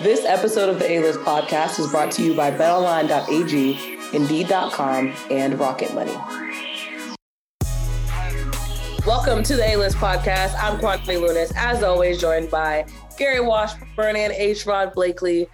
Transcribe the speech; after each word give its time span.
This 0.00 0.24
episode 0.24 0.68
of 0.68 0.78
the 0.80 0.90
A 0.90 1.00
List 1.00 1.20
podcast 1.20 1.78
is 1.78 1.88
brought 1.90 2.10
to 2.12 2.24
you 2.24 2.34
by 2.34 2.50
betonline.ag, 2.50 3.98
indeed.com, 4.12 5.14
and 5.30 5.58
Rocket 5.60 5.94
Money. 5.94 6.16
Welcome 9.06 9.44
to 9.44 9.54
the 9.54 9.64
A 9.64 9.76
List 9.76 9.96
podcast. 9.98 10.54
I'm 10.58 10.80
Kwani 10.80 11.20
Lunis, 11.20 11.52
as 11.54 11.84
always, 11.84 12.20
joined 12.20 12.50
by 12.50 12.86
Gary 13.16 13.40
Washburn 13.40 14.16
and 14.16 14.32
A. 14.32 14.52
Sherrod 14.52 14.94
Blakely. 14.94 15.46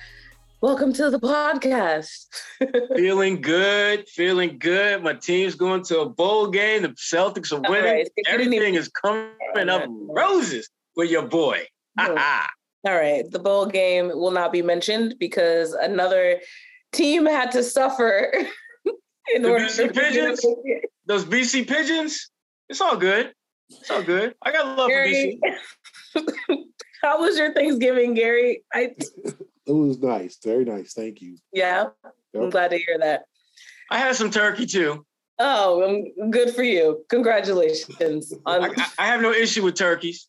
Welcome 0.62 0.93
to 0.95 1.11
the 1.11 1.20
podcast. 1.20 2.27
feeling 2.96 3.41
good, 3.43 4.09
feeling 4.09 4.59
good. 4.59 5.02
My 5.02 5.14
team's 5.14 5.57
going 5.57 5.82
to 5.84 6.00
a 6.00 6.09
bowl 6.09 6.48
game. 6.48 6.82
The 6.82 6.89
Celtics 6.91 7.52
are 7.52 7.61
winning. 7.68 7.84
Right. 7.84 8.09
Everything 8.27 8.77
is 8.77 8.89
coming 8.89 9.68
up 9.68 9.84
roses 9.89 10.70
with 10.96 11.11
your 11.11 11.27
boy. 11.27 11.66
All 12.89 12.95
right. 12.95 13.30
The 13.30 13.39
bowl 13.39 13.66
game 13.66 14.09
will 14.09 14.30
not 14.30 14.50
be 14.50 14.62
mentioned 14.62 15.16
because 15.20 15.74
another 15.74 16.41
team 16.92 17.27
had 17.27 17.51
to 17.51 17.62
suffer 17.62 18.33
in 19.34 19.42
the 19.42 19.51
order 19.51 19.66
BC 19.66 19.95
pigeons. 19.95 20.47
Those 21.05 21.27
BC 21.27 21.69
pigeons. 21.69 22.30
It's 22.70 22.80
all 22.80 22.97
good. 22.97 23.34
It's 23.69 23.91
all 23.91 24.02
good. 24.02 24.34
I 24.41 24.52
got 24.52 24.78
love 24.78 24.88
Gary, 24.88 25.38
for 26.14 26.23
BC. 26.23 26.64
How 27.02 27.20
was 27.20 27.37
your 27.37 27.52
Thanksgiving, 27.52 28.14
Gary? 28.14 28.62
I 28.73 28.95
it 29.66 29.73
was 29.73 29.98
nice, 29.98 30.39
very 30.42 30.64
nice. 30.64 30.95
Thank 30.95 31.20
you. 31.20 31.36
Yeah, 31.52 31.89
yep. 32.33 32.42
I'm 32.42 32.48
glad 32.48 32.70
to 32.70 32.78
hear 32.78 32.98
that. 33.00 33.25
I 33.91 33.98
had 33.98 34.16
some 34.16 34.30
turkey 34.30 34.64
too. 34.64 35.05
Oh, 35.39 35.84
um, 35.84 36.30
good 36.30 36.55
for 36.55 36.62
you! 36.62 37.05
Congratulations. 37.11 38.33
On... 38.47 38.64
I, 38.64 38.86
I, 38.98 39.06
have 39.06 39.20
no 39.20 39.30
issue 39.30 39.62
with 39.62 39.75
turkeys 39.75 40.27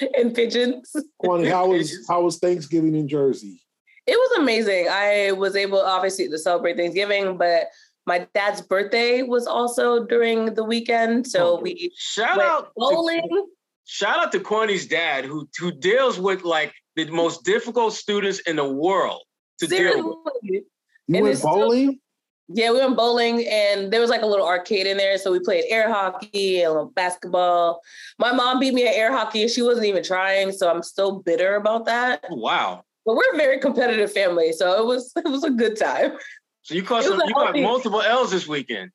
and 0.18 0.34
pigeons. 0.34 0.94
Kwani, 1.22 1.48
how 1.50 1.68
was 1.68 2.06
how 2.08 2.22
was 2.22 2.38
Thanksgiving 2.38 2.94
in 2.94 3.08
Jersey? 3.08 3.60
It 4.06 4.16
was 4.16 4.38
amazing. 4.38 4.88
I 4.90 5.32
was 5.32 5.56
able, 5.56 5.80
obviously, 5.80 6.28
to 6.28 6.38
celebrate 6.38 6.76
Thanksgiving, 6.76 7.38
but 7.38 7.68
my 8.06 8.26
dad's 8.34 8.60
birthday 8.60 9.22
was 9.22 9.46
also 9.46 10.04
during 10.04 10.54
the 10.54 10.64
weekend, 10.64 11.26
so 11.26 11.56
oh, 11.56 11.60
we 11.60 11.90
shout 11.96 12.38
out 12.38 12.70
bowling. 12.76 13.22
To, 13.22 13.46
shout 13.86 14.18
out 14.18 14.32
to 14.32 14.40
Kwani's 14.40 14.86
dad, 14.86 15.24
who 15.24 15.48
who 15.58 15.72
deals 15.72 16.18
with 16.18 16.44
like 16.44 16.74
the 16.96 17.10
most 17.10 17.44
difficult 17.44 17.94
students 17.94 18.40
in 18.40 18.56
the 18.56 18.70
world 18.70 19.22
to 19.60 19.66
Seriously. 19.66 20.02
deal 20.02 20.22
with. 20.24 20.64
You 21.06 21.18
and 21.18 21.24
went 21.24 21.42
bowling? 21.42 21.88
Still, 21.88 22.00
yeah, 22.48 22.70
we 22.70 22.78
went 22.78 22.96
bowling 22.96 23.46
and 23.48 23.90
there 23.90 24.00
was 24.00 24.10
like 24.10 24.22
a 24.22 24.26
little 24.26 24.46
arcade 24.46 24.86
in 24.86 24.96
there. 24.96 25.16
So 25.16 25.32
we 25.32 25.40
played 25.40 25.64
air 25.68 25.90
hockey 25.90 26.62
and 26.62 26.94
basketball. 26.94 27.80
My 28.18 28.32
mom 28.32 28.60
beat 28.60 28.74
me 28.74 28.86
at 28.86 28.94
air 28.94 29.12
hockey 29.12 29.42
and 29.42 29.50
she 29.50 29.62
wasn't 29.62 29.86
even 29.86 30.02
trying. 30.02 30.52
So 30.52 30.70
I'm 30.70 30.82
still 30.82 31.20
bitter 31.20 31.56
about 31.56 31.86
that. 31.86 32.24
Oh, 32.30 32.36
wow. 32.36 32.84
But 33.06 33.16
we're 33.16 33.34
a 33.34 33.36
very 33.36 33.58
competitive 33.60 34.12
family. 34.12 34.52
So 34.52 34.82
it 34.82 34.86
was 34.86 35.12
it 35.16 35.28
was 35.28 35.44
a 35.44 35.50
good 35.50 35.78
time. 35.78 36.18
So 36.62 36.74
you 36.74 36.82
caught 36.82 37.04
some, 37.04 37.20
you 37.24 37.34
caught 37.34 37.56
multiple 37.56 38.02
L's 38.02 38.30
this 38.30 38.46
weekend. 38.46 38.90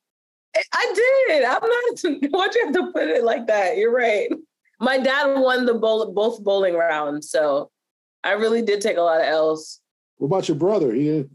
I 0.73 1.27
did. 1.27 1.43
I'm 1.43 1.59
not 1.61 2.29
why'd 2.31 2.55
you 2.55 2.65
have 2.65 2.73
to 2.73 2.91
put 2.91 3.07
it 3.07 3.23
like 3.23 3.47
that? 3.47 3.77
You're 3.77 3.93
right. 3.93 4.29
My 4.79 4.97
dad 4.97 5.39
won 5.39 5.65
the 5.65 5.73
bowl, 5.73 6.11
both 6.13 6.43
bowling 6.43 6.75
rounds. 6.75 7.29
So 7.29 7.69
I 8.23 8.31
really 8.31 8.61
did 8.61 8.81
take 8.81 8.97
a 8.97 9.01
lot 9.01 9.21
of 9.21 9.27
L's. 9.27 9.81
What 10.17 10.27
about 10.27 10.47
your 10.47 10.57
brother? 10.57 10.93
He 10.93 11.25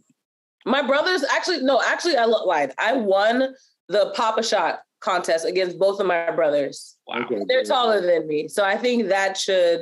my 0.65 0.83
brother's 0.87 1.25
actually 1.25 1.63
no, 1.63 1.81
actually 1.85 2.17
I 2.17 2.25
lied. 2.25 2.73
I 2.79 2.95
won 2.95 3.55
the 3.89 4.13
Pop-A-Shot 4.15 4.81
contest 5.01 5.45
against 5.45 5.79
both 5.79 6.01
of 6.01 6.07
my 6.07 6.31
brothers. 6.31 6.97
Wow. 7.07 7.29
They're 7.47 7.65
taller 7.65 8.01
than 8.01 8.27
me. 8.27 8.49
So 8.49 8.65
I 8.65 8.77
think 8.77 9.09
that 9.09 9.37
should 9.37 9.81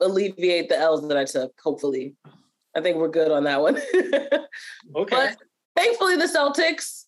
alleviate 0.00 0.68
the 0.68 0.78
L's 0.78 1.06
that 1.08 1.16
I 1.18 1.24
took, 1.24 1.52
hopefully. 1.62 2.14
I 2.74 2.80
think 2.80 2.96
we're 2.96 3.08
good 3.08 3.30
on 3.30 3.44
that 3.44 3.60
one. 3.60 3.76
okay. 3.94 4.46
But 5.10 5.36
thankfully 5.76 6.16
the 6.16 6.24
Celtics, 6.24 7.04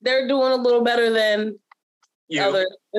they're 0.00 0.28
doing 0.28 0.52
a 0.52 0.56
little 0.56 0.84
better 0.84 1.10
than 1.10 1.58
you. 2.28 2.40
other 2.40 2.64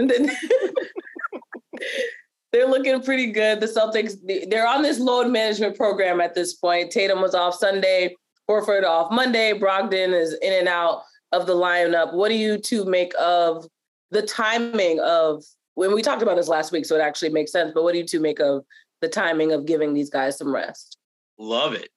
they're 2.52 2.68
looking 2.68 3.02
pretty 3.02 3.32
good. 3.32 3.60
The 3.60 3.68
Celtics, 3.68 4.18
they're 4.50 4.68
on 4.68 4.82
this 4.82 5.00
load 5.00 5.28
management 5.32 5.78
program 5.78 6.20
at 6.20 6.36
this 6.36 6.56
point. 6.56 6.92
Tatum 6.92 7.22
was 7.22 7.34
off 7.34 7.56
Sunday, 7.56 8.16
Horford 8.52 8.84
off 8.84 9.12
Monday. 9.12 9.58
Brogdon 9.58 10.14
is 10.14 10.34
in 10.42 10.54
and 10.54 10.68
out 10.68 11.04
of 11.32 11.48
the 11.48 11.56
lineup. 11.56 12.14
What 12.14 12.30
do 12.30 12.36
you 12.36 12.58
two 12.58 12.86
make 12.86 13.14
of 13.20 13.66
the 14.12 14.22
timing 14.22 15.00
of 15.00 15.44
when 15.76 15.94
we 15.94 16.02
talked 16.02 16.22
about 16.22 16.36
this 16.36 16.50
last 16.50 16.72
week? 16.72 16.86
So 16.86 16.96
it 16.96 17.02
actually 17.02 17.30
makes 17.30 17.52
sense. 17.52 17.72
But 17.74 17.84
what 17.84 17.94
do 17.94 18.00
you 18.00 18.06
two 18.06 18.20
make 18.20 18.40
of 18.40 18.66
the 19.00 19.08
timing 19.08 19.52
of 19.52 19.66
giving 19.66 19.94
these 19.94 20.10
guys 20.10 20.38
some 20.38 20.54
rest? 20.54 20.98
Love 21.38 21.74
it. 21.74 21.90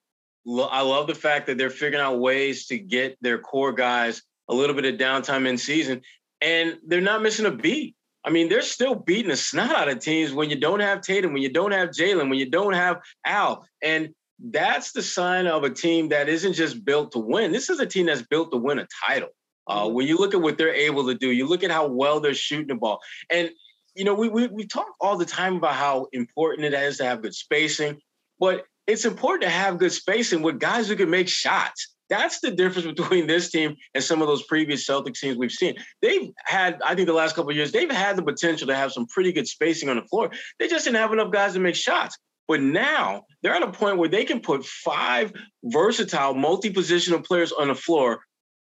I 0.47 0.83
love 0.83 1.07
the 1.07 1.15
fact 1.15 1.47
that 1.47 1.59
they're 1.59 1.71
figuring 1.71 2.05
out 2.05 2.19
ways 2.21 2.67
to 2.67 2.79
get 2.79 3.17
their 3.21 3.39
core 3.39 3.73
guys 3.73 4.23
a 4.49 4.55
little 4.55 4.77
bit 4.77 4.85
of 4.85 5.01
downtime 5.01 5.49
in 5.49 5.57
season, 5.57 6.03
and 6.41 6.79
they're 6.87 7.01
not 7.01 7.23
missing 7.23 7.47
a 7.47 7.51
beat. 7.51 7.97
I 8.27 8.31
mean, 8.31 8.49
they're 8.49 8.63
still 8.63 8.95
beating 8.95 9.31
the 9.31 9.37
snot 9.37 9.75
out 9.75 9.89
of 9.89 10.01
teams 10.01 10.33
when 10.33 10.51
you 10.51 10.57
don't 10.57 10.81
have 10.81 11.01
Tatum, 11.01 11.33
when 11.33 11.43
you 11.43 11.51
don't 11.51 11.73
have 11.73 11.91
Jaylen, 11.91 12.29
when 12.31 12.39
you 12.39 12.51
don't 12.51 12.75
have 12.75 13.01
Al. 13.25 13.67
And 13.83 14.15
that's 14.51 14.93
the 14.93 15.03
sign 15.03 15.47
of 15.47 15.65
a 15.65 15.71
team 15.71 16.11
that 16.11 16.29
isn't 16.29 16.53
just 16.53 16.85
built 16.85 17.13
to 17.13 17.19
win. 17.19 17.53
This 17.53 17.71
is 17.71 17.81
a 17.81 17.87
team 17.87 18.07
that's 18.07 18.23
built 18.23 18.53
to 18.53 18.59
win 18.59 18.79
a 18.79 18.87
title. 19.07 19.31
Uh, 19.67 19.85
mm-hmm. 19.85 19.95
when 19.95 20.07
you 20.07 20.19
look 20.19 20.35
at 20.35 20.43
what 20.43 20.59
they're 20.59 20.75
able 20.75 21.07
to 21.07 21.15
do, 21.15 21.31
you 21.31 21.47
look 21.47 21.65
at 21.65 21.71
how 21.71 21.87
well 21.87 22.21
they're 22.21 22.35
shooting 22.35 22.67
the 22.67 22.75
ball. 22.75 23.01
And, 23.31 23.51
you 23.95 24.05
know, 24.05 24.15
we, 24.15 24.29
we, 24.29 24.47
we 24.49 24.67
talk 24.67 24.89
all 25.01 25.17
the 25.17 25.25
time 25.25 25.57
about 25.57 25.75
how 25.75 26.09
important 26.13 26.67
it 26.67 26.75
is 26.75 26.99
to 26.99 27.05
have 27.05 27.23
good 27.23 27.35
spacing, 27.35 28.01
but 28.39 28.65
it's 28.87 29.07
important 29.07 29.45
to 29.45 29.51
have 29.51 29.79
good 29.79 29.93
spacing 29.93 30.43
with 30.43 30.61
guys 30.61 30.89
who 30.89 30.97
can 30.97 31.09
make 31.09 31.29
shots. 31.29 31.95
That's 32.11 32.41
the 32.41 32.51
difference 32.51 32.87
between 32.95 33.27
this 33.27 33.51
team 33.51 33.77
and 33.95 34.05
some 34.05 34.21
of 34.21 34.29
those 34.29 34.43
previous 34.43 34.87
Celtics 34.87 35.21
teams 35.21 35.39
we've 35.39 35.51
seen. 35.51 35.77
They've 36.03 36.31
had, 36.45 36.83
I 36.85 36.95
think, 36.95 37.07
the 37.07 37.15
last 37.15 37.35
couple 37.35 37.51
of 37.51 37.57
years, 37.57 37.73
they've 37.73 37.91
had 37.91 38.17
the 38.17 38.23
potential 38.23 38.67
to 38.67 38.77
have 38.77 38.93
some 38.93 39.07
pretty 39.07 39.33
good 39.33 39.49
spacing 39.49 39.89
on 39.89 39.97
the 39.97 40.03
floor. 40.03 40.31
They 40.59 40.69
just 40.69 40.85
didn't 40.85 40.99
have 40.99 41.13
enough 41.15 41.33
guys 41.33 41.55
to 41.55 41.61
make 41.61 41.77
shots. 41.77 42.19
But 42.47 42.61
now 42.61 43.25
they're 43.43 43.55
at 43.55 43.63
a 43.63 43.73
point 43.73 43.99
where 43.99 44.09
they 44.09 44.25
can 44.25 44.41
put 44.41 44.65
five 44.65 45.33
versatile, 45.65 46.35
multi-positional 46.35 47.25
players 47.25 47.53
on 47.53 47.69
the 47.69 47.75
floor 47.75 48.21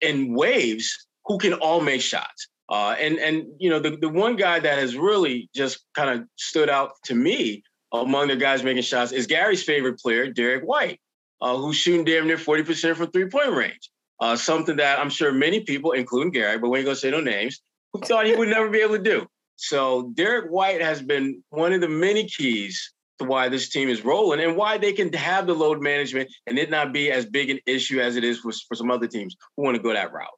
in 0.01 0.35
waves 0.35 1.07
who 1.27 1.39
can 1.39 1.55
all 1.55 1.81
make 1.81 2.01
shots. 2.01 2.49
Uh, 2.69 2.95
and 3.01 3.19
and 3.19 3.47
you 3.59 3.69
know 3.69 3.81
the, 3.81 3.97
the 3.97 4.09
one 4.09 4.37
guy 4.37 4.61
that 4.61 4.79
has 4.79 4.97
really 4.97 5.49
just 5.55 5.85
kind 5.95 6.11
of 6.11 6.27
stood 6.37 6.71
out 6.71 6.93
to 7.05 7.15
me 7.15 7.63
among 7.93 8.29
the 8.29 8.37
guys 8.37 8.63
making 8.63 8.83
shots 8.83 9.11
is 9.11 9.27
Gary's 9.27 9.63
favorite 9.63 9.99
player, 9.99 10.31
Derrick 10.31 10.63
White 10.63 11.01
uh, 11.41 11.57
who's 11.57 11.77
shooting 11.77 12.05
damn 12.05 12.27
near 12.27 12.37
40% 12.37 12.97
from 12.97 13.11
three 13.11 13.29
point 13.29 13.53
range. 13.53 13.91
Uh, 14.21 14.37
something 14.37 14.77
that 14.77 14.99
I'm 14.99 15.09
sure 15.09 15.33
many 15.33 15.61
people, 15.61 15.93
including 15.93 16.31
Gary, 16.31 16.59
but 16.59 16.69
we 16.69 16.79
ain't 16.79 16.87
gonna 16.87 16.97
say 16.97 17.11
no 17.11 17.21
names, 17.21 17.61
who 17.93 18.01
thought 18.01 18.27
he 18.27 18.37
would 18.37 18.49
never 18.49 18.69
be 18.69 18.81
able 18.81 18.97
to 18.97 19.03
do. 19.03 19.27
So 19.57 20.13
Derrick 20.15 20.51
White 20.51 20.83
has 20.83 21.01
been 21.01 21.43
one 21.49 21.73
of 21.73 21.81
the 21.81 21.89
many 21.89 22.27
keys 22.29 22.93
to 23.21 23.25
why 23.27 23.49
this 23.49 23.69
team 23.69 23.89
is 23.89 24.05
rolling 24.05 24.41
and 24.41 24.57
why 24.57 24.79
they 24.79 24.93
can 24.93 25.13
have 25.13 25.47
the 25.47 25.55
load 25.55 25.83
management 25.83 26.31
and 26.47 26.59
it 26.59 26.71
not 26.71 26.93
be 26.93 27.13
as 27.13 27.27
big 27.27 27.51
an 27.51 27.61
issue 27.67 28.01
as 28.01 28.17
it 28.17 28.25
is 28.25 28.39
for, 28.39 28.51
for 28.67 28.75
some 28.75 28.91
other 28.91 29.07
teams 29.07 29.37
who 29.57 29.63
want 29.63 29.77
to 29.77 29.83
go 29.83 29.93
that 29.93 30.13
route. 30.13 30.29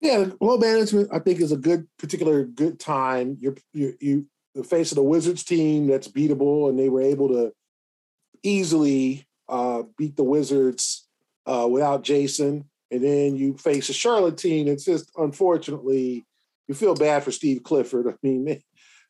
Yeah, 0.00 0.26
load 0.40 0.60
management 0.60 1.08
I 1.12 1.18
think 1.18 1.40
is 1.40 1.52
a 1.52 1.56
good 1.56 1.88
particular 1.98 2.44
good 2.44 2.78
time. 2.78 3.38
You're 3.40 3.56
you 3.72 3.94
you 4.00 4.26
the 4.54 4.62
face 4.62 4.92
of 4.92 4.96
the 4.96 5.02
Wizards 5.02 5.42
team 5.42 5.86
that's 5.86 6.08
beatable 6.08 6.68
and 6.68 6.78
they 6.78 6.90
were 6.90 7.00
able 7.00 7.28
to 7.28 7.52
easily 8.42 9.26
uh, 9.48 9.82
beat 9.96 10.16
the 10.16 10.22
Wizards 10.24 11.08
uh, 11.46 11.66
without 11.68 12.04
Jayson. 12.04 12.64
And 12.90 13.02
then 13.02 13.36
you 13.36 13.56
face 13.56 13.88
a 13.88 13.94
Charlotte 13.94 14.36
team. 14.36 14.68
It's 14.68 14.84
just 14.84 15.10
unfortunately, 15.16 16.24
you 16.68 16.74
feel 16.74 16.94
bad 16.94 17.24
for 17.24 17.32
Steve 17.32 17.62
Clifford. 17.62 18.06
I 18.06 18.14
mean, 18.22 18.60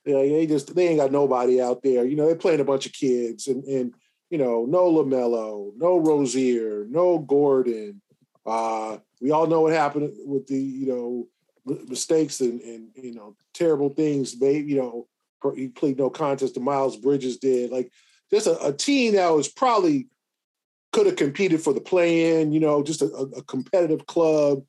they, 0.05 0.29
they 0.31 0.47
just 0.47 0.75
they 0.75 0.89
ain't 0.89 1.01
got 1.01 1.13
nobody 1.13 1.61
out 1.61 1.83
there. 1.83 2.05
You 2.05 2.17
know, 2.17 2.27
they're 2.27 2.37
playing 2.37 2.61
a 2.61 2.65
bunch 2.65 2.87
of 2.87 2.93
kids, 2.93 3.49
and 3.49 3.65
and 3.65 3.95
you 4.31 4.39
know, 4.39 4.65
no 4.67 4.91
LaMelo, 4.93 5.73
no 5.77 5.99
Rozier, 5.99 6.87
no 6.89 7.19
Gordon. 7.19 8.01
Uh, 8.47 8.99
we 9.21 9.31
all 9.31 9.47
know 9.47 9.63
what 9.63 9.73
happened 9.73 10.13
with 10.27 10.47
the 10.47 10.59
you 10.59 10.87
know 10.87 11.29
mistakes 11.89 12.41
and 12.41 12.61
and 12.61 12.89
you 12.95 13.15
know 13.15 13.37
terrible 13.53 13.91
things. 13.91 14.39
Maybe 14.41 14.73
you 14.73 14.77
know 14.77 15.09
he 15.55 15.69
played 15.69 15.99
no 15.99 16.11
contest. 16.11 16.55
To 16.55 16.61
Miles 16.61 16.97
Bridges 16.97 17.39
did 17.39 17.71
like 17.71 17.91
just 18.31 18.47
a, 18.47 18.61
a 18.67 18.73
team 18.73 19.15
that 19.15 19.29
was 19.29 19.49
probably 19.49 20.09
could 20.93 21.07
have 21.07 21.17
competed 21.17 21.61
for 21.61 21.73
the 21.73 21.81
play-in, 21.81 22.53
you 22.53 22.61
know, 22.61 22.81
just 22.81 23.03
a, 23.03 23.07
a, 23.07 23.43
competitive 23.43 24.07
club, 24.07 24.63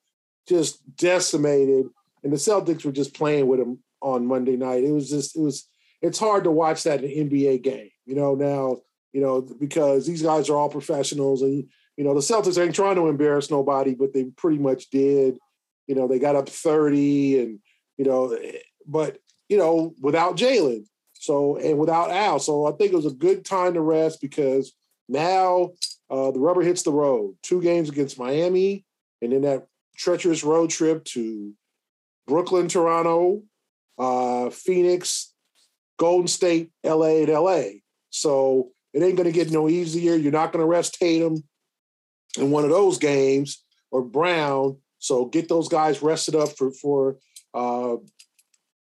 just 0.47 0.81
decimated. 0.97 1.85
And 2.23 2.33
the 2.33 2.37
Celtics 2.37 2.83
were 2.83 2.91
just 2.91 3.13
playing 3.13 3.45
with 3.45 3.59
them 3.59 3.77
on 4.05 4.27
Monday 4.27 4.55
night. 4.55 4.83
It 4.83 4.91
was 4.91 5.09
just, 5.09 5.35
it 5.35 5.41
was, 5.41 5.67
it's 6.01 6.19
hard 6.19 6.43
to 6.43 6.51
watch 6.51 6.83
that 6.83 7.03
in 7.03 7.09
an 7.09 7.29
NBA 7.29 7.63
game, 7.63 7.89
you 8.05 8.15
know, 8.15 8.35
now, 8.35 8.77
you 9.11 9.21
know, 9.21 9.41
because 9.41 10.05
these 10.05 10.21
guys 10.21 10.47
are 10.47 10.55
all 10.55 10.69
professionals 10.69 11.41
and, 11.41 11.67
you 11.97 12.03
know, 12.03 12.13
the 12.13 12.19
Celtics 12.19 12.61
ain't 12.61 12.75
trying 12.75 12.95
to 12.95 13.07
embarrass 13.07 13.49
nobody, 13.49 13.95
but 13.95 14.13
they 14.13 14.25
pretty 14.25 14.59
much 14.59 14.89
did. 14.91 15.39
You 15.87 15.95
know, 15.95 16.07
they 16.07 16.19
got 16.19 16.35
up 16.35 16.47
30 16.47 17.39
and, 17.39 17.59
you 17.97 18.05
know, 18.05 18.37
but, 18.85 19.17
you 19.49 19.57
know, 19.57 19.95
without 19.99 20.37
Jaylen, 20.37 20.85
So 21.13 21.57
and 21.57 21.79
without 21.79 22.11
Al, 22.11 22.39
so 22.39 22.67
I 22.67 22.73
think 22.73 22.93
it 22.93 22.97
was 22.97 23.05
a 23.07 23.11
good 23.11 23.43
time 23.43 23.73
to 23.73 23.81
rest 23.81 24.21
because 24.21 24.73
now 25.09 25.71
uh, 26.11 26.29
the 26.31 26.39
rubber 26.39 26.61
hits 26.61 26.83
the 26.83 26.91
road. 26.91 27.35
Two 27.41 27.61
games 27.61 27.89
against 27.89 28.19
Miami, 28.19 28.85
and 29.21 29.31
then 29.31 29.41
that 29.41 29.67
treacherous 29.97 30.43
road 30.43 30.69
trip 30.69 31.05
to 31.05 31.53
Brooklyn, 32.27 32.67
Toronto, 32.67 33.43
uh, 33.97 34.49
Phoenix, 34.49 35.33
Golden 35.97 36.27
State, 36.27 36.71
LA, 36.83 37.21
and 37.23 37.29
LA. 37.29 37.61
So 38.09 38.69
it 38.93 39.03
ain't 39.03 39.17
going 39.17 39.25
to 39.25 39.31
get 39.31 39.51
no 39.51 39.67
easier. 39.69 40.15
You're 40.15 40.31
not 40.31 40.51
going 40.51 40.63
to 40.63 40.67
rest 40.67 40.95
Tatum 40.95 41.43
in 42.37 42.51
one 42.51 42.63
of 42.63 42.69
those 42.69 42.97
games 42.97 43.63
or 43.91 44.01
Brown. 44.01 44.77
So 44.99 45.25
get 45.25 45.49
those 45.49 45.67
guys 45.67 46.01
rested 46.01 46.35
up 46.35 46.49
for 46.57 46.71
for 46.71 47.17
uh, 47.53 47.97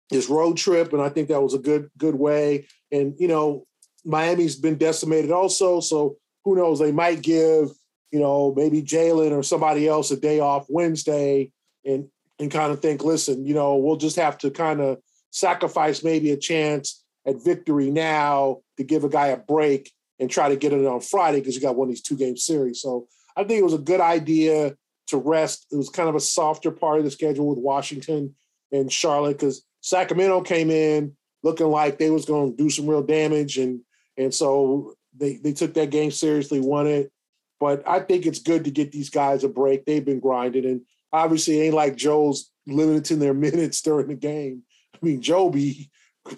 his 0.09 0.29
road 0.29 0.57
trip, 0.57 0.93
and 0.93 1.01
I 1.01 1.09
think 1.09 1.29
that 1.29 1.41
was 1.41 1.53
a 1.53 1.59
good 1.59 1.89
good 1.97 2.15
way. 2.15 2.67
And 2.91 3.15
you 3.17 3.27
know, 3.27 3.65
Miami's 4.05 4.55
been 4.55 4.77
decimated 4.77 5.31
also, 5.31 5.79
so 5.79 6.17
who 6.43 6.55
knows? 6.55 6.79
They 6.79 6.91
might 6.91 7.21
give 7.21 7.69
you 8.11 8.19
know 8.19 8.53
maybe 8.55 8.83
Jaylen 8.83 9.31
or 9.31 9.43
somebody 9.43 9.87
else 9.87 10.11
a 10.11 10.17
day 10.17 10.39
off 10.39 10.65
Wednesday, 10.69 11.51
and 11.85 12.07
and 12.41 12.51
kind 12.51 12.71
of 12.71 12.81
think, 12.81 13.03
listen, 13.03 13.45
you 13.45 13.53
know, 13.53 13.75
we'll 13.75 13.95
just 13.95 14.15
have 14.15 14.37
to 14.39 14.49
kind 14.49 14.81
of 14.81 14.97
sacrifice 15.29 16.03
maybe 16.03 16.31
a 16.31 16.37
chance 16.37 17.03
at 17.25 17.43
victory 17.43 17.91
now 17.91 18.57
to 18.77 18.83
give 18.83 19.03
a 19.03 19.09
guy 19.09 19.27
a 19.27 19.37
break 19.37 19.93
and 20.19 20.29
try 20.29 20.49
to 20.49 20.55
get 20.55 20.73
it 20.73 20.85
on 20.85 20.99
Friday 20.99 21.39
because 21.39 21.55
you 21.55 21.61
got 21.61 21.75
one 21.75 21.87
of 21.87 21.91
these 21.91 22.01
two 22.01 22.17
game 22.17 22.35
series. 22.35 22.81
So 22.81 23.07
I 23.37 23.43
think 23.43 23.59
it 23.59 23.63
was 23.63 23.75
a 23.75 23.77
good 23.77 24.01
idea 24.01 24.75
to 25.07 25.17
rest. 25.17 25.67
It 25.71 25.77
was 25.77 25.89
kind 25.89 26.09
of 26.09 26.15
a 26.15 26.19
softer 26.19 26.71
part 26.71 26.97
of 26.97 27.05
the 27.05 27.11
schedule 27.11 27.47
with 27.47 27.59
Washington 27.59 28.35
and 28.71 28.91
Charlotte 28.91 29.37
because 29.37 29.63
Sacramento 29.81 30.41
came 30.41 30.71
in 30.71 31.15
looking 31.43 31.67
like 31.67 31.99
they 31.99 32.09
was 32.09 32.25
going 32.25 32.51
to 32.51 32.57
do 32.57 32.69
some 32.69 32.87
real 32.87 33.03
damage, 33.03 33.57
and 33.57 33.81
and 34.17 34.33
so 34.33 34.93
they 35.15 35.35
they 35.37 35.53
took 35.53 35.73
that 35.75 35.89
game 35.89 36.11
seriously, 36.11 36.59
won 36.59 36.87
it. 36.87 37.11
But 37.59 37.87
I 37.87 37.99
think 37.99 38.25
it's 38.25 38.39
good 38.39 38.63
to 38.63 38.71
get 38.71 38.91
these 38.91 39.09
guys 39.09 39.43
a 39.43 39.49
break. 39.49 39.85
They've 39.85 40.05
been 40.05 40.19
grinding, 40.19 40.65
and 40.65 40.81
obviously 41.13 41.61
ain't 41.61 41.75
like 41.75 41.95
Joe's 41.95 42.51
limited 42.67 43.19
their 43.19 43.33
minutes 43.47 43.81
during 43.81 44.07
the 44.07 44.15
game. 44.15 44.63
I 44.93 44.97
mean, 45.01 45.21
Joe 45.21 45.49
be 45.49 45.89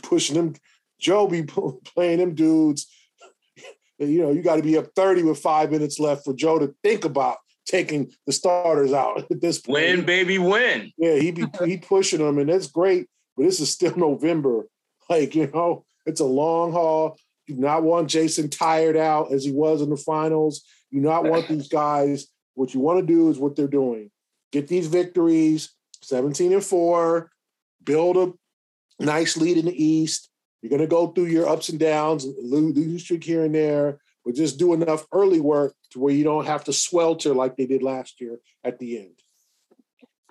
pushing 0.03 0.35
them. 0.35 0.55
Joe 0.99 1.27
be 1.27 1.43
playing 1.43 2.19
them 2.19 2.35
dudes. 2.35 2.87
You 3.99 4.23
know, 4.23 4.31
you 4.31 4.41
got 4.41 4.55
to 4.55 4.63
be 4.63 4.77
up 4.77 4.87
30 4.95 5.23
with 5.23 5.39
five 5.39 5.71
minutes 5.71 5.99
left 5.99 6.25
for 6.25 6.33
Joe 6.33 6.59
to 6.59 6.73
think 6.83 7.05
about 7.05 7.37
taking 7.65 8.11
the 8.25 8.33
starters 8.33 8.93
out 8.93 9.25
at 9.31 9.41
this 9.41 9.59
point. 9.59 9.83
Win, 9.83 10.05
baby, 10.05 10.37
win. 10.37 10.91
Yeah, 10.97 11.15
he 11.15 11.31
be 11.31 11.45
he 11.65 11.77
pushing 11.77 12.19
them, 12.19 12.37
and 12.37 12.49
that's 12.49 12.67
great. 12.67 13.07
But 13.35 13.43
this 13.43 13.59
is 13.59 13.71
still 13.71 13.95
November. 13.95 14.67
Like, 15.09 15.35
you 15.35 15.49
know, 15.53 15.85
it's 16.05 16.21
a 16.21 16.25
long 16.25 16.71
haul. 16.71 17.17
You 17.47 17.55
do 17.55 17.61
not 17.61 17.83
want 17.83 18.09
Jayson 18.09 18.49
tired 18.49 18.95
out 18.95 19.33
as 19.33 19.43
he 19.43 19.51
was 19.51 19.81
in 19.81 19.89
the 19.89 19.97
finals. 19.97 20.63
You 20.91 21.01
not 21.01 21.25
want 21.25 21.47
these 21.47 21.67
guys. 21.67 22.27
What 22.53 22.73
you 22.73 22.79
want 22.79 22.99
to 22.99 23.05
do 23.05 23.29
is 23.29 23.37
what 23.37 23.55
they're 23.55 23.67
doing. 23.67 24.11
Get 24.53 24.67
these 24.67 24.85
victories, 24.85 25.73
17 26.03 26.53
and 26.53 26.63
4, 26.63 27.31
build 27.83 28.17
a 28.17 29.03
nice 29.03 29.35
lead 29.35 29.57
in 29.57 29.65
the 29.65 29.83
East. 29.83 30.29
You're 30.61 30.69
going 30.69 30.79
to 30.79 30.87
go 30.87 31.07
through 31.07 31.25
your 31.25 31.49
ups 31.49 31.69
and 31.69 31.79
downs, 31.79 32.25
lose 32.39 33.03
streak 33.03 33.23
here 33.23 33.43
and 33.43 33.55
there, 33.55 33.97
but 34.23 34.35
just 34.35 34.59
do 34.59 34.73
enough 34.73 35.07
early 35.11 35.39
work 35.39 35.73
to 35.89 35.99
where 35.99 36.13
you 36.13 36.23
don't 36.23 36.45
have 36.45 36.63
to 36.65 36.73
swelter 36.73 37.33
like 37.33 37.57
they 37.57 37.65
did 37.65 37.81
last 37.81 38.21
year 38.21 38.39
at 38.63 38.77
the 38.77 38.99
end. 38.99 39.15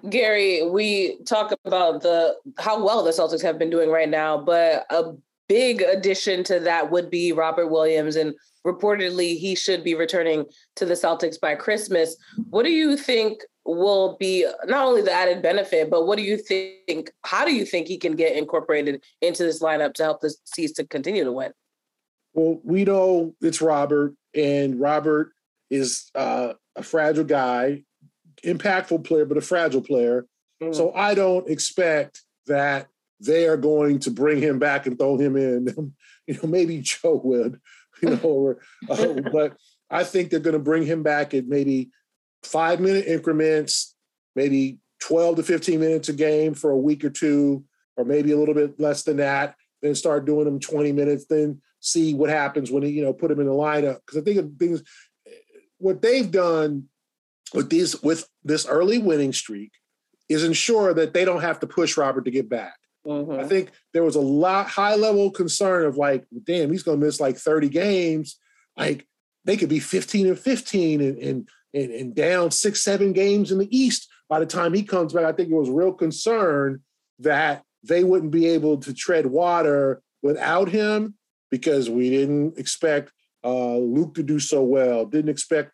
Gary, 0.09 0.69
we 0.69 1.19
talk 1.25 1.53
about 1.65 2.03
the 2.03 2.37
how 2.59 2.83
well 2.83 3.03
the 3.03 3.11
Celtics 3.11 3.43
have 3.43 3.59
been 3.59 3.71
doing 3.71 3.91
right 3.91 4.09
now, 4.09 4.39
but 4.39 4.87
a 4.91 5.13
big 5.49 5.83
addition 5.83 6.45
to 6.45 6.61
that 6.61 6.91
would 6.91 7.11
be 7.11 7.33
Robert 7.33 7.69
Williams, 7.69 8.17
and 8.17 8.35
reportedly 8.67 9.37
he 9.37 9.55
should 9.55 9.85
be 9.85 9.95
returning 9.95 10.45
to 10.77 10.87
the 10.87 10.95
Celtics 10.95 11.39
by 11.41 11.55
Christmas. 11.55 12.17
What 12.51 12.65
do 12.65 12.71
you 12.71 12.97
think 12.97 13.43
will 13.65 14.17
be 14.19 14.47
not 14.65 14.87
only 14.87 15.03
the 15.03 15.13
added 15.13 15.43
benefit, 15.43 15.91
but 15.91 16.07
what 16.07 16.19
do 16.19 16.25
you 16.25 16.37
think? 16.37 17.13
How 17.25 17.45
do 17.45 17.55
you 17.55 17.65
think 17.65 17.87
he 17.87 17.99
can 17.99 18.17
get 18.17 18.37
incorporated 18.37 19.03
into 19.21 19.45
this 19.45 19.63
lineup 19.63 19.95
to 19.95 20.03
help 20.03 20.21
the 20.21 20.35
C's 20.45 20.73
to 20.73 20.87
continue 20.87 21.25
to 21.25 21.33
win? 21.33 21.53
Well, 22.35 22.61
we 22.65 22.85
know 22.85 23.35
it's 23.41 23.61
Robert, 23.61 24.15
and 24.35 24.81
Robert 24.81 25.33
is 25.71 26.11
uh, 26.15 26.55
a 26.77 26.83
fragile 26.83 27.25
guy 27.25 27.85
impactful 28.45 29.05
player, 29.05 29.25
but 29.25 29.37
a 29.37 29.43
fragile 29.43 29.83
player. 29.83 30.27
Mm. 30.63 30.75
So 30.75 30.93
I 30.95 31.15
don't 31.15 31.49
expect 31.49 32.23
that 32.47 32.89
they 33.21 33.47
are 33.47 33.57
going 33.57 34.01
to 34.01 34.11
bring 34.11 34.41
him 34.41 34.59
back 34.59 34.87
and 34.87 34.99
throw 34.99 35.17
him 35.17 35.37
in. 35.37 35.93
you 36.27 36.35
know, 36.35 36.49
maybe 36.49 36.81
Joe 36.81 37.21
would, 37.23 37.61
you 38.03 38.11
know, 38.11 38.19
or, 38.23 38.59
uh, 38.91 39.15
but 39.33 39.57
I 39.91 40.05
think 40.05 40.31
they're 40.31 40.41
going 40.41 40.55
to 40.55 40.59
bring 40.59 40.85
him 40.85 41.03
back 41.03 41.35
at 41.35 41.47
maybe 41.47 41.91
five 42.43 42.81
minute 42.81 43.07
increments, 43.07 43.95
maybe 44.35 44.79
12 45.01 45.37
to 45.37 45.43
15 45.43 45.81
minutes 45.81 46.09
a 46.09 46.13
game 46.13 46.55
for 46.55 46.71
a 46.71 46.77
week 46.77 47.05
or 47.05 47.11
two, 47.11 47.65
or 47.97 48.05
maybe 48.05 48.33
a 48.33 48.37
little 48.37 48.55
bit 48.55 48.79
less 48.79 49.03
than 49.03 49.19
that. 49.19 49.55
Then 49.83 49.95
start 49.95 50.25
doing 50.25 50.45
them 50.45 50.61
20 50.61 50.93
minutes, 50.93 51.27
then 51.29 51.61
see 51.81 52.15
what 52.15 52.31
happens 52.31 52.71
when 52.71 52.85
he, 52.85 52.91
you 52.91 53.03
know, 53.03 53.13
put 53.13 53.31
him 53.31 53.41
in 53.41 53.47
the 53.47 53.53
lineup. 53.53 53.99
Because 54.07 54.19
I 54.19 54.25
think 54.25 54.39
of 54.39 54.53
things, 54.59 54.83
what 55.79 56.01
they've 56.01 56.31
done 56.31 56.89
with 57.53 57.69
these 57.69 58.01
with 58.03 58.29
this 58.45 58.67
early 58.67 58.99
winning 58.99 59.33
streak 59.33 59.73
is 60.29 60.45
ensure 60.45 60.95
that 60.95 61.13
they 61.13 61.25
don't 61.25 61.43
have 61.43 61.61
to 61.61 61.67
push 61.67 61.97
Robert 61.97 62.25
to 62.25 62.31
get 62.31 62.49
back. 62.49 62.75
Mm-hmm. 63.07 63.41
I 63.41 63.45
think 63.45 63.71
there 63.93 64.05
was 64.05 64.15
a 64.15 64.21
lot 64.21 64.69
high 64.69 64.95
level 64.95 65.31
concern 65.31 65.87
of 65.87 65.97
like, 65.97 66.25
damn, 66.45 66.71
he's 66.71 66.85
going 66.85 67.01
to 67.01 67.05
miss 67.05 67.21
like 67.21 67.37
30 67.37 67.69
games. 67.69 68.39
Like 68.77 69.07
they 69.45 69.57
could 69.57 69.69
be 69.69 69.81
15 69.81 70.29
and 70.29 70.39
15 70.39 71.01
and, 71.01 71.19
and, 71.19 71.49
and, 71.75 71.91
and 71.91 72.15
down 72.15 72.51
six, 72.51 72.83
seven 72.83 73.13
games 73.13 73.53
in 73.53 73.59
the 73.59 73.77
East 73.77 74.09
by 74.29 74.41
the 74.41 74.47
time 74.47 74.75
he 74.75 74.83
comes 74.83 75.13
back. 75.13 75.25
I 75.25 75.33
think 75.33 75.51
it 75.51 75.55
was 75.55 75.71
real 75.71 75.93
concern 75.93 76.83
that 77.21 77.63
they 77.83 78.05
wouldn't 78.05 78.33
be 78.33 78.47
able 78.49 78.79
to 78.79 78.95
tread 78.95 79.27
water 79.27 80.03
without 80.23 80.69
him 80.69 81.15
because 81.51 81.91
we 81.91 82.11
didn't 82.11 82.59
expect 82.59 83.13
uh, 83.45 83.77
Luke 83.77 84.15
to 84.15 84.23
do 84.23 84.39
so 84.39 84.63
well, 84.63 85.05
didn't 85.05 85.31
expect 85.31 85.73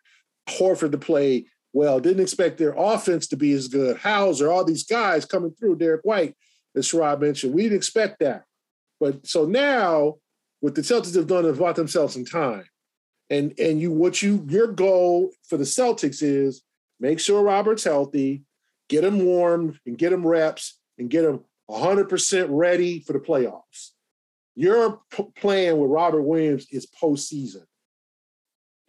Horford 0.49 0.91
to 0.91 0.97
play 0.97 1.45
well. 1.73 1.99
Didn't 1.99 2.21
expect 2.21 2.57
their 2.57 2.73
offense 2.75 3.27
to 3.27 3.37
be 3.37 3.53
as 3.53 3.67
good. 3.67 3.97
Hauser, 3.97 4.51
all 4.51 4.65
these 4.65 4.85
guys 4.85 5.25
coming 5.25 5.51
through, 5.51 5.77
Derrick 5.77 6.01
White, 6.03 6.35
as 6.75 6.87
Sherrod 6.87 7.21
mentioned. 7.21 7.53
We 7.53 7.63
didn't 7.63 7.77
expect 7.77 8.19
that. 8.19 8.43
But 8.99 9.25
so 9.27 9.45
now 9.45 10.15
what 10.59 10.75
the 10.75 10.81
Celtics 10.81 11.15
have 11.15 11.27
done 11.27 11.45
is 11.45 11.57
bought 11.57 11.75
themselves 11.75 12.13
some 12.13 12.25
time. 12.25 12.65
And 13.29 13.53
and 13.59 13.79
you 13.79 13.91
what 13.91 14.21
you 14.21 14.45
your 14.47 14.67
goal 14.67 15.31
for 15.47 15.57
the 15.57 15.63
Celtics 15.63 16.23
is 16.23 16.63
make 16.99 17.19
sure 17.19 17.43
Robert's 17.43 17.83
healthy, 17.83 18.43
get 18.87 19.03
him 19.03 19.23
warm 19.23 19.79
and 19.85 19.97
get 19.97 20.13
him 20.13 20.25
reps 20.25 20.79
and 20.97 21.09
get 21.09 21.25
him 21.25 21.41
100% 21.69 22.47
ready 22.49 22.99
for 23.01 23.13
the 23.13 23.19
playoffs. 23.19 23.91
Your 24.55 25.01
p- 25.11 25.27
plan 25.37 25.77
with 25.77 25.91
Robert 25.91 26.23
Williams 26.23 26.65
is 26.71 26.87
postseason. 27.01 27.63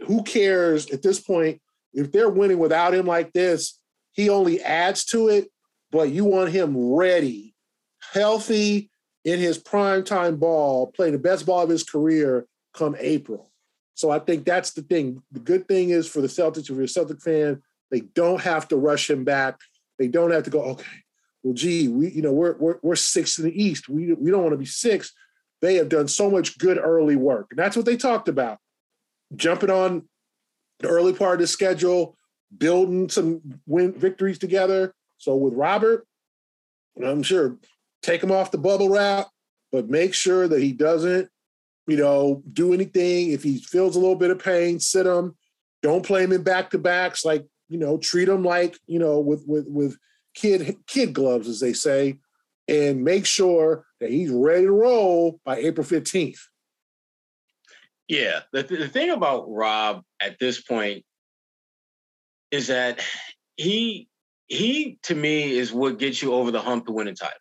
Who 0.06 0.22
cares 0.22 0.90
at 0.90 1.02
this 1.02 1.20
point 1.20 1.60
if 1.92 2.10
they're 2.10 2.30
winning 2.30 2.58
without 2.58 2.94
him 2.94 3.06
like 3.06 3.32
this, 3.32 3.78
he 4.12 4.28
only 4.28 4.62
adds 4.62 5.04
to 5.06 5.28
it, 5.28 5.50
but 5.90 6.10
you 6.10 6.24
want 6.24 6.50
him 6.50 6.76
ready, 6.76 7.54
healthy 8.12 8.90
in 9.24 9.38
his 9.38 9.58
prime 9.58 10.04
time 10.04 10.36
ball, 10.36 10.90
playing 10.92 11.12
the 11.12 11.18
best 11.18 11.46
ball 11.46 11.62
of 11.62 11.68
his 11.68 11.84
career 11.84 12.46
come 12.72 12.96
April. 12.98 13.49
So 13.94 14.10
I 14.10 14.18
think 14.18 14.44
that's 14.44 14.72
the 14.72 14.82
thing. 14.82 15.22
The 15.32 15.40
good 15.40 15.68
thing 15.68 15.90
is 15.90 16.08
for 16.08 16.20
the 16.20 16.28
Celtics, 16.28 16.70
if 16.70 16.70
you're 16.70 16.82
a 16.82 16.88
Celtic 16.88 17.20
fan, 17.20 17.62
they 17.90 18.00
don't 18.00 18.40
have 18.40 18.68
to 18.68 18.76
rush 18.76 19.10
him 19.10 19.24
back. 19.24 19.58
They 19.98 20.08
don't 20.08 20.30
have 20.30 20.44
to 20.44 20.50
go, 20.50 20.62
okay, 20.62 20.84
well, 21.42 21.54
gee, 21.54 21.88
we, 21.88 22.10
you 22.10 22.22
know, 22.22 22.32
we're 22.32 22.56
we're, 22.56 22.78
we're 22.82 22.96
sixth 22.96 23.38
in 23.38 23.46
the 23.46 23.62
East. 23.62 23.88
We, 23.88 24.12
we 24.14 24.30
don't 24.30 24.42
want 24.42 24.52
to 24.52 24.58
be 24.58 24.64
six. 24.66 25.12
They 25.60 25.74
have 25.74 25.88
done 25.88 26.08
so 26.08 26.30
much 26.30 26.58
good 26.58 26.78
early 26.78 27.16
work. 27.16 27.48
And 27.50 27.58
that's 27.58 27.76
what 27.76 27.84
they 27.84 27.96
talked 27.96 28.28
about. 28.28 28.58
Jumping 29.36 29.70
on 29.70 30.08
the 30.78 30.88
early 30.88 31.12
part 31.12 31.34
of 31.34 31.40
the 31.40 31.46
schedule, 31.46 32.16
building 32.56 33.08
some 33.08 33.60
win 33.66 33.92
victories 33.92 34.38
together. 34.38 34.94
So 35.18 35.36
with 35.36 35.54
Robert, 35.54 36.06
I'm 37.04 37.22
sure 37.22 37.58
take 38.02 38.22
him 38.22 38.32
off 38.32 38.50
the 38.50 38.58
bubble 38.58 38.88
wrap, 38.88 39.28
but 39.70 39.90
make 39.90 40.14
sure 40.14 40.48
that 40.48 40.62
he 40.62 40.72
doesn't, 40.72 41.28
you 41.90 41.96
know, 41.96 42.42
do 42.52 42.72
anything. 42.72 43.32
If 43.32 43.42
he 43.42 43.58
feels 43.58 43.96
a 43.96 44.00
little 44.00 44.16
bit 44.16 44.30
of 44.30 44.38
pain, 44.38 44.78
sit 44.80 45.06
him. 45.06 45.36
Don't 45.82 46.04
play 46.04 46.22
him 46.22 46.32
in 46.32 46.42
back 46.42 46.70
to 46.70 46.78
backs. 46.78 47.24
Like 47.24 47.46
you 47.68 47.78
know, 47.78 47.98
treat 47.98 48.28
him 48.28 48.44
like 48.44 48.78
you 48.86 48.98
know 48.98 49.20
with 49.20 49.44
with 49.46 49.66
with 49.68 49.96
kid 50.34 50.76
kid 50.86 51.12
gloves, 51.12 51.48
as 51.48 51.60
they 51.60 51.72
say, 51.72 52.18
and 52.68 53.02
make 53.02 53.26
sure 53.26 53.84
that 54.00 54.10
he's 54.10 54.30
ready 54.30 54.66
to 54.66 54.72
roll 54.72 55.40
by 55.44 55.56
April 55.56 55.86
15th. 55.86 56.38
Yeah, 58.08 58.40
the, 58.52 58.62
the 58.64 58.88
thing 58.88 59.10
about 59.10 59.48
Rob 59.48 60.02
at 60.20 60.36
this 60.40 60.60
point 60.60 61.04
is 62.50 62.66
that 62.66 63.04
he 63.56 64.08
he 64.48 64.98
to 65.04 65.14
me 65.14 65.56
is 65.56 65.72
what 65.72 65.98
gets 65.98 66.20
you 66.20 66.34
over 66.34 66.50
the 66.50 66.60
hump 66.60 66.86
to 66.86 66.92
win 66.92 67.08
a 67.08 67.14
title. 67.14 67.36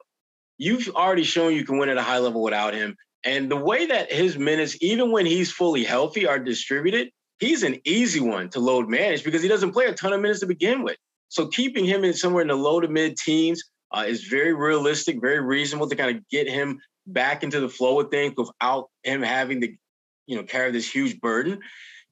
You've 0.57 0.89
already 0.89 1.23
shown 1.23 1.55
you 1.55 1.65
can 1.65 1.77
win 1.77 1.89
at 1.89 1.97
a 1.97 2.03
high 2.03 2.19
level 2.19 2.43
without 2.43 2.73
him. 2.73 2.95
And 3.23 3.51
the 3.51 3.57
way 3.57 3.85
that 3.87 4.11
his 4.11 4.37
minutes, 4.37 4.77
even 4.81 5.11
when 5.11 5.25
he's 5.25 5.51
fully 5.51 5.83
healthy, 5.83 6.25
are 6.25 6.39
distributed, 6.39 7.09
he's 7.39 7.63
an 7.63 7.79
easy 7.83 8.19
one 8.19 8.49
to 8.49 8.59
load 8.59 8.87
manage 8.87 9.23
because 9.23 9.41
he 9.41 9.49
doesn't 9.49 9.73
play 9.73 9.85
a 9.85 9.93
ton 9.93 10.13
of 10.13 10.21
minutes 10.21 10.39
to 10.41 10.45
begin 10.45 10.83
with. 10.83 10.97
So 11.27 11.47
keeping 11.47 11.85
him 11.85 12.03
in 12.03 12.13
somewhere 12.13 12.41
in 12.41 12.47
the 12.47 12.55
low 12.55 12.79
to 12.79 12.87
mid 12.87 13.17
teens 13.17 13.63
uh, 13.91 14.05
is 14.07 14.23
very 14.25 14.53
realistic, 14.53 15.19
very 15.21 15.39
reasonable 15.41 15.89
to 15.89 15.95
kind 15.95 16.15
of 16.15 16.27
get 16.29 16.49
him 16.49 16.79
back 17.07 17.43
into 17.43 17.59
the 17.59 17.69
flow 17.69 17.99
of 17.99 18.09
things 18.11 18.33
without 18.37 18.89
him 19.03 19.21
having 19.21 19.61
to, 19.61 19.67
you 20.27 20.35
know, 20.35 20.43
carry 20.43 20.71
this 20.71 20.89
huge 20.89 21.19
burden. 21.19 21.59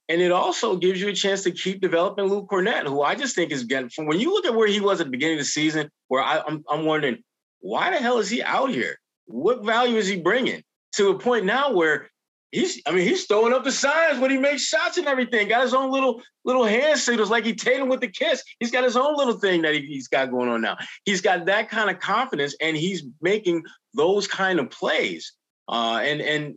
And 0.10 0.22
it 0.22 0.32
also 0.32 0.78
gives 0.78 1.02
you 1.02 1.10
a 1.10 1.14
chance 1.14 1.44
to 1.44 1.52
keep 1.52 1.82
developing 1.82 2.26
Luke 2.26 2.48
Kornet, 2.50 2.88
who 2.88 3.02
I 3.02 3.16
just 3.16 3.36
think 3.36 3.52
is 3.52 3.64
getting 3.64 3.90
from 3.90 4.08
when 4.08 4.20
you 4.20 4.34
look 4.34 4.46
at 4.46 4.56
where 4.56 4.68
he 4.68 4.80
was 4.80 5.02
at 5.02 5.08
the 5.08 5.12
beginning 5.12 5.38
of 5.38 5.42
the 5.42 5.46
season, 5.46 5.90
where 6.08 6.24
I, 6.24 6.42
I'm, 6.48 6.64
I'm 6.70 6.86
wondering, 6.86 7.24
why 7.60 7.92
the 7.92 7.98
hell 7.98 8.20
is 8.20 8.30
he 8.30 8.42
out 8.42 8.70
here? 8.70 8.98
What 9.26 9.66
value 9.66 9.98
is 9.98 10.08
he 10.08 10.16
bringing 10.16 10.64
to 10.94 11.10
a 11.10 11.20
point 11.20 11.46
now 11.46 11.74
where 11.74 12.10
he's, 12.52 12.82
I 12.86 12.92
mean, 12.92 13.08
he's 13.08 13.26
throwing 13.26 13.54
up 13.54 13.64
the 13.64 13.72
signs 13.72 14.20
when 14.20 14.32
he 14.32 14.38
makes 14.38 14.64
shots 14.64 14.98
and 14.98 15.08
everything. 15.08 15.48
Got 15.48 15.64
his 15.64 15.74
own 15.74 15.92
little 15.92 16.22
little 16.46 16.66
hand 16.66 17.00
signals 17.00 17.30
like 17.30 17.46
he 17.46 17.54
Tatum 17.54 17.90
with 17.90 18.02
the 18.02 18.08
kiss. 18.08 18.44
He's 18.60 18.72
got 18.72 18.84
his 18.84 18.98
own 18.98 19.16
little 19.16 19.38
thing 19.38 19.62
that 19.64 19.76
he, 19.76 19.96
has 19.96 20.08
got 20.08 20.32
going 20.32 20.50
on 20.50 20.62
now. 20.62 20.78
He's 21.06 21.22
got 21.22 21.46
that 21.46 21.70
kind 21.70 21.90
of 21.90 22.00
confidence, 22.00 22.56
and 22.62 22.76
he's 22.76 23.04
making 23.22 23.64
those 23.94 24.28
kind 24.28 24.60
of 24.60 24.70
plays. 24.70 25.34
Uh, 25.68 26.00
and 26.04 26.22
and 26.22 26.56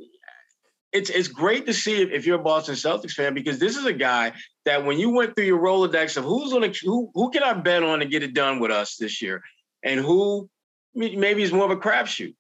it's 0.92 1.10
it's 1.10 1.28
great 1.28 1.66
to 1.66 1.75
see 1.75 2.02
if, 2.02 2.10
if 2.10 2.26
you're 2.26 2.40
a 2.40 2.42
Boston 2.42 2.75
Celtics 2.75 3.12
fan 3.12 3.34
because 3.34 3.58
this 3.58 3.76
is 3.76 3.87
a 3.87 3.92
guy 3.92 4.32
that 4.64 4.84
when 4.84 4.99
you 4.99 5.10
went 5.10 5.34
through 5.34 5.46
your 5.46 5.60
Rolodex 5.60 6.16
of 6.16 6.25
who's 6.25 6.52
gonna 6.52 6.72
who 6.82 7.10
who 7.14 7.30
can 7.30 7.42
I 7.42 7.52
bet 7.54 7.82
on 7.82 8.00
to 8.00 8.06
get 8.06 8.22
it 8.22 8.34
done 8.34 8.60
with 8.60 8.70
us 8.70 8.96
this 8.96 9.20
year, 9.20 9.42
and 9.84 10.00
who 10.00 10.49
maybe 10.94 11.42
is 11.42 11.52
more 11.52 11.64
of 11.64 11.70
a 11.70 11.76
crapshoot. 11.76 12.34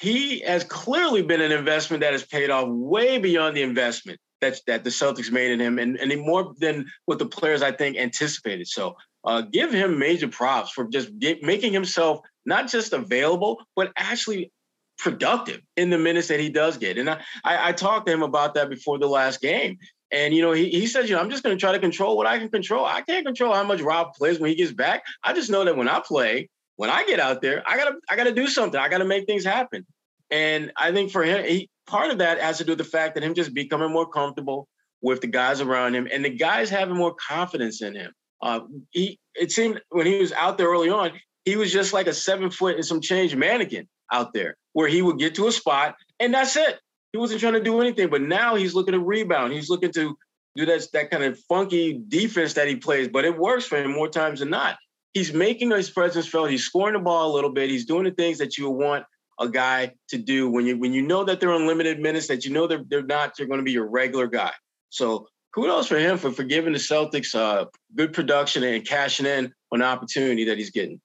He 0.00 0.40
has 0.40 0.64
clearly 0.64 1.22
been 1.22 1.40
an 1.40 1.52
investment 1.52 2.00
that 2.00 2.12
has 2.12 2.24
paid 2.24 2.50
off 2.50 2.68
way 2.68 3.18
beyond 3.18 3.56
the 3.56 3.62
investment 3.62 4.18
that 4.40 4.58
that 4.66 4.84
the 4.84 4.90
Celtics 4.90 5.30
made 5.30 5.50
in 5.50 5.60
him, 5.60 5.78
and, 5.78 5.96
and 5.98 6.20
more 6.22 6.54
than 6.58 6.86
what 7.04 7.18
the 7.18 7.26
players 7.26 7.62
I 7.62 7.72
think 7.72 7.96
anticipated. 7.96 8.66
So 8.66 8.96
uh, 9.24 9.42
give 9.42 9.72
him 9.72 9.98
major 9.98 10.28
props 10.28 10.70
for 10.70 10.86
just 10.86 11.16
get, 11.18 11.42
making 11.42 11.72
himself 11.72 12.20
not 12.46 12.68
just 12.68 12.92
available, 12.92 13.62
but 13.76 13.92
actually 13.96 14.50
productive 14.98 15.60
in 15.76 15.90
the 15.90 15.98
minutes 15.98 16.28
that 16.28 16.40
he 16.40 16.48
does 16.48 16.76
get. 16.78 16.98
And 16.98 17.08
I, 17.10 17.20
I, 17.44 17.68
I 17.68 17.72
talked 17.72 18.06
to 18.06 18.12
him 18.12 18.22
about 18.22 18.54
that 18.54 18.70
before 18.70 18.98
the 18.98 19.06
last 19.06 19.40
game. 19.40 19.78
And 20.10 20.34
you 20.34 20.42
know, 20.42 20.52
he, 20.52 20.70
he 20.70 20.86
says, 20.86 21.08
you 21.08 21.14
know, 21.14 21.20
I'm 21.20 21.30
just 21.30 21.42
going 21.42 21.56
to 21.56 21.60
try 21.60 21.72
to 21.72 21.78
control 21.78 22.16
what 22.16 22.26
I 22.26 22.38
can 22.38 22.48
control. 22.48 22.84
I 22.84 23.02
can't 23.02 23.24
control 23.24 23.54
how 23.54 23.64
much 23.64 23.80
Rob 23.80 24.14
plays 24.14 24.40
when 24.40 24.50
he 24.50 24.56
gets 24.56 24.72
back. 24.72 25.04
I 25.22 25.32
just 25.32 25.50
know 25.50 25.64
that 25.64 25.76
when 25.76 25.88
I 25.88 26.00
play, 26.00 26.48
when 26.80 26.88
I 26.88 27.04
get 27.04 27.20
out 27.20 27.42
there, 27.42 27.62
I 27.66 27.76
gotta 27.76 27.96
I 28.08 28.16
gotta 28.16 28.32
do 28.32 28.46
something. 28.46 28.80
I 28.80 28.88
gotta 28.88 29.04
make 29.04 29.26
things 29.26 29.44
happen. 29.44 29.84
And 30.30 30.72
I 30.78 30.92
think 30.92 31.10
for 31.10 31.22
him, 31.22 31.44
he, 31.44 31.68
part 31.86 32.10
of 32.10 32.16
that 32.18 32.40
has 32.40 32.56
to 32.56 32.64
do 32.64 32.72
with 32.72 32.78
the 32.78 32.84
fact 32.84 33.16
that 33.16 33.22
him 33.22 33.34
just 33.34 33.52
becoming 33.52 33.92
more 33.92 34.08
comfortable 34.08 34.66
with 35.02 35.20
the 35.20 35.26
guys 35.26 35.60
around 35.60 35.94
him 35.94 36.08
and 36.10 36.24
the 36.24 36.30
guys 36.30 36.70
having 36.70 36.96
more 36.96 37.14
confidence 37.28 37.82
in 37.82 37.94
him. 37.94 38.12
Uh, 38.40 38.60
he 38.92 39.18
it 39.34 39.52
seemed 39.52 39.82
when 39.90 40.06
he 40.06 40.20
was 40.20 40.32
out 40.32 40.56
there 40.56 40.68
early 40.68 40.88
on, 40.88 41.12
he 41.44 41.56
was 41.56 41.70
just 41.70 41.92
like 41.92 42.06
a 42.06 42.14
seven 42.14 42.50
foot 42.50 42.76
and 42.76 42.84
some 42.86 43.02
change 43.02 43.36
mannequin 43.36 43.86
out 44.10 44.32
there 44.32 44.56
where 44.72 44.88
he 44.88 45.02
would 45.02 45.18
get 45.18 45.34
to 45.34 45.48
a 45.48 45.52
spot 45.52 45.96
and 46.18 46.32
that's 46.32 46.56
it. 46.56 46.80
He 47.12 47.18
wasn't 47.18 47.40
trying 47.40 47.52
to 47.52 47.62
do 47.62 47.78
anything, 47.82 48.08
but 48.08 48.22
now 48.22 48.54
he's 48.54 48.72
looking 48.72 48.92
to 48.92 49.00
rebound. 49.00 49.52
He's 49.52 49.68
looking 49.68 49.92
to 49.92 50.16
do 50.56 50.64
that, 50.64 50.86
that 50.94 51.10
kind 51.10 51.24
of 51.24 51.38
funky 51.40 52.00
defense 52.08 52.54
that 52.54 52.68
he 52.68 52.76
plays, 52.76 53.08
but 53.08 53.26
it 53.26 53.36
works 53.36 53.66
for 53.66 53.76
him 53.76 53.92
more 53.92 54.08
times 54.08 54.40
than 54.40 54.48
not. 54.48 54.78
He's 55.12 55.32
making 55.32 55.70
his 55.70 55.90
presence 55.90 56.26
felt. 56.26 56.50
He's 56.50 56.64
scoring 56.64 56.94
the 56.94 57.00
ball 57.00 57.32
a 57.32 57.34
little 57.34 57.50
bit. 57.50 57.68
He's 57.68 57.84
doing 57.84 58.04
the 58.04 58.12
things 58.12 58.38
that 58.38 58.56
you 58.56 58.70
want 58.70 59.04
a 59.40 59.48
guy 59.48 59.94
to 60.08 60.18
do 60.18 60.50
when 60.50 60.66
you 60.66 60.78
when 60.78 60.92
you 60.92 61.02
know 61.02 61.24
that 61.24 61.40
they're 61.40 61.52
unlimited 61.52 61.98
minutes, 61.98 62.28
that 62.28 62.44
you 62.44 62.52
know 62.52 62.66
they're 62.66 62.84
they're 62.88 63.02
not, 63.02 63.36
they're 63.36 63.46
going 63.46 63.58
to 63.58 63.64
be 63.64 63.72
your 63.72 63.88
regular 63.88 64.26
guy. 64.26 64.52
So 64.90 65.26
kudos 65.54 65.88
for 65.88 65.98
him 65.98 66.18
for, 66.18 66.30
for 66.30 66.44
giving 66.44 66.72
the 66.72 66.78
Celtics 66.78 67.34
uh, 67.34 67.64
good 67.96 68.12
production 68.12 68.62
and 68.62 68.86
cashing 68.86 69.26
in 69.26 69.52
on 69.72 69.80
the 69.80 69.84
opportunity 69.84 70.44
that 70.44 70.58
he's 70.58 70.70
getting. 70.70 71.00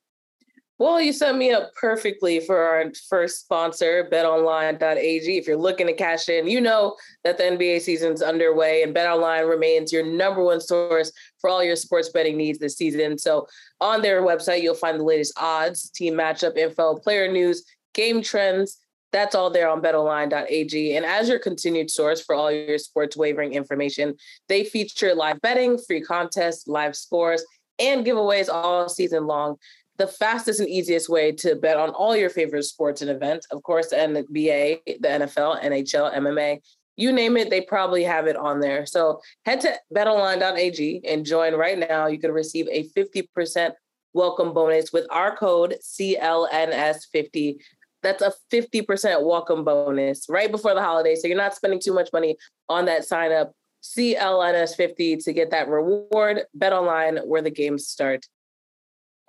Well, 0.78 1.00
you 1.00 1.14
set 1.14 1.38
me 1.38 1.54
up 1.54 1.74
perfectly 1.80 2.42
for 2.42 2.58
our 2.58 2.92
first 3.10 3.40
sponsor, 3.40 4.10
betonline.ag. 4.12 5.38
If 5.38 5.48
you're 5.48 5.56
looking 5.56 5.88
to 5.88 5.94
cash 5.94 6.28
in, 6.28 6.48
you 6.48 6.60
know 6.60 6.98
that 7.24 7.38
the 7.38 7.46
NBA 7.46 7.80
season's 7.80 8.22
underway 8.22 8.84
and 8.84 8.94
betonline 8.94 9.50
remains 9.50 9.94
your 9.94 10.06
number 10.06 10.44
one 10.44 10.60
source 10.60 11.14
for 11.40 11.50
all 11.50 11.64
your 11.64 11.78
sports 11.78 12.10
betting 12.10 12.36
needs 12.36 12.60
this 12.60 12.76
season. 12.76 13.18
So 13.18 13.48
on 13.80 14.02
their 14.02 14.22
website, 14.22 14.64
you'll 14.64 14.76
find 14.76 15.00
the 15.00 15.06
latest 15.06 15.34
odds, 15.38 15.90
team 15.92 16.16
matchup 16.16 16.58
info, 16.58 16.96
player 16.96 17.32
news, 17.32 17.64
game 17.94 18.22
trends. 18.22 18.78
That's 19.14 19.34
all 19.34 19.50
there 19.50 19.70
on 19.70 19.82
betonline.ag. 19.82 20.98
And 20.98 21.06
as 21.06 21.30
your 21.30 21.40
continued 21.40 21.90
source 21.90 22.20
for 22.20 22.36
all 22.36 22.52
your 22.52 22.80
sports 22.80 23.16
wagering 23.16 23.54
information, 23.54 24.16
they 24.50 24.66
feature 24.66 25.16
live 25.16 25.40
betting, 25.40 25.78
free 25.78 26.02
contests, 26.02 26.68
live 26.68 26.98
scores, 26.98 27.46
and 27.80 28.06
giveaways 28.06 28.50
all 28.50 28.90
season 28.90 29.26
long 29.26 29.56
the 29.98 30.08
fastest 30.08 30.60
and 30.60 30.70
easiest 30.70 31.10
way 31.10 31.32
to 31.32 31.56
bet 31.56 31.78
on 31.78 31.90
all 31.92 32.16
your 32.16 32.30
favorite 32.30 32.64
sports 32.64 33.02
and 33.02 33.10
events. 33.10 33.48
Of 33.52 33.64
course, 33.64 33.90
the 33.90 33.96
NBA, 33.96 34.82
the 34.86 35.08
NFL, 35.08 35.64
NHL, 35.64 36.14
MMA, 36.14 36.60
you 36.98 37.12
name 37.12 37.38
it, 37.38 37.50
they 37.50 37.62
probably 37.62 38.04
have 38.04 38.28
it 38.28 38.36
on 38.36 38.60
there. 38.60 38.86
So 38.86 39.22
head 39.46 39.62
to 39.62 39.74
betonline.ag 39.94 41.02
and 41.06 41.26
join 41.26 41.54
right 41.56 41.78
now. 41.78 42.08
You 42.08 42.20
can 42.20 42.32
receive 42.32 42.68
a 42.72 42.88
50% 42.90 43.72
welcome 44.14 44.54
bonus 44.54 44.94
with 44.94 45.06
our 45.12 45.36
code 45.36 45.76
CLNS50. 45.82 47.58
That's 48.02 48.22
a 48.22 48.34
50% 48.52 49.26
welcome 49.26 49.64
bonus 49.64 50.28
right 50.30 50.52
before 50.52 50.74
the 50.74 50.82
holiday. 50.82 51.16
So 51.16 51.28
you're 51.28 51.38
not 51.38 51.56
spending 51.56 51.82
too 51.82 51.94
much 51.94 52.10
money 52.14 52.38
on 52.70 52.86
that 52.86 53.06
sign 53.06 53.32
up. 53.32 53.54
CLNS50 53.84 55.24
to 55.26 55.34
get 55.34 55.52
that 55.52 55.68
reward. 55.68 56.44
Bet 56.54 56.74
online 56.74 57.18
where 57.18 57.42
the 57.42 57.52
games 57.52 57.88
start. 57.88 58.26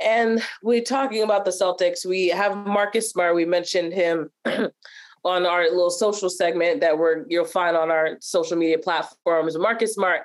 And 0.01 0.43
we're 0.63 0.83
talking 0.83 1.23
about 1.23 1.45
the 1.45 1.51
Celtics. 1.51 2.05
We 2.05 2.29
have 2.29 2.57
Marcus 2.57 3.11
Smart. 3.11 3.35
We 3.35 3.45
mentioned 3.45 3.93
him 3.93 4.31
on 5.25 5.47
our 5.47 5.63
little 5.65 5.91
social 5.91 6.31
segment 6.31 6.81
that 6.81 6.97
we're 6.99 7.25
you'll 7.29 7.45
find 7.45 7.77
on 7.77 7.91
our 7.91 8.17
social 8.21 8.57
media 8.57 8.79
platforms. 8.79 9.59
Marcus 9.59 9.95
Smart, 9.95 10.23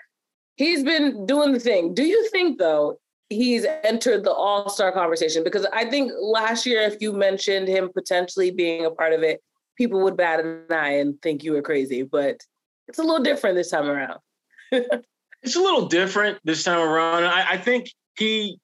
he's 0.55 0.83
been 0.83 1.25
doing 1.25 1.53
the 1.53 1.59
thing. 1.59 1.93
Do 1.93 2.03
you 2.03 2.29
think 2.29 2.59
though 2.59 2.99
he's 3.29 3.65
entered 3.83 4.23
the 4.23 4.31
All-Star 4.31 4.91
conversation? 4.91 5.43
Because 5.43 5.65
I 5.73 5.85
think 5.85 6.11
last 6.19 6.65
year, 6.65 6.81
if 6.81 7.01
you 7.01 7.13
mentioned 7.13 7.67
him 7.67 7.89
potentially 7.93 8.51
being 8.51 8.85
a 8.85 8.91
part 8.91 9.13
of 9.13 9.23
it, 9.23 9.41
people 9.77 10.03
would 10.03 10.17
bat 10.17 10.41
an 10.41 10.65
eye 10.69 10.97
and 10.99 11.19
think 11.21 11.43
you 11.43 11.53
were 11.53 11.61
crazy. 11.61 12.03
But 12.03 12.41
it's 12.87 12.99
a 12.99 13.03
little 13.03 13.23
different 13.23 13.55
this 13.55 13.71
time 13.71 13.89
around. 13.89 14.19
it's 14.71 15.55
a 15.55 15.61
little 15.61 15.87
different 15.87 16.39
this 16.43 16.63
time 16.63 16.79
around. 16.79 17.23
I, 17.23 17.51
I 17.51 17.57
think 17.57 17.89
he 18.17 18.59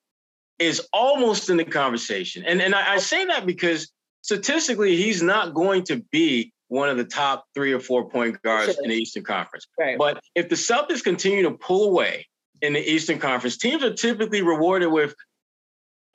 is 0.59 0.87
almost 0.91 1.49
in 1.49 1.57
the 1.57 1.65
conversation. 1.65 2.43
And, 2.45 2.61
and 2.61 2.73
I, 2.73 2.95
I 2.95 2.97
say 2.97 3.25
that 3.25 3.45
because 3.45 3.91
statistically, 4.21 4.95
he's 4.95 5.21
not 5.21 5.53
going 5.53 5.83
to 5.85 6.03
be 6.11 6.51
one 6.69 6.89
of 6.89 6.97
the 6.97 7.05
top 7.05 7.45
three 7.53 7.71
or 7.73 7.79
four 7.79 8.09
point 8.09 8.41
guards 8.41 8.73
sure. 8.73 8.83
in 8.83 8.89
the 8.89 8.95
Eastern 8.95 9.23
Conference. 9.23 9.67
Right. 9.79 9.97
But 9.97 10.19
if 10.35 10.49
the 10.49 10.55
Celtics 10.55 11.03
continue 11.03 11.43
to 11.43 11.51
pull 11.51 11.89
away 11.89 12.27
in 12.61 12.73
the 12.73 12.79
Eastern 12.79 13.19
Conference, 13.19 13.57
teams 13.57 13.83
are 13.83 13.93
typically 13.93 14.41
rewarded 14.41 14.91
with 14.91 15.13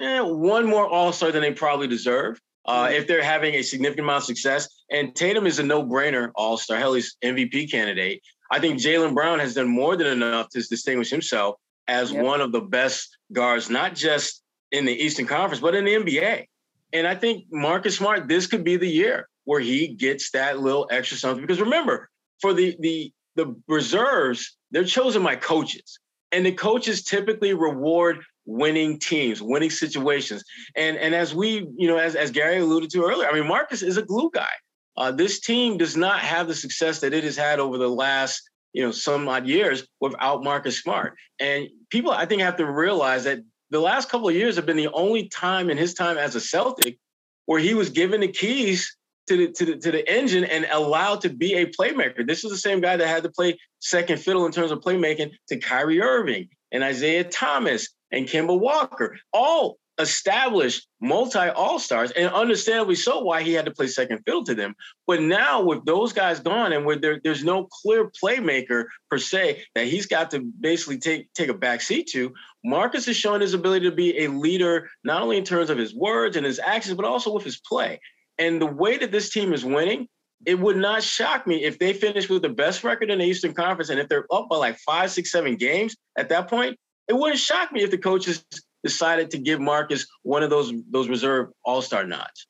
eh, 0.01 0.21
one 0.21 0.67
more 0.67 0.87
All 0.87 1.13
Star 1.13 1.33
than 1.33 1.43
they 1.43 1.53
probably 1.53 1.87
deserve. 1.87 2.41
Uh, 2.65 2.87
mm-hmm. 2.87 2.95
If 2.95 3.07
they're 3.07 3.23
having 3.23 3.55
a 3.55 3.63
significant 3.63 4.07
amount 4.07 4.19
of 4.19 4.25
success, 4.25 4.69
and 4.91 5.15
Tatum 5.17 5.47
is 5.47 5.59
a 5.59 5.63
no-brainer 5.63 6.31
All-Star, 6.37 6.79
hell, 6.79 6.95
he's 6.95 7.17
MVP 7.25 7.71
candidate. 7.71 8.23
I 8.51 8.61
think 8.61 8.79
Jaylen 8.79 9.15
Brown 9.15 9.39
has 9.41 9.55
done 9.55 9.69
more 9.69 9.97
than 9.97 10.07
enough 10.07 10.51
to 10.51 10.63
distinguish 10.63 11.11
himself 11.11 11.57
as 11.89 12.13
yep. 12.13 12.23
one 12.23 12.41
of 12.41 12.53
the 12.53 12.61
best 12.61 13.17
guards, 13.33 13.71
not 13.71 13.95
just 13.95 14.43
in 14.71 14.85
the 14.85 14.93
Eastern 14.93 15.27
Conference, 15.27 15.61
but 15.61 15.75
in 15.75 15.85
the 15.85 15.95
NBA. 15.95 16.47
And 16.93 17.07
I 17.07 17.15
think 17.15 17.45
Marcus 17.51 17.97
Smart, 17.97 18.29
this 18.29 18.47
could 18.47 18.65
be 18.65 18.77
the 18.77 18.89
year 18.89 19.29
where 19.45 19.61
he 19.61 19.89
gets 19.89 20.31
that 20.33 20.61
little 20.61 20.89
extra 20.91 21.17
something. 21.17 21.43
Because 21.43 21.61
remember, 21.61 22.11
for 22.41 22.53
the 22.53 22.77
the 22.81 23.13
the 23.35 23.55
reserves, 23.67 24.57
they're 24.71 24.85
chosen 24.85 25.23
by 25.23 25.37
coaches. 25.37 25.99
And 26.33 26.45
the 26.47 26.53
coaches 26.53 27.05
typically 27.05 27.55
reward 27.55 28.23
winning 28.47 28.99
teams, 28.99 29.43
winning 29.43 29.71
situations. 29.71 30.45
And 30.77 30.97
and 30.97 31.15
as 31.15 31.35
we, 31.35 31.67
you 31.77 31.89
know, 31.89 31.99
as, 31.99 32.15
as 32.15 32.31
Gary 32.31 32.59
alluded 32.59 32.91
to 32.91 33.05
earlier, 33.05 33.29
I 33.29 33.33
mean, 33.33 33.47
Marcus 33.47 33.83
is 33.83 33.97
a 33.97 34.03
glue 34.03 34.31
guy. 34.33 34.53
Uh, 34.97 35.11
this 35.11 35.41
team 35.41 35.79
does 35.79 35.97
not 35.97 36.21
have 36.21 36.49
the 36.49 36.55
success 36.55 37.01
that 37.01 37.15
it 37.15 37.25
has 37.25 37.37
had 37.37 37.59
over 37.59 37.79
the 37.79 37.89
last 37.89 38.43
you 38.73 38.83
know, 38.83 38.91
some 38.91 39.29
odd 39.29 39.47
years 39.47 39.87
without 40.01 40.43
Marcus 40.43 40.81
Smart. 40.81 41.15
And 41.39 41.69
people, 41.91 42.11
I 42.11 42.27
think, 42.27 42.43
have 42.43 42.57
to 42.57 42.67
realize 42.67 43.25
that 43.25 43.41
the 43.71 43.81
last 43.81 44.09
couple 44.09 44.29
of 44.29 44.35
years 44.35 44.57
have 44.57 44.67
been 44.67 44.77
the 44.77 44.93
only 44.93 45.29
time 45.29 45.71
in 45.71 45.77
his 45.77 45.95
time 45.95 46.19
as 46.19 46.35
a 46.35 46.41
Celtic 46.41 46.99
where 47.47 47.61
he 47.61 47.75
was 47.75 47.91
given 47.91 48.21
the 48.21 48.29
keys 48.29 48.97
to 49.29 49.37
the, 49.37 49.53
to 49.53 49.65
the, 49.65 49.77
to 49.79 49.91
the 49.91 50.11
engine 50.11 50.45
and 50.45 50.67
allowed 50.71 51.21
to 51.23 51.29
be 51.29 51.55
a 51.55 51.67
playmaker. 51.67 52.27
This 52.27 52.45
is 52.45 52.51
the 52.51 52.59
same 52.59 52.81
guy 52.81 52.97
that 52.97 53.07
had 53.07 53.23
to 53.23 53.31
play 53.31 53.59
second 53.79 54.21
fiddle 54.21 54.47
in 54.47 54.53
terms 54.53 54.71
of 54.71 54.81
playmaking 54.81 55.33
to 55.49 55.59
Kyrie 55.59 56.01
Irving 56.01 56.49
and 56.71 56.83
Isaiah 56.83 57.25
Thomas 57.25 57.89
and 58.11 58.27
Kemba 58.27 58.59
Walker. 58.59 59.19
All 59.33 59.79
established 59.99 60.87
multi 61.01 61.49
All 61.49 61.79
Stars, 61.79 62.11
and 62.13 62.33
understandably 62.33 62.95
so, 62.95 63.21
why 63.21 63.43
he 63.43 63.53
had 63.53 63.67
to 63.67 63.71
play 63.71 63.87
second 63.87 64.23
fiddle 64.25 64.45
to 64.45 64.55
them. 64.55 64.75
But 65.07 65.23
now 65.23 65.63
with 65.63 65.85
those 65.85 66.13
guys 66.13 66.41
gone, 66.41 66.73
and 66.73 66.85
where 66.85 66.97
there, 66.97 67.21
there's 67.23 67.45
no 67.45 67.69
clear 67.83 68.11
playmaker 68.23 68.85
per 69.11 69.19
se 69.19 69.65
that 69.75 69.87
he's 69.87 70.07
got 70.07 70.31
to 70.33 70.41
basically 70.41 70.99
take 70.99 71.33
take 71.35 71.49
a 71.49 71.55
back 71.55 71.81
seat 71.81 72.09
to, 72.13 72.33
Marcus 72.65 73.07
has 73.07 73.17
shown 73.17 73.41
his 73.41 73.55
ability 73.55 73.89
to 73.89 73.95
be 73.95 74.25
a 74.25 74.29
leader 74.29 74.89
not 75.05 75.23
only 75.23 75.37
in 75.37 75.45
terms 75.45 75.71
of 75.71 75.79
his 75.79 75.95
words 75.95 76.37
and 76.37 76.47
his 76.47 76.59
actions, 76.59 76.97
but 76.97 77.05
also 77.05 77.33
with 77.33 77.45
his 77.45 77.61
play. 77.61 78.01
And 78.39 78.61
the 78.61 78.67
way 78.67 78.99
that 78.99 79.13
this 79.13 79.31
team 79.31 79.53
is 79.53 79.65
winning, 79.65 80.09
it 80.47 80.59
would 80.59 80.77
not 80.77 81.03
shock 81.03 81.47
me 81.47 81.65
if 81.65 81.79
they 81.79 81.93
finish 81.93 82.29
with 82.29 82.43
the 82.43 82.49
best 82.49 82.83
record 82.83 83.11
in 83.11 83.19
the 83.19 83.25
Eastern 83.25 83.55
Conference, 83.55 83.91
and 83.91 84.01
if 84.01 84.09
they're 84.09 84.27
up 84.33 84.49
by 84.49 84.57
like 84.57 84.79
five, 84.79 85.11
six, 85.11 85.31
seven 85.31 85.57
games 85.57 85.95
at 86.17 86.29
that 86.31 86.49
point, 86.49 86.79
it 87.09 87.15
wouldn't 87.15 87.39
shock 87.39 87.73
me 87.73 87.83
if 87.83 87.91
the 87.91 87.99
coaches 87.99 88.45
decided 88.83 89.31
to 89.31 89.39
give 89.39 89.61
Marcus 89.61 90.07
one 90.23 90.43
of 90.43 90.51
those 90.51 90.73
those 90.91 91.09
reserve 91.09 91.51
All 91.65 91.83
Star 91.83 92.05
nods. 92.05 92.47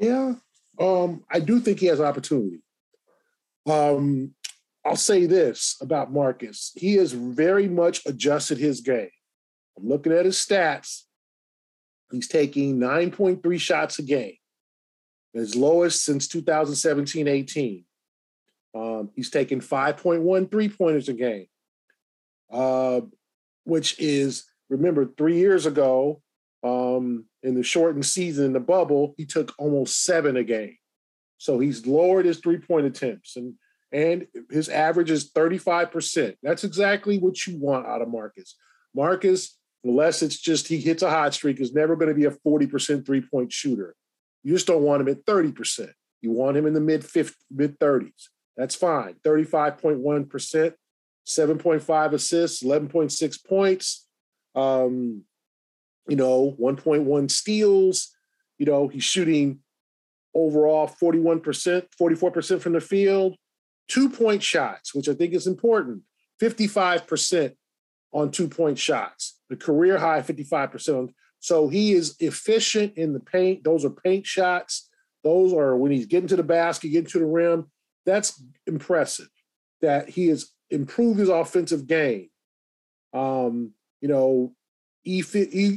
Yeah, 0.00 0.34
um, 0.78 1.24
I 1.30 1.40
do 1.40 1.60
think 1.60 1.80
he 1.80 1.86
has 1.86 2.00
an 2.00 2.06
opportunity. 2.06 2.62
Um, 3.68 4.34
I'll 4.84 4.96
say 4.96 5.26
this 5.26 5.76
about 5.80 6.12
Marcus: 6.12 6.72
he 6.74 6.94
has 6.94 7.12
very 7.12 7.68
much 7.68 8.00
adjusted 8.06 8.58
his 8.58 8.80
game. 8.80 9.10
I'm 9.76 9.88
looking 9.88 10.12
at 10.12 10.24
his 10.24 10.36
stats. 10.36 11.02
He's 12.10 12.28
taking 12.28 12.78
9.3 12.78 13.60
shots 13.60 13.98
a 14.00 14.02
game, 14.02 14.34
his 15.32 15.54
lowest 15.54 16.04
since 16.04 16.26
2017-18. 16.26 17.84
Um, 18.74 19.10
he's 19.14 19.30
taken 19.30 19.60
5.1 19.60 20.50
three 20.50 20.68
pointers 20.68 21.08
a 21.08 21.12
game. 21.12 21.46
Uh, 22.52 23.02
which 23.70 23.98
is 24.00 24.44
remember 24.68 25.06
three 25.06 25.38
years 25.38 25.64
ago 25.64 26.20
um, 26.64 27.24
in 27.44 27.54
the 27.54 27.62
shortened 27.62 28.04
season 28.04 28.46
in 28.46 28.52
the 28.52 28.60
bubble, 28.60 29.14
he 29.16 29.24
took 29.24 29.54
almost 29.58 30.04
seven 30.04 30.36
a 30.36 30.42
game. 30.42 30.76
So 31.38 31.60
he's 31.60 31.86
lowered 31.86 32.26
his 32.26 32.38
three 32.38 32.58
point 32.58 32.86
attempts 32.86 33.36
and 33.36 33.54
and 33.92 34.26
his 34.50 34.68
average 34.68 35.10
is 35.10 35.32
35%. 35.32 36.36
That's 36.44 36.62
exactly 36.62 37.18
what 37.18 37.44
you 37.46 37.58
want 37.58 37.86
out 37.86 38.02
of 38.02 38.08
Marcus. 38.08 38.56
Marcus, 38.94 39.56
unless 39.82 40.22
it's 40.22 40.38
just 40.38 40.68
he 40.68 40.78
hits 40.78 41.02
a 41.02 41.10
hot 41.10 41.34
streak, 41.34 41.60
is 41.60 41.72
never 41.72 41.96
going 41.96 42.08
to 42.08 42.14
be 42.14 42.26
a 42.26 42.30
40% 42.30 43.06
three 43.06 43.20
point 43.20 43.52
shooter. 43.52 43.94
You 44.42 44.52
just 44.54 44.66
don't 44.66 44.82
want 44.82 45.02
him 45.02 45.08
at 45.08 45.24
30%. 45.24 45.90
You 46.22 46.32
want 46.32 46.56
him 46.56 46.66
in 46.66 46.74
the 46.74 46.80
mid 46.80 47.06
mid 47.50 47.78
30s. 47.78 48.28
That's 48.56 48.74
fine. 48.74 49.14
35.1%. 49.24 50.74
7.5 51.26 52.12
assists, 52.12 52.62
11.6 52.62 53.46
points, 53.46 54.06
um, 54.54 55.22
you 56.08 56.16
know, 56.16 56.56
1.1 56.60 57.30
steals. 57.30 58.14
You 58.58 58.66
know, 58.66 58.88
he's 58.88 59.04
shooting 59.04 59.60
overall 60.34 60.88
41%, 60.88 61.86
44% 62.00 62.60
from 62.60 62.72
the 62.72 62.80
field, 62.80 63.36
two 63.88 64.08
point 64.08 64.42
shots, 64.42 64.94
which 64.94 65.08
I 65.08 65.14
think 65.14 65.34
is 65.34 65.46
important, 65.46 66.02
55% 66.40 67.54
on 68.12 68.30
two 68.30 68.48
point 68.48 68.78
shots, 68.78 69.38
the 69.48 69.56
career 69.56 69.98
high 69.98 70.20
55%. 70.20 71.10
So 71.40 71.68
he 71.68 71.92
is 71.92 72.16
efficient 72.20 72.96
in 72.96 73.12
the 73.12 73.20
paint. 73.20 73.64
Those 73.64 73.84
are 73.84 73.90
paint 73.90 74.26
shots. 74.26 74.88
Those 75.24 75.52
are 75.52 75.76
when 75.76 75.90
he's 75.90 76.06
getting 76.06 76.28
to 76.28 76.36
the 76.36 76.42
basket, 76.42 76.88
getting 76.88 77.10
to 77.10 77.18
the 77.18 77.26
rim. 77.26 77.70
That's 78.06 78.42
impressive 78.66 79.28
that 79.80 80.08
he 80.08 80.28
is 80.28 80.50
improve 80.70 81.16
his 81.16 81.28
offensive 81.28 81.86
game. 81.86 82.28
Um, 83.12 83.72
you 84.00 84.08
know, 84.08 84.54
he, 85.02 85.20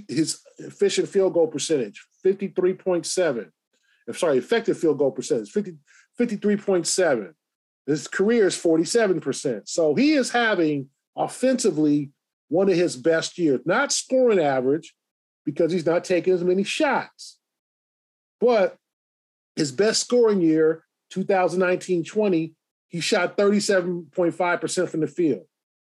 his 0.07 0.39
efficient 0.59 1.09
field 1.09 1.33
goal 1.33 1.47
percentage, 1.47 2.05
53.7. 2.25 3.49
I'm 4.07 4.13
sorry, 4.13 4.37
effective 4.37 4.77
field 4.77 4.97
goal 4.97 5.11
percentage, 5.11 5.51
50, 5.51 5.77
53.7. 6.19 7.33
His 7.87 8.07
career 8.07 8.47
is 8.47 8.55
47%. 8.55 9.67
So 9.67 9.95
he 9.95 10.13
is 10.13 10.31
having 10.31 10.89
offensively 11.15 12.11
one 12.49 12.69
of 12.69 12.75
his 12.75 12.95
best 12.95 13.37
years, 13.37 13.61
not 13.65 13.91
scoring 13.91 14.39
average 14.39 14.93
because 15.45 15.71
he's 15.71 15.85
not 15.85 16.03
taking 16.03 16.33
as 16.33 16.43
many 16.43 16.63
shots, 16.63 17.39
but 18.39 18.77
his 19.55 19.71
best 19.71 20.01
scoring 20.01 20.41
year, 20.41 20.83
2019 21.11 22.03
20, 22.03 22.53
he 22.93 22.99
shot 22.99 23.35
37.5% 23.37 24.87
from 24.87 24.99
the 24.99 25.07
field. 25.07 25.45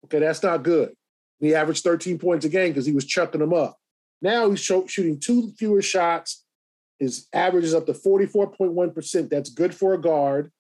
Okay, 0.06 0.20
that's 0.20 0.44
not 0.44 0.62
good. 0.62 0.94
He 1.40 1.56
averaged 1.56 1.84
13 1.84 2.20
points 2.20 2.46
a 2.46 2.50
game 2.50 2.70
because 2.70 2.86
he 2.86 2.92
was 2.92 3.06
chucking 3.06 3.42
them 3.42 3.52
up. 3.52 3.78
Now 4.22 4.52
he's 4.52 4.60
shooting 4.62 5.20
two 5.20 5.52
fewer 5.58 5.82
shots. 5.82 6.46
His 7.00 7.28
average 7.34 7.64
is 7.64 7.74
up 7.74 7.88
to 7.88 7.94
44.1%. 7.94 9.28
That's 9.28 9.50
good 9.50 9.74
for 9.74 9.96
a 9.96 9.98
guard. 10.00 10.52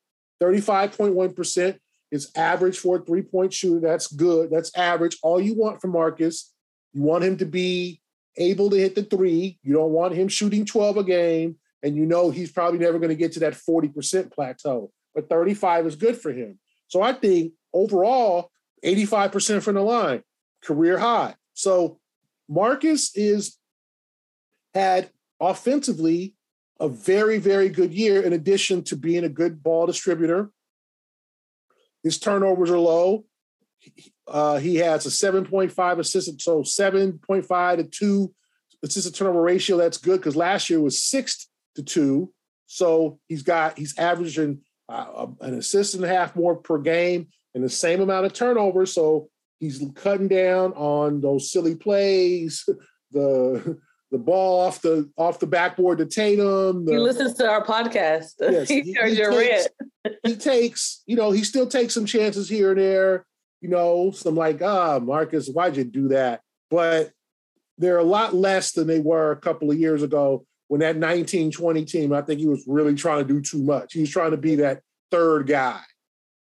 35.1% 0.41 1.77
is 2.11 2.31
average 2.35 2.79
for 2.79 2.97
a 2.97 3.01
three 3.01 3.21
point 3.21 3.53
shooter. 3.53 3.79
That's 3.79 4.07
good. 4.07 4.49
That's 4.49 4.75
average. 4.75 5.17
All 5.21 5.39
you 5.39 5.53
want 5.53 5.81
from 5.81 5.91
Marcus, 5.91 6.51
you 6.93 7.03
want 7.03 7.23
him 7.23 7.37
to 7.37 7.45
be 7.45 8.01
able 8.37 8.71
to 8.71 8.75
hit 8.75 8.95
the 8.95 9.03
three. 9.03 9.59
You 9.61 9.73
don't 9.73 9.91
want 9.91 10.15
him 10.15 10.29
shooting 10.29 10.65
12 10.65 10.97
a 10.97 11.03
game. 11.03 11.57
And 11.83 11.95
you 11.95 12.07
know 12.07 12.31
he's 12.31 12.51
probably 12.51 12.79
never 12.79 12.97
going 12.97 13.09
to 13.09 13.15
get 13.15 13.33
to 13.33 13.41
that 13.41 13.53
40% 13.53 14.31
plateau 14.31 14.91
but 15.13 15.29
35 15.29 15.87
is 15.87 15.95
good 15.95 16.17
for 16.17 16.31
him. 16.31 16.59
So 16.87 17.01
I 17.01 17.13
think 17.13 17.53
overall, 17.73 18.51
85% 18.83 19.63
from 19.63 19.75
the 19.75 19.81
line, 19.81 20.23
career 20.63 20.97
high. 20.97 21.35
So 21.53 21.99
Marcus 22.49 23.15
is 23.15 23.57
had 24.73 25.09
offensively 25.39 26.35
a 26.79 26.89
very, 26.89 27.37
very 27.37 27.69
good 27.69 27.93
year 27.93 28.21
in 28.21 28.33
addition 28.33 28.83
to 28.83 28.95
being 28.95 29.23
a 29.23 29.29
good 29.29 29.63
ball 29.63 29.85
distributor. 29.85 30.51
His 32.03 32.19
turnovers 32.19 32.69
are 32.69 32.79
low. 32.79 33.25
Uh, 34.27 34.57
he 34.57 34.75
has 34.75 35.05
a 35.05 35.09
7.5 35.09 35.99
assist, 35.99 36.41
so 36.41 36.61
7.5 36.61 37.77
to 37.77 37.83
2 37.83 38.33
assistant 38.83 39.15
turnover 39.15 39.41
ratio. 39.41 39.77
That's 39.77 39.97
good 39.97 40.19
because 40.19 40.35
last 40.35 40.69
year 40.69 40.81
was 40.81 41.01
6 41.01 41.47
to 41.75 41.83
2. 41.83 42.33
So 42.65 43.19
he's 43.27 43.43
got, 43.43 43.77
he's 43.77 43.97
averaging 43.97 44.61
uh, 44.89 45.27
an 45.41 45.55
assist 45.55 45.95
and 45.95 46.03
a 46.03 46.07
half 46.07 46.35
more 46.35 46.55
per 46.55 46.77
game 46.77 47.27
and 47.53 47.63
the 47.63 47.69
same 47.69 48.01
amount 48.01 48.25
of 48.25 48.33
turnovers. 48.33 48.93
So 48.93 49.29
he's 49.59 49.83
cutting 49.95 50.27
down 50.27 50.73
on 50.73 51.21
those 51.21 51.51
silly 51.51 51.75
plays, 51.75 52.67
the 53.11 53.79
the 54.11 54.19
ball 54.19 54.59
off 54.59 54.81
the 54.81 55.09
off 55.17 55.39
the 55.39 55.47
backboard 55.47 55.97
to 55.97 56.05
Tatum. 56.05 56.85
The, 56.85 56.91
he 56.93 56.97
listens 56.99 57.33
to 57.35 57.49
our 57.49 57.65
podcast. 57.65 58.33
Yes, 58.41 58.69
he, 58.69 58.81
he, 58.81 58.93
he, 58.93 59.15
takes, 59.15 59.67
he 60.23 60.35
takes, 60.35 61.03
you 61.07 61.15
know, 61.15 61.31
he 61.31 61.43
still 61.43 61.67
takes 61.67 61.93
some 61.93 62.05
chances 62.05 62.47
here 62.47 62.71
and 62.71 62.79
there. 62.79 63.25
You 63.61 63.69
know, 63.69 64.11
some 64.11 64.35
like, 64.35 64.61
ah, 64.61 64.99
Marcus, 64.99 65.47
why'd 65.47 65.77
you 65.77 65.85
do 65.85 66.09
that? 66.09 66.41
But 66.69 67.11
they're 67.77 67.97
a 67.97 68.03
lot 68.03 68.35
less 68.35 68.73
than 68.73 68.87
they 68.87 68.99
were 68.99 69.31
a 69.31 69.37
couple 69.37 69.71
of 69.71 69.79
years 69.79 70.03
ago 70.03 70.45
when 70.73 70.79
that 70.79 70.95
1920 70.95 71.85
team, 71.85 72.13
I 72.13 72.23
think 72.23 72.39
he 72.39 72.47
was 72.47 72.63
really 72.65 72.95
trying 72.95 73.19
to 73.19 73.31
do 73.31 73.39
too 73.39 73.61
much. 73.61 73.93
He 73.93 73.99
was 73.99 74.09
trying 74.09 74.31
to 74.31 74.37
be 74.37 74.55
that 74.55 74.81
third 75.11 75.45
guy. 75.45 75.81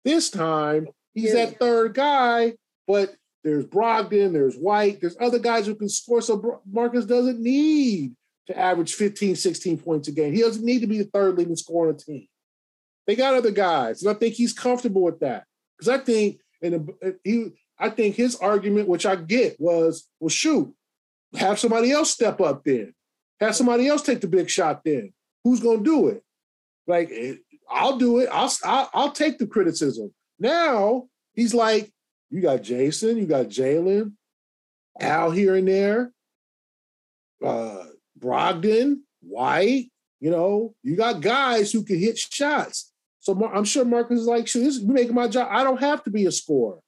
This 0.06 0.30
time, 0.30 0.88
he's 1.16 1.34
yeah. 1.34 1.46
that 1.46 1.58
third 1.58 1.96
guy, 1.96 2.54
but 2.88 3.16
there's 3.44 3.66
Brogdon, 3.66 4.32
there's 4.32 4.56
White, 4.56 5.02
there's 5.02 5.18
other 5.20 5.40
guys 5.40 5.66
who 5.66 5.74
can 5.74 5.90
score. 5.90 6.22
So 6.22 6.62
Marcus 6.72 7.06
doesn't 7.06 7.40
need 7.40 8.14
to 8.46 8.56
average 8.56 8.94
15, 8.94 9.36
16 9.36 9.80
points 9.80 10.08
a 10.10 10.12
game. 10.12 10.32
He 10.32 10.42
doesn't 10.42 10.64
need 10.64 10.82
to 10.82 10.88
be 10.88 11.00
the 11.00 11.10
third 11.12 11.36
leading 11.36 11.56
scorer 11.56 11.90
on 11.90 11.98
the 11.98 12.04
team. 12.04 12.28
They 13.08 13.16
got 13.16 13.34
other 13.34 13.50
guys, 13.50 14.04
and 14.04 14.12
I 14.12 14.14
think 14.14 14.36
he's 14.36 14.54
comfortable 14.54 15.02
with 15.02 15.22
that. 15.22 15.46
Because 15.76 15.90
I 15.90 16.04
think, 16.04 16.40
and 16.62 16.92
uh, 17.04 17.10
he, 17.24 17.48
I 17.80 17.90
think 17.90 18.14
his 18.14 18.36
argument, 18.36 18.90
which 18.90 19.08
I 19.08 19.16
get, 19.16 19.60
was, 19.60 20.08
well, 20.20 20.30
shoot, 20.30 20.72
have 21.36 21.58
somebody 21.58 21.90
else 21.90 22.12
step 22.12 22.40
up 22.42 22.64
then. 22.64 22.94
Have 23.40 23.56
somebody 23.56 23.88
else 23.88 24.02
take 24.02 24.22
the 24.22 24.28
big 24.28 24.50
shot 24.50 24.84
then. 24.84 25.14
Who's 25.44 25.60
going 25.60 25.80
to 25.80 25.84
do 25.84 26.08
it? 26.10 26.24
Like, 26.88 27.10
eh, 27.12 27.36
I'll 27.70 27.98
do 27.98 28.20
it. 28.20 28.30
I'll, 28.32 28.52
I'll, 28.64 28.90
I'll 28.94 29.12
take 29.12 29.38
the 29.38 29.48
criticism. 29.48 30.14
Now 30.40 31.08
he's 31.34 31.54
like, 31.54 31.92
you 32.30 32.42
got 32.42 32.62
Jayson, 32.62 33.18
you 33.18 33.26
got 33.26 33.48
Jaylen, 33.48 34.14
Al 35.00 35.32
here 35.32 35.56
and 35.56 35.68
there, 35.68 36.12
uh, 37.44 37.86
Brogdon, 38.20 38.98
White. 39.22 39.92
You 40.20 40.32
know, 40.32 40.76
you 40.84 40.98
got 40.98 41.22
guys 41.22 41.72
who 41.72 41.84
can 41.84 41.98
hit 41.98 42.18
shots. 42.18 42.92
So 43.20 43.50
I'm 43.54 43.64
sure 43.64 43.86
Marcus 43.86 44.20
is 44.20 44.28
like, 44.28 44.48
"Shoot, 44.48 44.64
this 44.64 44.76
is 44.76 44.84
making 44.84 45.16
my 45.16 45.28
job. 45.30 45.48
I 45.50 45.64
don't 45.64 45.80
have 45.80 46.04
to 46.04 46.10
be 46.10 46.26
a 46.26 46.32
scorer." 46.32 46.80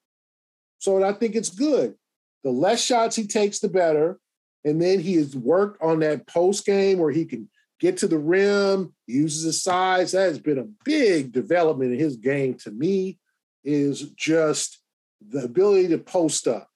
So 0.79 1.01
I 1.03 1.13
think 1.13 1.35
it's 1.35 1.49
good. 1.49 1.95
The 2.43 2.49
less 2.51 2.83
shots 2.83 3.15
he 3.15 3.27
takes, 3.27 3.59
the 3.59 3.69
better. 3.69 4.19
And 4.63 4.81
then 4.81 4.99
he 4.99 5.15
has 5.15 5.35
worked 5.35 5.81
on 5.81 5.99
that 5.99 6.27
post 6.27 6.65
game 6.65 6.99
where 6.99 7.11
he 7.11 7.25
can 7.25 7.49
get 7.79 7.97
to 7.97 8.07
the 8.07 8.19
rim, 8.19 8.93
uses 9.07 9.43
his 9.43 9.63
size. 9.63 10.11
That 10.11 10.29
has 10.29 10.39
been 10.39 10.59
a 10.59 10.67
big 10.85 11.31
development 11.31 11.93
in 11.93 11.99
his 11.99 12.15
game 12.15 12.53
to 12.59 12.71
me, 12.71 13.19
is 13.63 14.11
just 14.11 14.79
the 15.27 15.43
ability 15.43 15.89
to 15.89 15.97
post 15.97 16.47
up. 16.47 16.67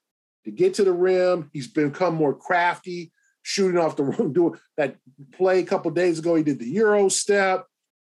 to 0.45 0.51
get 0.51 0.75
to 0.75 0.83
the 0.83 0.93
rim. 0.93 1.49
He's 1.53 1.67
become 1.67 2.15
more 2.15 2.33
crafty, 2.33 3.11
shooting 3.43 3.79
off 3.79 3.95
the 3.95 4.03
rim. 4.03 4.33
Doing 4.33 4.59
that 4.77 4.97
play 5.31 5.59
a 5.59 5.65
couple 5.65 5.91
days 5.91 6.19
ago, 6.19 6.35
he 6.35 6.43
did 6.43 6.59
the 6.59 6.69
Euro 6.69 7.09
step. 7.09 7.65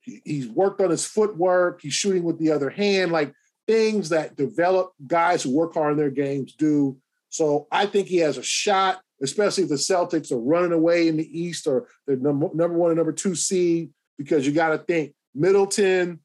He, 0.02 0.22
he's 0.24 0.48
worked 0.48 0.82
on 0.82 0.90
his 0.90 1.06
footwork. 1.06 1.82
He's 1.82 1.94
shooting 1.94 2.24
with 2.24 2.40
the 2.40 2.52
other 2.52 2.70
hand, 2.70 3.12
like 3.12 3.34
things 3.68 4.10
that 4.10 4.38
develop 4.38 4.94
guys 5.06 5.44
who 5.44 5.56
work 5.56 5.74
hard 5.74 5.94
in 5.94 5.98
their 5.98 6.10
games 6.10 6.54
do. 6.54 6.98
So 7.30 7.68
I 7.72 7.86
think 7.86 8.08
he 8.08 8.18
has 8.18 8.38
a 8.38 8.44
shot, 8.44 9.02
especially 9.22 9.64
if 9.64 9.70
the 9.70 9.76
Celtics 9.76 10.32
are 10.32 10.40
running 10.40 10.72
away 10.72 11.08
in 11.08 11.18
the 11.18 11.40
East 11.40 11.68
or 11.68 11.88
they're 12.06 12.18
number, 12.18 12.50
number 12.54 12.78
one 12.78 12.92
and 12.92 12.98
number 12.98 13.12
two 13.12 13.36
seed, 13.36 13.92
because 14.18 14.46
you 14.46 14.54
got 14.54 14.70
to 14.70 14.78
think 14.78 15.14
Middleton, 15.34 16.20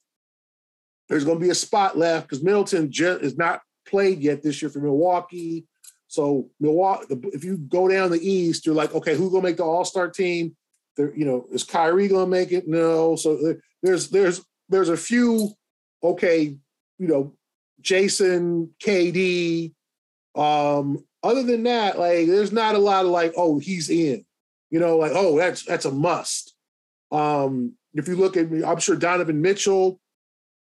there's 1.08 1.24
going 1.24 1.38
to 1.38 1.44
be 1.44 1.50
a 1.50 1.54
spot 1.54 1.96
left 1.96 2.28
because 2.28 2.42
Middleton 2.42 2.90
is 2.96 3.36
not 3.36 3.60
played 3.86 4.20
yet 4.20 4.42
this 4.42 4.62
year 4.62 4.70
for 4.70 4.80
Milwaukee. 4.80 5.66
So 6.08 6.50
Milwaukee, 6.60 7.14
if 7.32 7.44
you 7.44 7.56
go 7.56 7.88
down 7.88 8.10
the 8.10 8.20
East, 8.20 8.66
you're 8.66 8.74
like, 8.74 8.94
okay, 8.94 9.14
who's 9.14 9.30
going 9.30 9.42
to 9.42 9.48
make 9.48 9.56
the 9.56 9.64
All 9.64 9.84
Star 9.84 10.08
team? 10.08 10.56
There, 10.96 11.14
you 11.16 11.24
know, 11.24 11.46
is 11.50 11.64
Kyrie 11.64 12.08
going 12.08 12.26
to 12.26 12.30
make 12.30 12.52
it? 12.52 12.68
No. 12.68 13.16
So 13.16 13.54
there's 13.82 14.10
there's 14.10 14.42
there's 14.68 14.90
a 14.90 14.96
few. 14.96 15.50
Okay, 16.04 16.56
you 16.98 17.08
know, 17.08 17.34
Jayson, 17.80 18.70
KD. 18.82 19.72
Um, 20.34 21.04
other 21.22 21.42
than 21.42 21.62
that, 21.64 21.98
like, 21.98 22.26
there's 22.26 22.52
not 22.52 22.74
a 22.74 22.78
lot 22.78 23.04
of 23.04 23.10
like, 23.10 23.34
oh, 23.36 23.58
he's 23.58 23.90
in. 23.90 24.24
You 24.70 24.80
know, 24.80 24.96
like, 24.96 25.12
oh, 25.14 25.36
that's 25.36 25.64
that's 25.64 25.84
a 25.84 25.90
must. 25.90 26.54
Um, 27.10 27.74
if 27.94 28.08
you 28.08 28.16
look 28.16 28.36
at 28.36 28.50
me, 28.50 28.64
I'm 28.64 28.80
sure 28.80 28.96
Donovan 28.96 29.42
Mitchell 29.42 30.00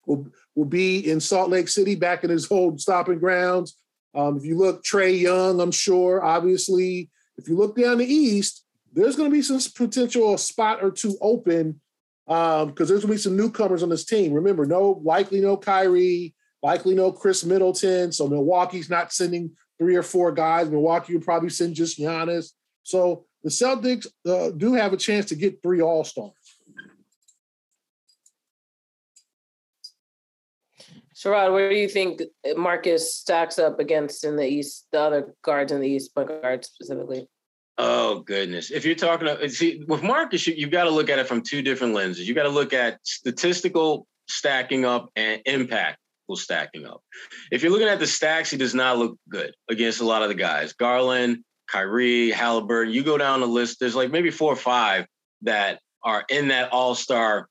will 0.07 0.29
will 0.55 0.65
be 0.65 1.11
in 1.11 1.21
Salt 1.21 1.51
Lake 1.51 1.69
City, 1.69 1.95
back 1.95 2.25
in 2.25 2.31
his 2.31 2.51
old 2.51 2.81
stopping 2.81 3.19
grounds. 3.19 3.77
Um, 4.15 4.37
if 4.37 4.45
you 4.45 4.57
look 4.57 4.85
Trae 4.85 5.19
Young, 5.21 5.61
I'm 5.61 5.71
sure, 5.71 6.25
obviously. 6.25 7.11
If 7.37 7.49
you 7.49 7.57
look 7.57 7.77
down 7.77 7.99
the 7.99 8.07
East, 8.07 8.65
there's 8.93 9.15
going 9.15 9.31
to 9.31 9.37
be 9.37 9.43
some 9.43 9.61
potential 9.77 10.37
spot 10.39 10.83
or 10.83 10.91
two 10.91 11.17
open 11.21 11.81
because 12.27 12.63
um, 12.63 12.75
there's 12.75 12.89
going 12.89 13.01
to 13.01 13.09
be 13.09 13.17
some 13.17 13.37
newcomers 13.37 13.83
on 13.83 13.89
this 13.89 14.05
team. 14.05 14.33
Remember, 14.33 14.67
no, 14.67 15.01
likely 15.05 15.41
no 15.41 15.57
Kyrie, 15.57 16.35
likely 16.63 16.95
no 16.95 17.13
Khris 17.13 17.45
Middleton. 17.45 18.13
So 18.13 18.29
Milwaukee's 18.29 18.91
not 18.91 19.13
sending 19.13 19.53
three 19.79 19.97
or 19.97 20.03
four 20.03 20.33
guys. 20.33 20.69
Milwaukee 20.69 21.15
will 21.15 21.23
probably 21.23 21.51
send 21.51 21.75
just 21.75 21.99
Giannis. 21.99 22.53
So 22.83 23.25
the 23.43 23.51
Celtics 23.51 24.07
uh, 24.27 24.51
do 24.51 24.75
have 24.75 24.93
a 24.93 24.97
chance 24.97 25.27
to 25.27 25.35
get 25.35 25.63
three 25.63 25.81
All 25.81 26.05
Stars. 26.05 26.33
Sherrod, 31.15 31.53
where 31.53 31.69
do 31.69 31.75
you 31.75 31.89
think 31.89 32.23
Marcus 32.57 33.13
stacks 33.13 33.59
up 33.59 33.81
against 33.81 34.25
in 34.25 34.37
the 34.37 34.47
East, 34.47 34.87
the 34.93 35.01
other 35.01 35.35
guards 35.43 35.73
in 35.73 35.81
the 35.81 35.89
East, 35.89 36.15
point 36.15 36.29
guards 36.29 36.69
specifically? 36.69 37.29
Oh 37.77 38.21
goodness! 38.21 38.71
If 38.71 38.85
you're 38.85 38.95
talking, 38.95 39.27
to, 39.27 39.49
see, 39.49 39.85
with 39.87 40.03
Marcus, 40.03 40.47
you, 40.47 40.61
have 40.61 40.71
got 40.71 40.85
to 40.85 40.91
look 40.91 41.11
at 41.11 41.19
it 41.19 41.27
from 41.27 41.43
two 41.43 41.63
different 41.63 41.95
lenses. 41.95 42.29
You 42.29 42.35
got 42.35 42.45
to 42.45 42.49
look 42.49 42.73
at 42.73 42.99
statistical 43.05 44.07
stacking 44.29 44.85
up 44.85 45.11
and 45.17 45.41
impact 45.47 45.99
stacking 46.37 46.87
up. 46.87 47.03
If 47.51 47.63
you're 47.63 47.73
looking 47.73 47.89
at 47.89 47.99
the 47.99 48.07
stacks, 48.07 48.51
he 48.51 48.57
does 48.57 48.75
not 48.75 48.99
look 48.99 49.19
good 49.29 49.55
against 49.69 50.01
a 50.01 50.05
lot 50.05 50.23
of 50.23 50.29
the 50.29 50.35
guys. 50.35 50.73
Garland, 50.73 51.45
Kyrie, 51.71 52.31
Halliburton. 52.31 52.93
You 52.93 53.03
go 53.03 53.19
down 53.19 53.41
the 53.41 53.47
list. 53.47 53.79
There's 53.81 53.95
like 53.95 54.11
maybe 54.11 54.31
four 54.31 54.53
or 54.53 54.57
five 54.57 55.07
that 55.43 55.81
are 56.03 56.25
in 56.29 56.49
that 56.49 56.73
All 56.73 56.95
Star 56.95 57.49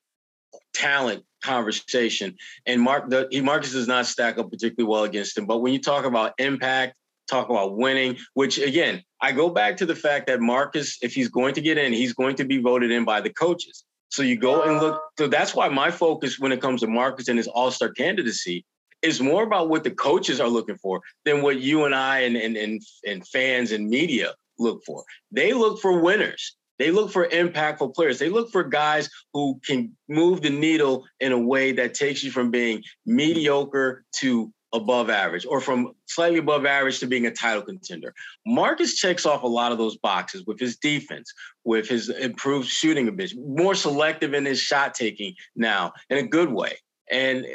talent 0.73 1.23
conversation. 1.43 2.35
And 2.65 2.81
Mark, 2.81 3.11
he 3.31 3.41
Marcus 3.41 3.71
does 3.71 3.87
not 3.87 4.05
stack 4.05 4.37
up 4.37 4.51
particularly 4.51 4.89
well 4.89 5.03
against 5.03 5.37
him. 5.37 5.45
But 5.45 5.59
when 5.59 5.73
you 5.73 5.79
talk 5.79 6.05
about 6.05 6.33
impact, 6.37 6.95
talk 7.29 7.49
about 7.49 7.77
winning, 7.77 8.17
which 8.33 8.57
again, 8.57 9.03
I 9.21 9.31
go 9.31 9.49
back 9.49 9.77
to 9.77 9.85
the 9.85 9.95
fact 9.95 10.27
that 10.27 10.39
Marcus, 10.39 10.97
if 11.01 11.13
he's 11.13 11.29
going 11.29 11.53
to 11.55 11.61
get 11.61 11.77
in, 11.77 11.93
he's 11.93 12.13
going 12.13 12.35
to 12.35 12.45
be 12.45 12.59
voted 12.59 12.91
in 12.91 13.05
by 13.05 13.21
the 13.21 13.29
coaches. 13.29 13.83
So 14.09 14.23
you 14.23 14.37
go 14.37 14.63
and 14.63 14.79
look. 14.79 14.95
Uh. 14.95 14.99
So 15.17 15.27
that's 15.27 15.53
why 15.55 15.69
my 15.69 15.91
focus 15.91 16.39
when 16.39 16.51
it 16.51 16.61
comes 16.61 16.81
to 16.81 16.87
Marcus 16.87 17.27
and 17.27 17.37
his 17.37 17.47
All 17.47 17.71
Star 17.71 17.89
candidacy 17.89 18.65
is 19.01 19.21
more 19.21 19.43
about 19.43 19.69
what 19.69 19.83
the 19.83 19.91
coaches 19.91 20.39
are 20.39 20.47
looking 20.49 20.77
for 20.77 21.01
than 21.25 21.41
what 21.41 21.59
you 21.59 21.85
and 21.85 21.93
I 21.93 22.19
and 22.19 22.35
and 22.35 22.57
and, 22.57 22.81
and 23.05 23.27
fans 23.27 23.71
and 23.71 23.89
media 23.89 24.33
look 24.59 24.83
for. 24.85 25.03
They 25.31 25.53
look 25.53 25.79
for 25.81 25.99
winners. 25.99 26.55
They 26.79 26.91
look 26.91 27.11
for 27.11 27.27
impactful 27.27 27.95
players. 27.95 28.19
They 28.19 28.29
look 28.29 28.51
for 28.51 28.63
guys 28.63 29.09
who 29.33 29.59
can 29.65 29.97
move 30.07 30.41
the 30.41 30.51
needle 30.51 31.05
in 31.19 31.31
a 31.31 31.39
way 31.39 31.71
that 31.71 31.95
takes 31.95 32.23
you 32.23 32.31
from 32.31 32.51
being 32.51 32.83
mediocre 33.05 34.05
to 34.17 34.53
above 34.73 35.09
average 35.09 35.45
or 35.45 35.61
from 35.61 35.93
slightly 36.07 36.39
above 36.39 36.65
average 36.65 36.99
to 36.99 37.07
being 37.07 37.25
a 37.25 37.31
title 37.31 37.61
contender. 37.61 38.13
Marcus 38.45 38.95
checks 38.95 39.25
off 39.25 39.43
a 39.43 39.47
lot 39.47 39.71
of 39.71 39.77
those 39.77 39.97
boxes 39.97 40.45
with 40.45 40.59
his 40.59 40.77
defense, 40.77 41.33
with 41.63 41.87
his 41.87 42.09
improved 42.09 42.67
shooting 42.67 43.07
ability, 43.07 43.37
more 43.39 43.75
selective 43.75 44.33
in 44.33 44.45
his 44.45 44.59
shot 44.59 44.93
taking 44.93 45.33
now 45.55 45.93
in 46.09 46.17
a 46.17 46.27
good 46.27 46.51
way. 46.51 46.77
And 47.09 47.45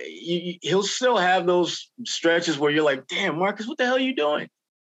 he'll 0.63 0.83
still 0.83 1.19
have 1.19 1.47
those 1.47 1.91
stretches 2.07 2.59
where 2.59 2.71
you're 2.71 2.85
like, 2.85 3.07
damn, 3.07 3.39
Marcus, 3.39 3.67
what 3.67 3.77
the 3.77 3.85
hell 3.85 3.97
are 3.97 4.01
you 4.01 4.17
doing? 4.17 4.49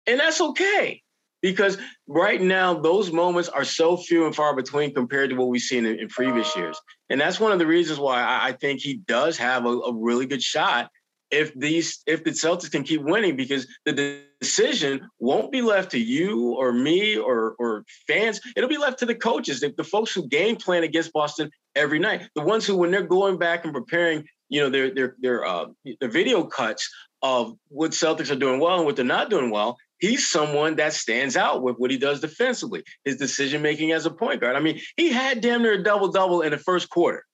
And 0.06 0.20
that's 0.20 0.42
okay 0.42 1.02
because 1.42 1.78
right 2.08 2.42
now 2.42 2.74
those 2.74 3.12
moments 3.12 3.50
are 3.50 3.64
so 3.64 3.96
few 3.96 4.26
and 4.26 4.36
far 4.36 4.56
between 4.56 4.94
compared 4.94 5.30
to 5.30 5.36
what 5.36 5.48
we've 5.48 5.62
seen 5.62 5.86
in, 5.86 6.00
in 6.00 6.08
previous 6.10 6.56
years 6.56 6.78
and 7.10 7.20
that's 7.20 7.40
one 7.40 7.52
of 7.52 7.60
the 7.60 7.68
reasons 7.68 8.00
why 8.00 8.22
I, 8.22 8.48
I 8.48 8.52
think 8.54 8.82
he 8.82 8.96
does 8.96 9.38
have 9.38 9.66
a, 9.66 9.70
a, 9.70 9.94
really 9.94 10.26
good 10.26 10.44
shot 10.44 10.90
if 11.32 11.54
these 11.54 12.02
if 12.08 12.24
the 12.24 12.32
celtics 12.32 12.72
can 12.72 12.84
keep 12.84 13.02
winning 13.02 13.36
because 13.36 13.68
the 13.86 14.22
decision 14.40 15.08
won't 15.20 15.52
be 15.52 15.62
left 15.62 15.92
to 15.92 16.00
you 16.00 16.56
or 16.56 16.72
me 16.72 17.18
or 17.18 17.56
or 17.60 17.84
fans 18.08 18.40
it'll 18.56 18.70
be 18.70 18.78
left 18.78 19.00
to 19.00 19.06
the 19.06 19.16
coaches 19.16 19.60
the, 19.60 19.74
the 19.78 19.84
folks 19.84 20.14
who 20.14 20.28
game 20.28 20.56
plan 20.56 20.84
against 20.84 21.14
boston 21.14 21.50
every 21.76 22.00
night 22.00 22.28
the 22.36 22.42
ones 22.42 22.66
who 22.66 22.76
when 22.76 22.92
they're 22.92 23.02
going 23.02 23.38
back 23.38 23.64
and 23.64 23.74
preparing 23.74 24.26
you 24.50 24.62
know 24.62 24.70
their 24.70 24.94
their 24.94 25.16
their 25.20 25.46
uh 25.46 25.66
their 26.00 26.10
video 26.10 26.44
cuts 26.44 26.90
of 27.22 27.54
what 27.68 27.92
celtics 27.92 28.32
are 28.32 28.40
doing 28.40 28.60
well 28.60 28.78
and 28.78 28.86
what 28.86 28.96
they're 28.96 29.06
not 29.06 29.30
doing 29.30 29.52
well 29.52 29.78
he's 30.00 30.30
someone 30.30 30.76
that 30.78 30.94
stands 30.94 31.38
out 31.38 31.62
with 31.62 31.76
what 31.78 31.92
he 31.92 31.98
does 31.98 32.22
defensively, 32.22 32.84
his 33.04 33.18
decision 33.18 33.62
making 33.62 33.92
as 33.92 34.06
a 34.06 34.10
point 34.10 34.42
guard. 34.42 34.56
I 34.56 34.60
mean, 34.62 34.80
he 34.98 35.10
had 35.10 35.42
damn 35.42 35.62
near 35.62 35.74
a 35.74 35.84
double 35.84 36.08
double 36.08 36.42
in 36.42 36.52
the 36.52 36.58
first 36.58 36.90
quarter 36.90 37.26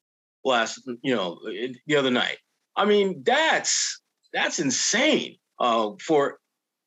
last, 0.44 0.82
you 1.02 1.16
know, 1.16 1.40
the 1.86 1.96
other 1.96 2.12
night. 2.12 2.38
I 2.76 2.86
mean, 2.86 3.24
that's 3.24 4.02
that's 4.34 4.60
insane 4.60 5.38
uh, 5.60 5.92
for 6.02 6.40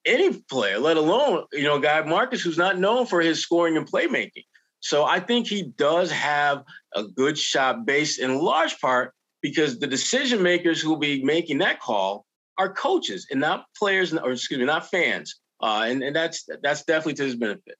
any 0.04 0.32
player, 0.50 0.78
let 0.78 0.96
alone 0.96 1.44
you 1.52 1.64
know, 1.64 1.78
guy 1.78 2.02
Marcus, 2.02 2.42
who's 2.42 2.58
not 2.58 2.78
known 2.78 3.06
for 3.06 3.20
his 3.20 3.40
scoring 3.40 3.76
and 3.76 3.90
playmaking. 3.90 4.44
So 4.80 5.04
I 5.04 5.18
think 5.20 5.46
he 5.46 5.62
does 5.76 6.10
have 6.12 6.62
a 6.94 7.04
good 7.04 7.36
shot, 7.36 7.84
based 7.84 8.20
in 8.20 8.38
large 8.38 8.80
part 8.80 9.12
because 9.42 9.78
the 9.78 9.86
decision 9.86 10.42
makers 10.42 10.80
who 10.80 10.90
will 10.90 10.98
be 10.98 11.24
making 11.24 11.58
that 11.58 11.80
call 11.80 12.24
are 12.58 12.72
coaches 12.72 13.26
and 13.30 13.40
not 13.40 13.64
players, 13.76 14.12
or 14.12 14.32
excuse 14.32 14.58
me, 14.58 14.66
not 14.66 14.88
fans 14.88 15.40
uh, 15.60 15.84
and 15.86 16.02
and 16.02 16.14
that's 16.14 16.48
that's 16.62 16.84
definitely 16.84 17.14
to 17.14 17.24
his 17.24 17.36
benefit. 17.36 17.76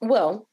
Well, 0.00 0.47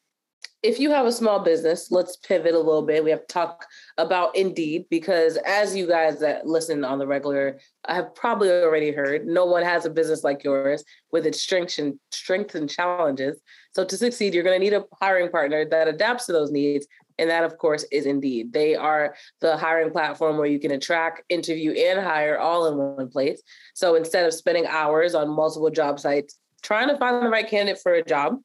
if 0.66 0.80
you 0.80 0.90
have 0.90 1.06
a 1.06 1.12
small 1.12 1.40
business, 1.40 1.92
let's 1.92 2.18
pivot 2.18 2.56
a 2.56 2.60
little 2.60 2.82
bit. 2.82 3.04
We 3.04 3.12
have 3.12 3.28
to 3.28 3.34
talk 3.34 3.68
about 4.00 4.36
Indeed 4.36 4.86
because, 4.90 5.38
as 5.46 5.76
you 5.76 5.88
guys 5.88 6.20
that 6.22 6.48
listen 6.48 6.84
on 6.84 6.98
the 6.98 7.06
regular 7.06 7.60
have 7.88 8.16
probably 8.16 8.50
already 8.50 8.92
heard, 8.92 9.28
no 9.28 9.46
one 9.46 9.62
has 9.62 9.86
a 9.86 9.92
business 9.92 10.24
like 10.24 10.44
yours 10.44 10.84
with 11.12 11.28
its 11.28 11.40
strengths 11.40 11.78
and 11.78 12.00
strengths 12.12 12.56
and 12.56 12.68
challenges. 12.68 13.40
So 13.76 13.86
to 13.86 13.96
succeed, 13.96 14.34
you're 14.34 14.44
going 14.44 14.60
to 14.60 14.64
need 14.64 14.74
a 14.74 14.86
hiring 15.00 15.30
partner 15.30 15.66
that 15.66 15.88
adapts 15.88 16.26
to 16.26 16.32
those 16.32 16.52
needs 16.52 16.88
and 17.20 17.30
that, 17.30 17.44
of 17.44 17.60
course, 17.60 17.86
is 17.92 18.08
Indeed. 18.08 18.52
They 18.52 18.76
are 18.76 19.16
the 19.42 19.58
hiring 19.58 19.92
platform 19.92 20.38
where 20.38 20.48
you 20.48 20.60
can 20.60 20.72
attract, 20.72 21.22
interview, 21.30 21.74
and 21.74 22.00
hire 22.00 22.40
all 22.40 22.66
in 22.66 22.78
one 22.78 23.10
place. 23.10 23.42
So 23.76 23.96
instead 23.96 24.26
of 24.26 24.34
spending 24.34 24.66
hours 24.66 25.14
on 25.14 25.30
multiple 25.30 25.70
job 25.70 26.00
sites 26.00 26.40
trying 26.64 26.90
to 26.90 26.98
find 26.98 27.24
the 27.24 27.30
right 27.30 27.48
candidate 27.48 27.82
for 27.82 27.94
a 27.94 28.04
job, 28.04 28.40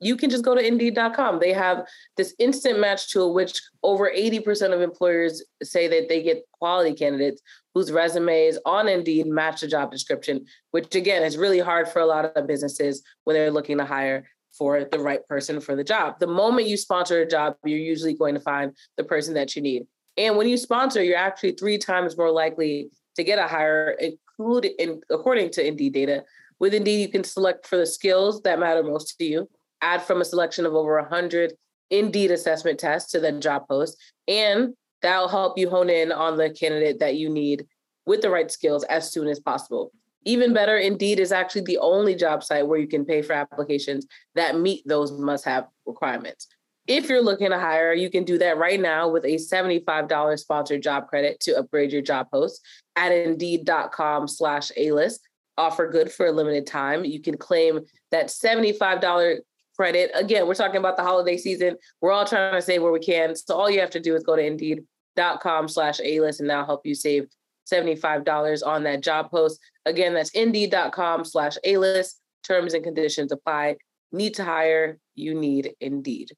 you 0.00 0.16
can 0.16 0.30
just 0.30 0.44
go 0.44 0.54
to 0.54 0.64
Indeed.com. 0.64 1.38
They 1.40 1.52
have 1.52 1.86
this 2.16 2.34
instant 2.38 2.78
match 2.78 3.10
tool, 3.10 3.32
which 3.32 3.60
over 3.82 4.10
80% 4.10 4.74
of 4.74 4.80
employers 4.80 5.42
say 5.62 5.88
that 5.88 6.08
they 6.08 6.22
get 6.22 6.44
quality 6.52 6.94
candidates 6.94 7.42
whose 7.74 7.92
resumes 7.92 8.58
on 8.64 8.88
Indeed 8.88 9.26
match 9.26 9.60
the 9.60 9.68
job 9.68 9.90
description, 9.90 10.46
which 10.70 10.94
again 10.94 11.22
is 11.22 11.36
really 11.36 11.60
hard 11.60 11.88
for 11.88 12.00
a 12.00 12.06
lot 12.06 12.24
of 12.24 12.46
businesses 12.46 13.02
when 13.24 13.34
they're 13.34 13.50
looking 13.50 13.78
to 13.78 13.84
hire 13.84 14.28
for 14.56 14.84
the 14.84 14.98
right 14.98 15.26
person 15.28 15.60
for 15.60 15.76
the 15.76 15.84
job. 15.84 16.18
The 16.18 16.26
moment 16.26 16.68
you 16.68 16.76
sponsor 16.76 17.20
a 17.20 17.28
job, 17.28 17.56
you're 17.64 17.78
usually 17.78 18.14
going 18.14 18.34
to 18.34 18.40
find 18.40 18.72
the 18.96 19.04
person 19.04 19.34
that 19.34 19.54
you 19.54 19.62
need. 19.62 19.86
And 20.16 20.36
when 20.36 20.48
you 20.48 20.56
sponsor, 20.56 21.02
you're 21.02 21.18
actually 21.18 21.52
three 21.52 21.78
times 21.78 22.16
more 22.16 22.30
likely 22.30 22.90
to 23.16 23.24
get 23.24 23.38
a 23.38 23.46
hire, 23.46 23.96
including 24.00 24.74
in, 24.78 25.00
according 25.10 25.50
to 25.50 25.66
Indeed 25.66 25.92
data. 25.92 26.24
With 26.58 26.72
Indeed, 26.72 27.02
you 27.02 27.08
can 27.08 27.24
select 27.24 27.66
for 27.66 27.76
the 27.76 27.86
skills 27.86 28.40
that 28.42 28.58
matter 28.58 28.82
most 28.82 29.18
to 29.18 29.24
you, 29.24 29.48
add 29.82 30.02
from 30.02 30.20
a 30.20 30.24
selection 30.24 30.66
of 30.66 30.74
over 30.74 31.00
100 31.00 31.52
Indeed 31.90 32.32
assessment 32.32 32.80
tests 32.80 33.12
to 33.12 33.20
the 33.20 33.32
job 33.32 33.68
post, 33.68 33.96
and 34.26 34.74
that'll 35.02 35.28
help 35.28 35.56
you 35.56 35.70
hone 35.70 35.88
in 35.88 36.10
on 36.10 36.36
the 36.36 36.50
candidate 36.50 36.98
that 36.98 37.14
you 37.14 37.28
need 37.28 37.64
with 38.06 38.22
the 38.22 38.30
right 38.30 38.50
skills 38.50 38.82
as 38.84 39.12
soon 39.12 39.28
as 39.28 39.38
possible. 39.38 39.92
Even 40.24 40.52
better, 40.52 40.76
Indeed 40.76 41.20
is 41.20 41.30
actually 41.30 41.62
the 41.62 41.78
only 41.78 42.16
job 42.16 42.42
site 42.42 42.66
where 42.66 42.80
you 42.80 42.88
can 42.88 43.04
pay 43.04 43.22
for 43.22 43.34
applications 43.34 44.06
that 44.34 44.58
meet 44.58 44.82
those 44.86 45.12
must 45.12 45.44
have 45.44 45.68
requirements. 45.86 46.48
If 46.88 47.08
you're 47.08 47.22
looking 47.22 47.50
to 47.50 47.58
hire, 47.58 47.92
you 47.92 48.10
can 48.10 48.24
do 48.24 48.38
that 48.38 48.58
right 48.58 48.80
now 48.80 49.08
with 49.08 49.24
a 49.24 49.36
$75 49.36 50.38
sponsored 50.38 50.82
job 50.82 51.06
credit 51.08 51.38
to 51.40 51.56
upgrade 51.56 51.92
your 51.92 52.02
job 52.02 52.28
post 52.32 52.60
at 52.96 53.12
indeed.com 53.12 54.26
slash 54.26 54.72
A-list. 54.76 55.20
Offer 55.56 55.90
good 55.90 56.10
for 56.10 56.26
a 56.26 56.32
limited 56.32 56.66
time. 56.66 57.04
You 57.04 57.20
can 57.20 57.36
claim 57.36 57.80
that 58.10 58.26
$75 58.26 59.38
credit. 59.76 60.10
Again, 60.14 60.46
we're 60.46 60.54
talking 60.54 60.78
about 60.78 60.96
the 60.96 61.02
holiday 61.02 61.36
season. 61.36 61.76
We're 62.00 62.12
all 62.12 62.24
trying 62.26 62.54
to 62.54 62.62
save 62.62 62.82
where 62.82 62.92
we 62.92 63.00
can. 63.00 63.36
So 63.36 63.54
all 63.54 63.70
you 63.70 63.80
have 63.80 63.90
to 63.90 64.00
do 64.00 64.14
is 64.14 64.24
go 64.24 64.36
to 64.36 64.44
indeed.com 64.44 65.68
slash 65.68 66.00
A-list 66.02 66.40
and 66.40 66.50
that'll 66.50 66.66
help 66.66 66.86
you 66.86 66.94
save 66.94 67.28
$75 67.70 68.66
on 68.66 68.84
that 68.84 69.02
job 69.02 69.30
post. 69.30 69.60
Again, 69.84 70.14
that's 70.14 70.30
indeed.com 70.30 71.24
slash 71.24 71.56
A-list. 71.64 72.20
Terms 72.42 72.74
and 72.74 72.84
conditions 72.84 73.32
apply. 73.32 73.76
Need 74.12 74.34
to 74.34 74.44
hire, 74.44 74.98
you 75.14 75.34
need 75.34 75.74
Indeed. 75.80 76.30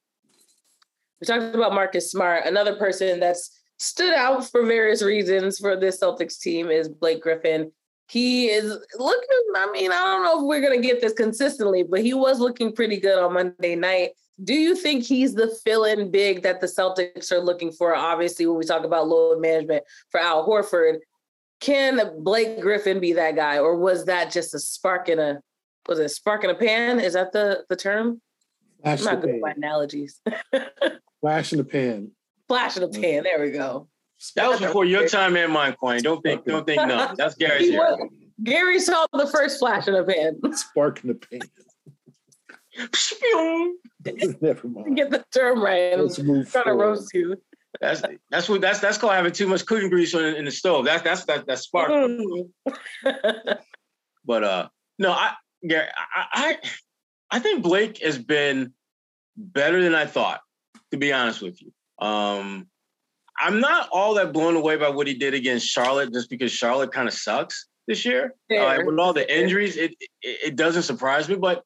We 1.20 1.26
talked 1.26 1.54
about 1.54 1.74
Marcus 1.74 2.10
Smart. 2.10 2.46
Another 2.46 2.76
person 2.76 3.20
that's 3.20 3.58
stood 3.78 4.14
out 4.14 4.48
for 4.48 4.64
various 4.64 5.02
reasons 5.02 5.58
for 5.58 5.76
this 5.76 6.00
Celtics 6.00 6.38
team 6.38 6.70
is 6.70 6.88
Blake 6.88 7.22
Griffin. 7.22 7.72
He 8.08 8.46
is 8.46 8.64
looking, 8.98 9.28
I 9.54 9.70
mean, 9.70 9.92
I 9.92 10.02
don't 10.04 10.24
know 10.24 10.38
if 10.40 10.46
we're 10.46 10.62
going 10.62 10.80
to 10.80 10.86
get 10.86 11.00
this 11.00 11.12
consistently, 11.12 11.82
but 11.82 12.00
he 12.00 12.14
was 12.14 12.40
looking 12.40 12.72
pretty 12.72 12.98
good 12.98 13.18
on 13.18 13.34
Monday 13.34 13.76
night. 13.76 14.10
Do 14.42 14.54
you 14.54 14.74
think 14.74 15.04
he's 15.04 15.34
the 15.34 15.54
fill 15.64 15.84
in 15.84 16.10
big 16.10 16.42
that 16.42 16.60
the 16.60 16.66
Celtics 16.66 17.30
are 17.32 17.40
looking 17.40 17.70
for? 17.70 17.94
Obviously, 17.94 18.46
when 18.46 18.56
we 18.56 18.64
talk 18.64 18.84
about 18.84 19.08
load 19.08 19.40
management 19.40 19.84
for 20.10 20.20
Al 20.20 20.46
Horford, 20.46 20.98
can 21.60 22.00
Blake 22.22 22.60
Griffin 22.60 23.00
be 23.00 23.12
that 23.14 23.34
guy, 23.34 23.58
or 23.58 23.76
was 23.76 24.04
that 24.04 24.30
just 24.30 24.54
a 24.54 24.58
spark 24.58 25.08
in 25.08 25.18
a 25.18 25.40
was 25.88 25.98
it 25.98 26.04
a 26.04 26.08
spark 26.08 26.44
in 26.44 26.50
a 26.50 26.54
pan? 26.54 27.00
Is 27.00 27.14
that 27.14 27.32
the 27.32 27.64
the 27.68 27.76
term? 27.76 28.20
Flash 28.82 29.00
I'm 29.00 29.04
not 29.06 29.20
good 29.22 29.40
at 29.44 29.56
analogies. 29.56 30.20
Flash 31.20 31.52
in 31.52 31.58
the 31.58 31.64
pan. 31.64 32.12
Flash 32.46 32.76
in 32.76 32.82
the 32.82 33.00
pan. 33.00 33.24
There 33.24 33.40
we 33.40 33.50
go. 33.50 33.88
That 34.34 34.48
was 34.48 34.60
before 34.60 34.84
your 34.84 35.06
time 35.08 35.36
and 35.36 35.52
mine, 35.52 35.74
Queen. 35.74 36.02
Don't 36.02 36.20
think, 36.22 36.44
don't 36.44 36.66
think 36.66 36.82
no. 36.88 37.14
That's 37.16 37.34
Gary's 37.36 37.70
here. 37.70 37.96
Gary 38.42 38.80
saw 38.80 39.06
the 39.12 39.26
first 39.26 39.58
flash 39.58 39.88
in 39.88 39.94
the 39.94 40.04
pan. 40.04 40.40
Spark 40.54 41.02
in 41.04 41.08
the 41.08 41.14
pan. 41.14 41.40
Never 44.40 44.68
mind. 44.68 44.96
Get 44.96 45.10
the 45.10 45.24
term 45.32 45.62
right. 45.62 45.98
Let's 45.98 46.18
move. 46.18 46.50
Trying 46.50 46.64
to 46.66 46.74
roast 46.74 47.12
you. 47.14 47.36
That's 47.80 48.02
that's 48.30 48.48
what 48.48 48.60
that's 48.60 48.80
that's 48.80 48.98
called 48.98 49.12
having 49.12 49.32
too 49.32 49.46
much 49.46 49.66
cooking 49.66 49.90
grease 49.90 50.14
in, 50.14 50.36
in 50.36 50.44
the 50.44 50.50
stove. 50.50 50.84
That's 50.84 51.02
that's 51.02 51.24
that 51.26 51.46
that's 51.46 51.62
spark. 51.62 51.90
Mm. 51.90 52.48
but 54.24 54.44
uh, 54.44 54.68
no, 54.98 55.12
I 55.12 55.34
Gary, 55.66 55.88
I, 56.14 56.26
I 56.32 56.56
I 57.30 57.38
think 57.40 57.62
Blake 57.62 57.98
has 57.98 58.18
been 58.18 58.72
better 59.36 59.82
than 59.82 59.94
I 59.94 60.06
thought. 60.06 60.40
To 60.92 60.96
be 60.96 61.12
honest 61.12 61.42
with 61.42 61.60
you, 61.60 61.72
um, 62.04 62.68
I'm 63.40 63.60
not 63.60 63.88
all 63.92 64.14
that 64.14 64.32
blown 64.32 64.56
away 64.56 64.76
by 64.76 64.88
what 64.88 65.06
he 65.06 65.14
did 65.14 65.34
against 65.34 65.66
Charlotte, 65.66 66.12
just 66.12 66.30
because 66.30 66.52
Charlotte 66.52 66.92
kind 66.92 67.08
of 67.08 67.14
sucks 67.14 67.66
this 67.86 68.04
year. 68.04 68.34
Uh, 68.52 68.78
with 68.84 68.98
all 68.98 69.12
the 69.12 69.38
injuries, 69.38 69.76
it, 69.76 69.94
it 70.00 70.38
it 70.46 70.56
doesn't 70.56 70.82
surprise 70.82 71.28
me. 71.28 71.36
But 71.36 71.62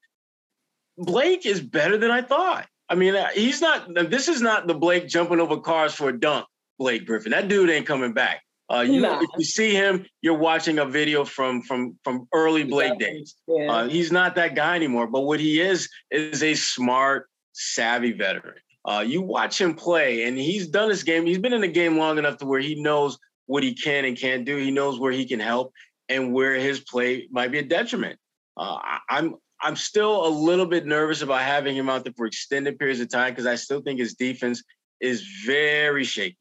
Blake 0.99 1.47
is 1.47 1.61
better 1.61 1.99
than 1.99 2.11
I 2.11 2.23
thought. 2.23 2.67
I 2.89 2.95
mean, 2.95 3.15
uh, 3.15 3.29
he's 3.29 3.61
not. 3.61 3.89
This 4.11 4.29
is 4.29 4.41
not 4.41 4.67
the 4.67 4.75
Blake 4.75 5.09
jumping 5.09 5.41
over 5.41 5.59
cars 5.59 5.95
for 5.95 6.09
a 6.11 6.19
dunk. 6.19 6.47
Blake 6.79 7.07
Griffin, 7.07 7.33
that 7.33 7.49
dude 7.49 7.71
ain't 7.71 7.87
coming 7.87 8.13
back. 8.13 8.43
Uh, 8.73 8.81
you, 8.81 9.01
nah. 9.01 9.21
if 9.21 9.29
you 9.37 9.45
see 9.45 9.73
him, 9.73 10.07
you're 10.23 10.39
watching 10.39 10.79
a 10.79 10.87
video 10.87 11.25
from 11.25 11.63
from 11.63 11.99
from 12.05 12.27
early 12.33 12.65
Blake 12.65 12.99
days. 12.99 13.35
Yeah. 13.47 13.71
Uh, 13.71 13.89
he's 13.89 14.11
not 14.11 14.35
that 14.37 14.55
guy 14.55 14.77
anymore. 14.77 15.07
But 15.07 15.23
what 15.23 15.41
he 15.41 15.61
is 15.61 15.89
is 16.11 16.43
a 16.43 16.55
smart, 16.55 17.29
savvy 17.53 18.13
veteran. 18.13 18.55
Uh, 18.85 19.05
you 19.07 19.23
watch 19.23 19.61
him 19.61 19.75
play, 19.75 20.25
and 20.25 20.37
he's 20.37 20.67
done 20.67 20.89
this 20.89 21.05
game. 21.05 21.25
He's 21.25 21.39
been 21.39 21.53
in 21.53 21.61
the 21.61 21.69
game 21.69 21.97
long 21.99 22.19
enough 22.19 22.39
to 22.39 22.47
where 22.47 22.61
he 22.61 22.75
knows 22.75 23.19
what 23.47 23.63
he 23.63 23.75
can 23.75 24.05
and 24.05 24.17
can't 24.17 24.45
do. 24.45 24.57
He 24.57 24.71
knows 24.71 24.99
where 24.99 25.13
he 25.13 25.25
can 25.25 25.41
help 25.41 25.73
and 26.09 26.33
where 26.33 26.55
his 26.55 26.81
play 26.81 27.29
might 27.31 27.53
be 27.53 27.59
a 27.59 27.63
detriment. 27.63 28.19
Uh, 28.57 28.79
I'm 29.09 29.37
I'm 29.61 29.77
still 29.77 30.27
a 30.27 30.29
little 30.29 30.67
bit 30.67 30.87
nervous 30.87 31.23
about 31.23 31.43
having 31.43 31.77
him 31.77 31.89
out 31.89 32.05
there 32.05 32.13
for 32.17 32.27
extended 32.27 32.79
periods 32.79 33.01
of 33.01 33.09
time 33.09 33.31
because 33.31 33.47
I 33.47 33.55
still 33.55 33.81
think 33.81 34.01
his 34.01 34.15
defense 34.15 34.63
is 35.01 35.23
very 35.47 36.05
shaky. 36.05 36.37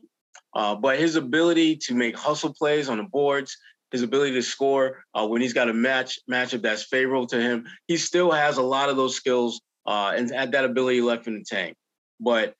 Uh, 0.56 0.76
but 0.76 1.00
his 1.00 1.16
ability 1.16 1.78
to 1.78 1.94
make 1.94 2.18
hustle 2.18 2.54
plays 2.54 2.90
on 2.90 2.98
the 2.98 3.04
boards, 3.04 3.56
his 3.92 4.02
ability 4.02 4.34
to 4.34 4.42
score 4.42 5.04
uh, 5.14 5.26
when 5.26 5.42
he's 5.42 5.54
got 5.54 5.70
a 5.70 5.74
match 5.74 6.20
matchup 6.30 6.62
that's 6.62 6.84
favorable 6.84 7.28
to 7.28 7.40
him, 7.40 7.66
he 7.88 7.98
still 7.98 8.32
has 8.32 8.58
a 8.58 8.62
lot 8.62 8.90
of 8.90 8.98
those 8.98 9.16
skills 9.16 9.62
uh, 9.86 10.14
and 10.16 10.30
that 10.30 10.66
ability 10.66 11.02
left 11.02 11.28
in 11.28 11.36
the 11.36 11.44
tank. 11.44 11.76
But 12.22 12.54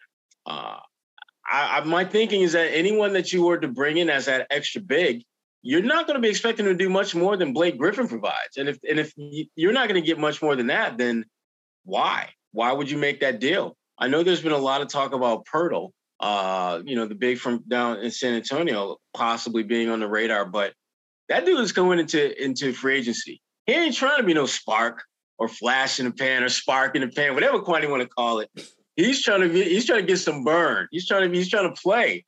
uh, 0.46 0.78
I, 1.48 1.80
I, 1.80 1.84
my 1.86 2.04
thinking 2.04 2.42
is 2.42 2.54
that 2.54 2.74
anyone 2.74 3.14
that 3.14 3.32
you 3.32 3.44
were 3.44 3.58
to 3.58 3.68
bring 3.68 3.98
in 3.98 4.10
as 4.10 4.26
that 4.26 4.48
extra 4.50 4.82
big, 4.82 5.24
you're 5.62 5.84
not 5.84 6.08
going 6.08 6.16
to 6.16 6.22
be 6.22 6.30
expecting 6.30 6.66
to 6.66 6.74
do 6.74 6.90
much 6.90 7.14
more 7.14 7.38
than 7.38 7.54
Blake 7.54 7.78
Griffin 7.78 8.08
provides. 8.08 8.58
And 8.58 8.68
if 8.68 8.80
and 8.90 9.00
if 9.00 9.14
you're 9.56 9.74
not 9.74 9.88
going 9.88 10.02
to 10.02 10.06
get 10.06 10.18
much 10.18 10.42
more 10.42 10.56
than 10.56 10.68
that, 10.68 10.98
then 10.98 11.26
why? 11.84 12.30
Why 12.52 12.72
would 12.72 12.90
you 12.90 12.98
make 12.98 13.20
that 13.22 13.40
deal? 13.40 13.78
I 13.98 14.08
know 14.08 14.24
there's 14.24 14.42
been 14.42 14.52
a 14.52 14.58
lot 14.58 14.82
of 14.82 14.88
talk 14.88 15.14
about 15.14 15.46
Poeltl, 15.46 15.92
uh, 16.20 16.82
you 16.84 16.96
know, 16.96 17.06
the 17.06 17.16
big 17.16 17.38
from 17.38 17.64
down 17.68 18.00
in 18.00 18.10
San 18.10 18.34
Antonio 18.34 18.98
possibly 19.14 19.62
being 19.62 19.90
on 19.90 20.00
the 20.00 20.08
radar, 20.08 20.46
but 20.46 20.74
that 21.30 21.46
dude 21.46 21.60
is 21.60 21.72
going 21.72 22.00
into 22.00 22.44
into 22.44 22.74
free 22.74 22.98
agency. 22.98 23.42
He 23.68 23.74
ain't 23.74 23.96
trying 23.96 24.18
to 24.18 24.24
be 24.24 24.34
no 24.34 24.48
spark 24.48 25.04
or 25.38 25.48
flash 25.48 26.00
in 26.00 26.06
the 26.06 26.12
pan 26.12 26.44
or 26.44 26.50
spark 26.50 26.96
in 26.96 27.02
the 27.02 27.08
pan, 27.08 27.36
whatever 27.36 27.60
Kwani 27.60 27.84
you 27.84 27.90
want 27.90 28.02
to 28.02 28.10
call 28.10 28.40
it. 28.40 28.50
He's 29.06 29.22
trying 29.24 29.42
to 29.42 29.50
be, 29.50 29.64
he's 29.64 29.86
trying 29.86 30.02
to 30.02 30.08
get 30.08 30.18
some 30.18 30.44
burn. 30.44 30.88
He's 30.92 31.08
trying 31.08 31.30
to 31.30 31.38
he's 31.38 31.50
trying 31.50 31.74
to 31.74 31.82
play, 31.82 32.26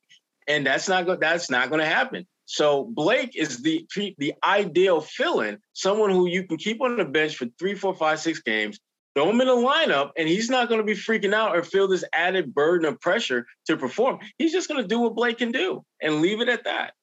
and 0.48 0.66
that's 0.66 0.90
not 0.90 1.06
go, 1.06 1.16
that's 1.16 1.50
not 1.50 1.70
going 1.70 1.82
to 1.82 1.86
happen. 1.86 2.26
So 2.46 2.86
Blake 2.86 3.36
is 3.36 3.62
the 3.62 3.88
the 4.18 4.34
ideal 4.44 5.02
fill-in, 5.02 5.60
someone 5.74 6.10
who 6.10 6.28
you 6.28 6.46
can 6.48 6.58
keep 6.58 6.82
on 6.82 6.98
the 6.98 7.06
bench 7.06 7.36
for 7.36 7.48
three, 7.60 7.76
four, 7.76 7.96
five, 7.96 8.20
six 8.20 8.40
games, 8.42 8.80
throw 9.16 9.30
him 9.30 9.42
in 9.42 9.48
the 9.48 9.54
lineup, 9.54 10.12
and 10.18 10.28
he's 10.28 10.50
not 10.50 10.68
going 10.68 10.80
to 10.80 10.86
be 10.86 10.94
freaking 10.94 11.34
out 11.34 11.56
or 11.56 11.64
feel 11.64 11.88
this 11.88 12.04
added 12.14 12.54
burden 12.54 12.88
of 12.88 13.00
pressure 13.00 13.46
to 13.68 13.78
perform. 13.78 14.20
He's 14.38 14.52
just 14.52 14.68
going 14.68 14.82
to 14.82 14.88
do 14.88 15.00
what 15.00 15.16
Blake 15.16 15.38
can 15.38 15.52
do 15.52 15.84
and 16.02 16.22
leave 16.22 16.42
it 16.42 16.50
at 16.50 16.66
that. 16.66 16.94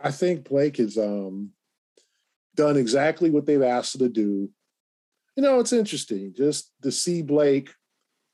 I 0.00 0.10
think 0.10 0.48
Blake 0.48 0.76
has 0.76 0.98
um, 0.98 1.50
done 2.54 2.76
exactly 2.76 3.30
what 3.30 3.46
they've 3.46 3.62
asked 3.62 3.94
him 3.94 4.00
to 4.00 4.08
do. 4.08 4.50
You 5.36 5.42
know, 5.42 5.60
it's 5.60 5.72
interesting 5.72 6.32
just 6.36 6.70
to 6.82 6.92
see 6.92 7.22
Blake 7.22 7.72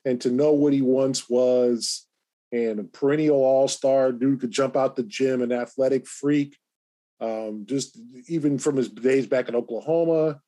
and 0.05 0.19
to 0.21 0.29
know 0.29 0.51
what 0.53 0.73
he 0.73 0.81
once 0.81 1.29
was 1.29 2.07
and 2.51 2.79
a 2.79 2.83
perennial 2.83 3.43
all 3.43 3.67
star 3.67 4.11
dude 4.11 4.41
could 4.41 4.51
jump 4.51 4.75
out 4.75 4.95
the 4.95 5.03
gym, 5.03 5.41
an 5.41 5.51
athletic 5.51 6.07
freak. 6.07 6.57
Um, 7.19 7.65
just 7.67 7.99
even 8.27 8.57
from 8.57 8.77
his 8.77 8.89
days 8.89 9.27
back 9.27 9.47
in 9.47 9.55
Oklahoma, 9.55 10.39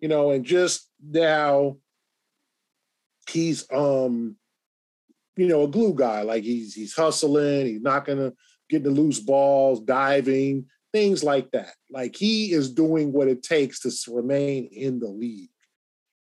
you 0.00 0.08
know, 0.08 0.32
and 0.32 0.44
just 0.44 0.88
now 1.00 1.76
he's 3.30 3.64
um, 3.72 4.36
you 5.36 5.46
know, 5.46 5.64
a 5.64 5.68
glue 5.68 5.94
guy. 5.94 6.22
Like 6.22 6.42
he's 6.42 6.74
he's 6.74 6.94
hustling, 6.94 7.66
he's 7.66 7.82
not 7.82 8.04
gonna 8.04 8.32
get 8.68 8.82
the 8.82 8.90
loose 8.90 9.20
balls, 9.20 9.80
diving, 9.80 10.66
things 10.92 11.22
like 11.22 11.50
that. 11.52 11.74
Like 11.90 12.16
he 12.16 12.52
is 12.52 12.72
doing 12.72 13.12
what 13.12 13.28
it 13.28 13.42
takes 13.42 13.80
to 13.80 14.14
remain 14.14 14.68
in 14.72 14.98
the 14.98 15.08
league. 15.08 15.50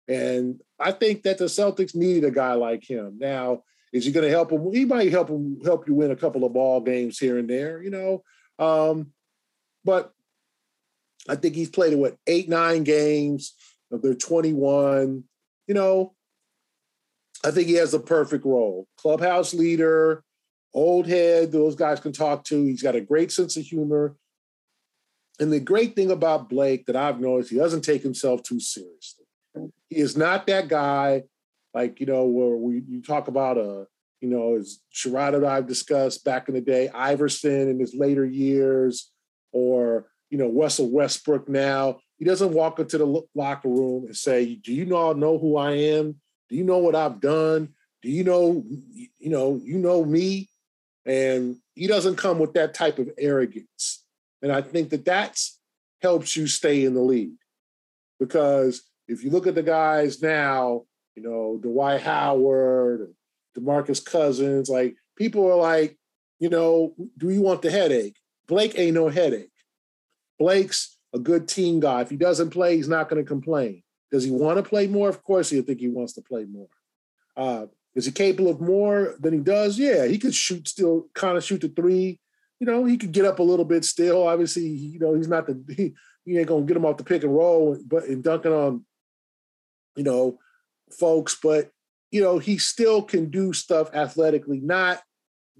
And 0.07 0.61
I 0.79 0.91
think 0.91 1.23
that 1.23 1.37
the 1.37 1.45
Celtics 1.45 1.95
needed 1.95 2.23
a 2.25 2.31
guy 2.31 2.53
like 2.53 2.83
him. 2.87 3.17
Now, 3.19 3.63
is 3.91 4.05
he 4.05 4.11
going 4.11 4.25
to 4.25 4.31
help 4.31 4.51
him? 4.51 4.71
He 4.71 4.85
might 4.85 5.11
help 5.11 5.29
him 5.29 5.59
help 5.63 5.87
you 5.87 5.95
win 5.95 6.11
a 6.11 6.15
couple 6.15 6.43
of 6.43 6.53
ball 6.53 6.81
games 6.81 7.17
here 7.17 7.37
and 7.37 7.49
there, 7.49 7.81
you 7.81 7.89
know. 7.89 8.23
Um, 8.59 9.11
but 9.83 10.11
I 11.27 11.35
think 11.35 11.55
he's 11.55 11.69
played 11.69 11.97
what 11.97 12.17
eight, 12.27 12.49
nine 12.49 12.83
games 12.83 13.53
of 13.91 14.01
their 14.01 14.13
21. 14.13 15.23
You 15.67 15.73
know, 15.73 16.13
I 17.43 17.51
think 17.51 17.67
he 17.67 17.75
has 17.75 17.91
the 17.91 17.99
perfect 17.99 18.45
role. 18.45 18.87
Clubhouse 18.97 19.53
leader, 19.53 20.23
old 20.73 21.07
head, 21.07 21.51
those 21.51 21.75
guys 21.75 21.99
can 21.99 22.11
talk 22.11 22.43
to. 22.45 22.65
He's 22.65 22.83
got 22.83 22.95
a 22.95 23.01
great 23.01 23.31
sense 23.31 23.57
of 23.57 23.63
humor. 23.63 24.15
And 25.39 25.51
the 25.51 25.59
great 25.59 25.95
thing 25.95 26.11
about 26.11 26.49
Blake 26.49 26.85
that 26.85 26.95
I've 26.95 27.19
noticed, 27.19 27.51
he 27.51 27.57
doesn't 27.57 27.81
take 27.81 28.03
himself 28.03 28.43
too 28.43 28.59
seriously. 28.59 29.24
He 29.95 30.01
is 30.01 30.17
not 30.17 30.45
that 30.47 30.67
guy 30.67 31.23
like 31.73 32.01
you 32.01 32.05
know 32.05 32.25
where 32.25 32.57
we 32.57 32.83
you 32.85 33.01
talk 33.01 33.29
about 33.29 33.57
a 33.57 33.61
uh, 33.61 33.85
you 34.19 34.29
know 34.29 34.55
as 34.55 34.79
Sherrod 34.93 35.35
and 35.35 35.45
I've 35.45 35.67
discussed 35.67 36.25
back 36.25 36.49
in 36.49 36.55
the 36.55 36.59
day, 36.61 36.89
Iverson 36.89 37.69
in 37.69 37.79
his 37.79 37.95
later 37.95 38.25
years, 38.25 39.09
or 39.53 40.07
you 40.29 40.37
know 40.37 40.51
Russell 40.51 40.91
Westbrook 40.91 41.47
now. 41.47 41.99
He 42.17 42.25
doesn't 42.25 42.53
walk 42.53 42.79
into 42.79 42.97
the 42.97 43.21
locker 43.33 43.69
room 43.69 44.05
and 44.05 44.15
say, 44.15 44.55
"Do 44.55 44.73
you 44.73 44.93
all 44.97 45.13
know 45.13 45.37
who 45.37 45.55
I 45.55 45.71
am? 45.71 46.15
Do 46.49 46.57
you 46.57 46.65
know 46.65 46.79
what 46.79 46.95
I've 46.95 47.21
done? 47.21 47.69
Do 48.01 48.09
you 48.09 48.25
know 48.25 48.65
you 49.17 49.29
know 49.29 49.61
you 49.63 49.77
know 49.77 50.03
me?" 50.03 50.49
And 51.05 51.55
he 51.73 51.87
doesn't 51.87 52.17
come 52.17 52.39
with 52.39 52.53
that 52.55 52.73
type 52.73 52.99
of 52.99 53.11
arrogance. 53.17 54.03
And 54.41 54.51
I 54.51 54.61
think 54.61 54.89
that 54.89 55.05
that's 55.05 55.57
helps 56.01 56.35
you 56.35 56.47
stay 56.47 56.83
in 56.83 56.95
the 56.95 57.01
league. 57.01 57.37
Because 58.19 58.81
if 59.07 59.23
you 59.23 59.29
look 59.29 59.47
at 59.47 59.55
the 59.55 59.63
guys 59.63 60.21
now, 60.21 60.83
you 61.15 61.23
know, 61.23 61.59
Dwight 61.61 62.01
Howard, 62.01 63.13
DeMarcus 63.57 64.03
Cousins, 64.03 64.69
like 64.69 64.95
people 65.15 65.49
are 65.49 65.55
like, 65.55 65.97
you 66.39 66.49
know, 66.49 66.93
do 67.17 67.29
you 67.29 67.41
want 67.41 67.61
the 67.61 67.71
headache? 67.71 68.17
Blake 68.47 68.77
ain't 68.77 68.95
no 68.95 69.07
headache. 69.07 69.51
Blake's 70.37 70.97
a 71.13 71.19
good 71.19 71.47
team 71.47 71.79
guy. 71.79 72.01
If 72.01 72.09
he 72.09 72.17
doesn't 72.17 72.49
play, 72.49 72.75
he's 72.75 72.89
not 72.89 73.09
going 73.09 73.23
to 73.23 73.27
complain. 73.27 73.83
Does 74.11 74.23
he 74.23 74.31
want 74.31 74.57
to 74.57 74.63
play 74.63 74.87
more? 74.87 75.09
Of 75.09 75.23
course, 75.23 75.49
he'll 75.49 75.63
think 75.63 75.79
he 75.79 75.87
wants 75.87 76.13
to 76.13 76.21
play 76.21 76.45
more. 76.45 76.67
Uh, 77.35 77.67
is 77.95 78.05
he 78.05 78.11
capable 78.11 78.51
of 78.51 78.61
more 78.61 79.15
than 79.19 79.33
he 79.33 79.39
does? 79.39 79.79
Yeah, 79.79 80.05
he 80.05 80.17
could 80.17 80.35
shoot 80.35 80.67
still, 80.67 81.07
kind 81.13 81.37
of 81.37 81.43
shoot 81.43 81.61
the 81.61 81.69
three. 81.69 82.19
You 82.59 82.67
know, 82.67 82.85
he 82.85 82.97
could 82.97 83.13
get 83.13 83.25
up 83.25 83.39
a 83.39 83.43
little 83.43 83.65
bit 83.65 83.85
still. 83.85 84.27
Obviously, 84.27 84.67
you 84.67 84.99
know, 84.99 85.15
he's 85.15 85.27
not 85.27 85.47
the 85.47 85.61
he, 85.75 85.93
he 86.25 86.37
ain't 86.37 86.47
gonna 86.47 86.65
get 86.65 86.77
him 86.77 86.85
off 86.85 86.97
the 86.97 87.03
pick 87.03 87.23
and 87.23 87.35
roll, 87.35 87.77
but 87.85 88.05
in 88.05 88.21
dunking 88.21 88.51
on, 88.51 88.85
you 89.95 90.03
know, 90.03 90.39
folks. 90.91 91.37
But 91.41 91.71
you 92.11 92.21
know, 92.21 92.39
he 92.39 92.57
still 92.57 93.01
can 93.01 93.29
do 93.29 93.53
stuff 93.53 93.93
athletically, 93.93 94.59
not 94.59 95.01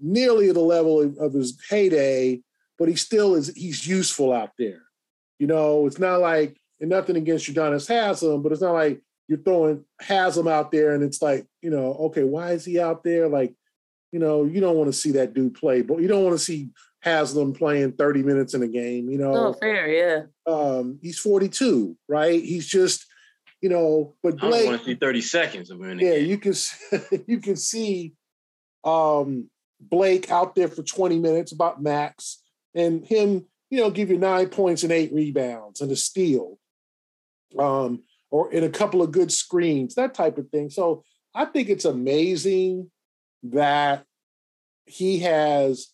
nearly 0.00 0.52
the 0.52 0.60
level 0.60 1.00
of, 1.00 1.16
of 1.18 1.32
his 1.32 1.58
heyday, 1.68 2.40
but 2.78 2.88
he 2.88 2.94
still 2.96 3.34
is. 3.34 3.48
He's 3.54 3.86
useful 3.86 4.32
out 4.32 4.52
there. 4.58 4.82
You 5.38 5.46
know, 5.46 5.86
it's 5.86 5.98
not 5.98 6.20
like 6.20 6.58
and 6.80 6.90
nothing 6.90 7.16
against 7.16 7.52
Udonis 7.52 7.88
Haslem, 7.88 8.42
but 8.42 8.52
it's 8.52 8.60
not 8.60 8.72
like 8.72 9.00
you're 9.28 9.38
throwing 9.38 9.84
Haslem 10.00 10.48
out 10.48 10.70
there 10.70 10.94
and 10.94 11.02
it's 11.02 11.20
like, 11.20 11.46
you 11.62 11.70
know, 11.70 11.94
okay, 11.94 12.22
why 12.22 12.52
is 12.52 12.64
he 12.64 12.78
out 12.78 13.02
there? 13.02 13.28
Like, 13.28 13.54
you 14.12 14.18
know, 14.18 14.44
you 14.44 14.60
don't 14.60 14.76
want 14.76 14.88
to 14.88 14.98
see 14.98 15.12
that 15.12 15.34
dude 15.34 15.54
play, 15.54 15.82
but 15.82 16.00
you 16.00 16.08
don't 16.08 16.24
want 16.24 16.38
to 16.38 16.44
see 16.44 16.70
Haslem 17.00 17.52
playing 17.52 17.92
30 17.92 18.22
minutes 18.22 18.54
in 18.54 18.62
a 18.62 18.68
game, 18.68 19.10
you 19.10 19.18
know. 19.18 19.34
Oh, 19.34 19.52
fair, 19.54 19.88
yeah. 19.88 20.22
Um, 20.46 20.98
he's 21.02 21.18
42, 21.18 21.96
right? 22.08 22.42
He's 22.42 22.66
just, 22.66 23.05
you 23.60 23.68
know, 23.68 24.14
but 24.22 24.38
Blake, 24.38 24.66
I 24.66 24.70
want 24.70 24.80
to 24.82 24.86
see 24.86 24.94
30 24.94 25.20
seconds 25.20 25.70
of 25.70 25.82
him. 25.82 25.98
Yeah, 25.98 26.14
you 26.14 26.38
can 26.38 26.54
you 27.26 27.40
can 27.40 27.56
see 27.56 28.14
um 28.84 29.48
Blake 29.80 30.30
out 30.30 30.54
there 30.54 30.68
for 30.68 30.82
20 30.82 31.18
minutes, 31.18 31.52
about 31.52 31.82
max, 31.82 32.42
and 32.74 33.04
him, 33.06 33.46
you 33.70 33.80
know, 33.80 33.90
give 33.90 34.10
you 34.10 34.18
nine 34.18 34.48
points 34.48 34.82
and 34.82 34.92
eight 34.92 35.12
rebounds 35.12 35.80
and 35.80 35.90
a 35.92 35.96
steal. 35.96 36.58
Um, 37.58 38.02
or 38.30 38.52
in 38.52 38.64
a 38.64 38.68
couple 38.68 39.02
of 39.02 39.12
good 39.12 39.32
screens, 39.32 39.94
that 39.94 40.14
type 40.14 40.36
of 40.36 40.48
thing. 40.50 40.68
So 40.68 41.04
I 41.34 41.44
think 41.44 41.68
it's 41.68 41.84
amazing 41.84 42.90
that 43.44 44.04
he 44.86 45.20
has 45.20 45.88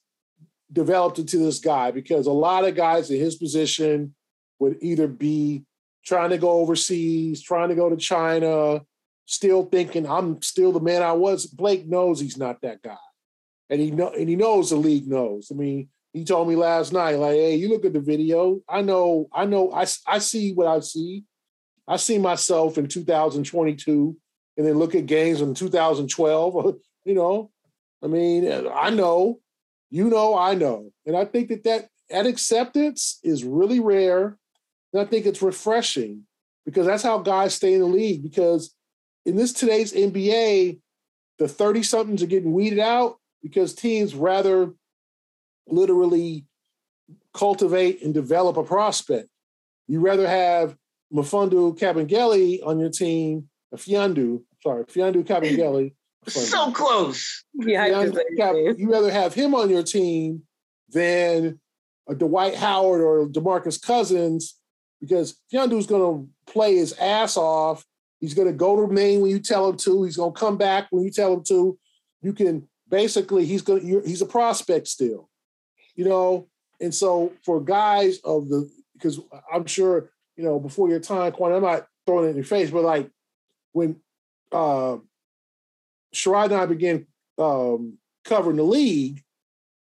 developed 0.72 1.18
into 1.18 1.38
this 1.38 1.58
guy 1.58 1.90
because 1.90 2.26
a 2.26 2.32
lot 2.32 2.64
of 2.64 2.74
guys 2.74 3.10
in 3.10 3.18
his 3.18 3.36
position 3.36 4.14
would 4.58 4.78
either 4.80 5.06
be 5.06 5.64
trying 6.04 6.30
to 6.30 6.38
go 6.38 6.50
overseas, 6.50 7.42
trying 7.42 7.68
to 7.68 7.74
go 7.74 7.88
to 7.88 7.96
China, 7.96 8.80
still 9.26 9.64
thinking 9.64 10.06
I'm 10.06 10.42
still 10.42 10.72
the 10.72 10.80
man 10.80 11.02
I 11.02 11.12
was. 11.12 11.46
Blake 11.46 11.86
knows 11.86 12.20
he's 12.20 12.36
not 12.36 12.60
that 12.62 12.82
guy. 12.82 12.96
And 13.70 13.80
he 13.80 13.90
know 13.90 14.10
and 14.10 14.28
he 14.28 14.36
knows 14.36 14.70
the 14.70 14.76
league 14.76 15.08
knows. 15.08 15.50
I 15.50 15.54
mean, 15.54 15.88
he 16.12 16.24
told 16.24 16.48
me 16.48 16.56
last 16.56 16.92
night, 16.92 17.16
like, 17.16 17.34
hey, 17.34 17.56
you 17.56 17.68
look 17.68 17.84
at 17.84 17.94
the 17.94 18.00
video. 18.00 18.60
I 18.68 18.82
know, 18.82 19.28
I 19.32 19.46
know, 19.46 19.72
I, 19.72 19.86
I 20.06 20.18
see 20.18 20.52
what 20.52 20.66
I 20.66 20.80
see. 20.80 21.24
I 21.88 21.96
see 21.96 22.18
myself 22.18 22.78
in 22.78 22.86
2022 22.86 24.16
and 24.56 24.66
then 24.66 24.74
look 24.74 24.94
at 24.94 25.06
games 25.06 25.40
in 25.40 25.54
2012. 25.54 26.76
you 27.04 27.14
know, 27.14 27.50
I 28.02 28.08
mean, 28.08 28.68
I 28.72 28.90
know, 28.90 29.40
you 29.90 30.08
know, 30.10 30.36
I 30.36 30.54
know. 30.54 30.92
And 31.06 31.16
I 31.16 31.24
think 31.24 31.48
that 31.48 31.64
that, 31.64 31.88
that 32.10 32.26
acceptance 32.26 33.18
is 33.22 33.44
really 33.44 33.80
rare. 33.80 34.36
And 34.92 35.02
I 35.02 35.04
think 35.04 35.26
it's 35.26 35.42
refreshing 35.42 36.26
because 36.64 36.86
that's 36.86 37.02
how 37.02 37.18
guys 37.18 37.54
stay 37.54 37.74
in 37.74 37.80
the 37.80 37.86
league. 37.86 38.22
Because 38.22 38.74
in 39.24 39.36
this 39.36 39.52
today's 39.52 39.92
NBA, 39.92 40.78
the 41.38 41.48
30 41.48 41.82
somethings 41.82 42.22
are 42.22 42.26
getting 42.26 42.52
weeded 42.52 42.78
out 42.78 43.18
because 43.42 43.74
teams 43.74 44.14
rather 44.14 44.72
literally 45.66 46.46
cultivate 47.34 48.02
and 48.02 48.12
develop 48.12 48.56
a 48.56 48.64
prospect. 48.64 49.28
You 49.88 50.00
rather 50.00 50.28
have 50.28 50.76
Mfiondu 51.12 51.78
Kabengele 51.78 52.64
on 52.66 52.78
your 52.78 52.90
team, 52.90 53.48
uh, 53.72 53.76
Fiondu, 53.76 54.42
sorry, 54.62 54.84
Fiondu 54.84 55.24
Kabengele. 55.24 55.94
so 56.28 56.70
close. 56.70 57.44
Yeah, 57.54 57.86
you 57.86 58.90
rather 58.90 59.10
have 59.10 59.34
him 59.34 59.54
on 59.54 59.70
your 59.70 59.82
team 59.82 60.42
than 60.88 61.58
a 62.08 62.14
Dwight 62.14 62.54
Howard 62.54 63.00
or 63.00 63.26
DeMarcus 63.26 63.80
Cousins 63.80 64.56
because 65.02 65.36
Fiondu's 65.50 65.86
going 65.86 66.00
to 66.00 66.50
play 66.50 66.76
his 66.76 66.94
ass 66.94 67.36
off. 67.36 67.84
He's 68.20 68.32
going 68.32 68.48
to 68.48 68.54
go 68.54 68.86
to 68.86 68.90
Maine 68.90 69.20
when 69.20 69.30
you 69.30 69.40
tell 69.40 69.68
him 69.68 69.76
to. 69.78 70.04
He's 70.04 70.16
going 70.16 70.32
to 70.32 70.40
come 70.40 70.56
back 70.56 70.86
when 70.90 71.04
you 71.04 71.10
tell 71.10 71.34
him 71.34 71.42
to. 71.48 71.78
You 72.22 72.32
can 72.32 72.66
basically 72.88 73.44
he's 73.44 73.62
going 73.62 73.86
to 73.86 74.00
he's 74.08 74.22
a 74.22 74.26
prospect 74.26 74.88
still, 74.88 75.28
you 75.96 76.04
know. 76.04 76.46
And 76.80 76.94
so 76.94 77.32
for 77.44 77.60
guys 77.60 78.18
of 78.24 78.48
the 78.48 78.70
because 78.94 79.20
I'm 79.52 79.66
sure 79.66 80.10
you 80.36 80.44
know, 80.44 80.58
before 80.58 80.88
your 80.88 81.00
time, 81.00 81.32
Quan, 81.32 81.52
I'm 81.52 81.62
not 81.62 81.86
throwing 82.06 82.26
it 82.26 82.30
in 82.30 82.36
your 82.36 82.44
face, 82.44 82.70
but 82.70 82.82
like 82.82 83.10
when 83.72 83.96
uh, 84.50 84.96
Sherrod 86.14 86.46
and 86.46 86.54
I 86.54 86.66
began 86.66 87.06
um, 87.38 87.98
covering 88.24 88.56
the 88.56 88.62
league 88.62 89.22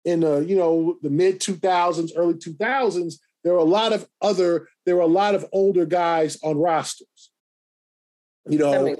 in 0.04 0.22
the, 0.22 0.40
you 0.40 0.56
know, 0.56 0.98
the 1.02 1.10
mid 1.10 1.40
2000s, 1.40 2.12
early 2.16 2.34
2000s, 2.36 3.16
there 3.44 3.54
were 3.54 3.60
a 3.60 3.64
lot 3.64 3.94
of 3.94 4.08
other, 4.22 4.68
there 4.86 4.96
were 4.96 5.02
a 5.02 5.08
lot 5.08 5.36
of 5.36 5.46
older 5.52 5.86
guys 5.86 6.38
on 6.44 6.58
rosters. 6.58 7.32
You 8.48 8.58
know, 8.58 8.96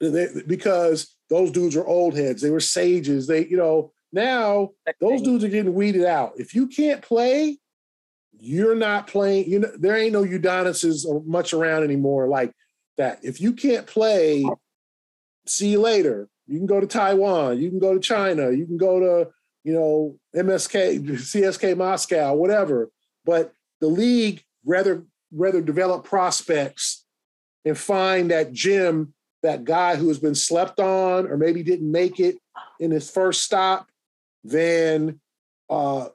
they, 0.00 0.28
because 0.46 1.16
those 1.30 1.50
dudes 1.50 1.76
are 1.76 1.86
old 1.86 2.16
heads. 2.16 2.42
They 2.42 2.50
were 2.50 2.60
sages. 2.60 3.26
They, 3.26 3.46
you 3.46 3.56
know, 3.56 3.92
now 4.12 4.70
those 5.00 5.22
dudes 5.22 5.42
are 5.44 5.48
getting 5.48 5.74
weeded 5.74 6.04
out. 6.04 6.34
If 6.36 6.54
you 6.54 6.66
can't 6.66 7.02
play, 7.02 7.58
you're 8.38 8.74
not 8.74 9.06
playing. 9.06 9.50
You 9.50 9.60
know, 9.60 9.70
there 9.78 9.96
ain't 9.96 10.12
no 10.12 10.24
Udonises 10.24 11.26
much 11.26 11.52
around 11.52 11.84
anymore 11.84 12.28
like 12.28 12.52
that. 12.98 13.20
If 13.22 13.40
you 13.40 13.52
can't 13.52 13.86
play, 13.86 14.44
see 15.46 15.70
you 15.70 15.80
later. 15.80 16.28
You 16.46 16.58
can 16.58 16.66
go 16.66 16.80
to 16.80 16.86
Taiwan. 16.86 17.58
You 17.60 17.70
can 17.70 17.78
go 17.78 17.94
to 17.94 18.00
China. 18.00 18.50
You 18.50 18.66
can 18.66 18.76
go 18.76 19.00
to 19.00 19.30
you 19.64 19.72
know 19.72 20.16
MSK, 20.36 21.00
CSK 21.00 21.76
Moscow, 21.76 22.34
whatever. 22.34 22.90
But 23.24 23.52
the 23.84 23.90
league 23.90 24.42
rather 24.64 25.04
rather 25.30 25.60
develop 25.60 26.04
prospects 26.04 27.04
and 27.66 27.76
find 27.76 28.30
that 28.30 28.52
gym, 28.52 29.12
that 29.42 29.64
guy 29.64 29.96
who 29.96 30.08
has 30.08 30.18
been 30.18 30.34
slept 30.34 30.80
on 30.80 31.26
or 31.26 31.36
maybe 31.36 31.62
didn't 31.62 31.90
make 31.90 32.18
it 32.18 32.36
in 32.80 32.90
his 32.90 33.10
first 33.10 33.42
stop, 33.42 33.88
than 34.44 35.20
uh, 35.70 36.08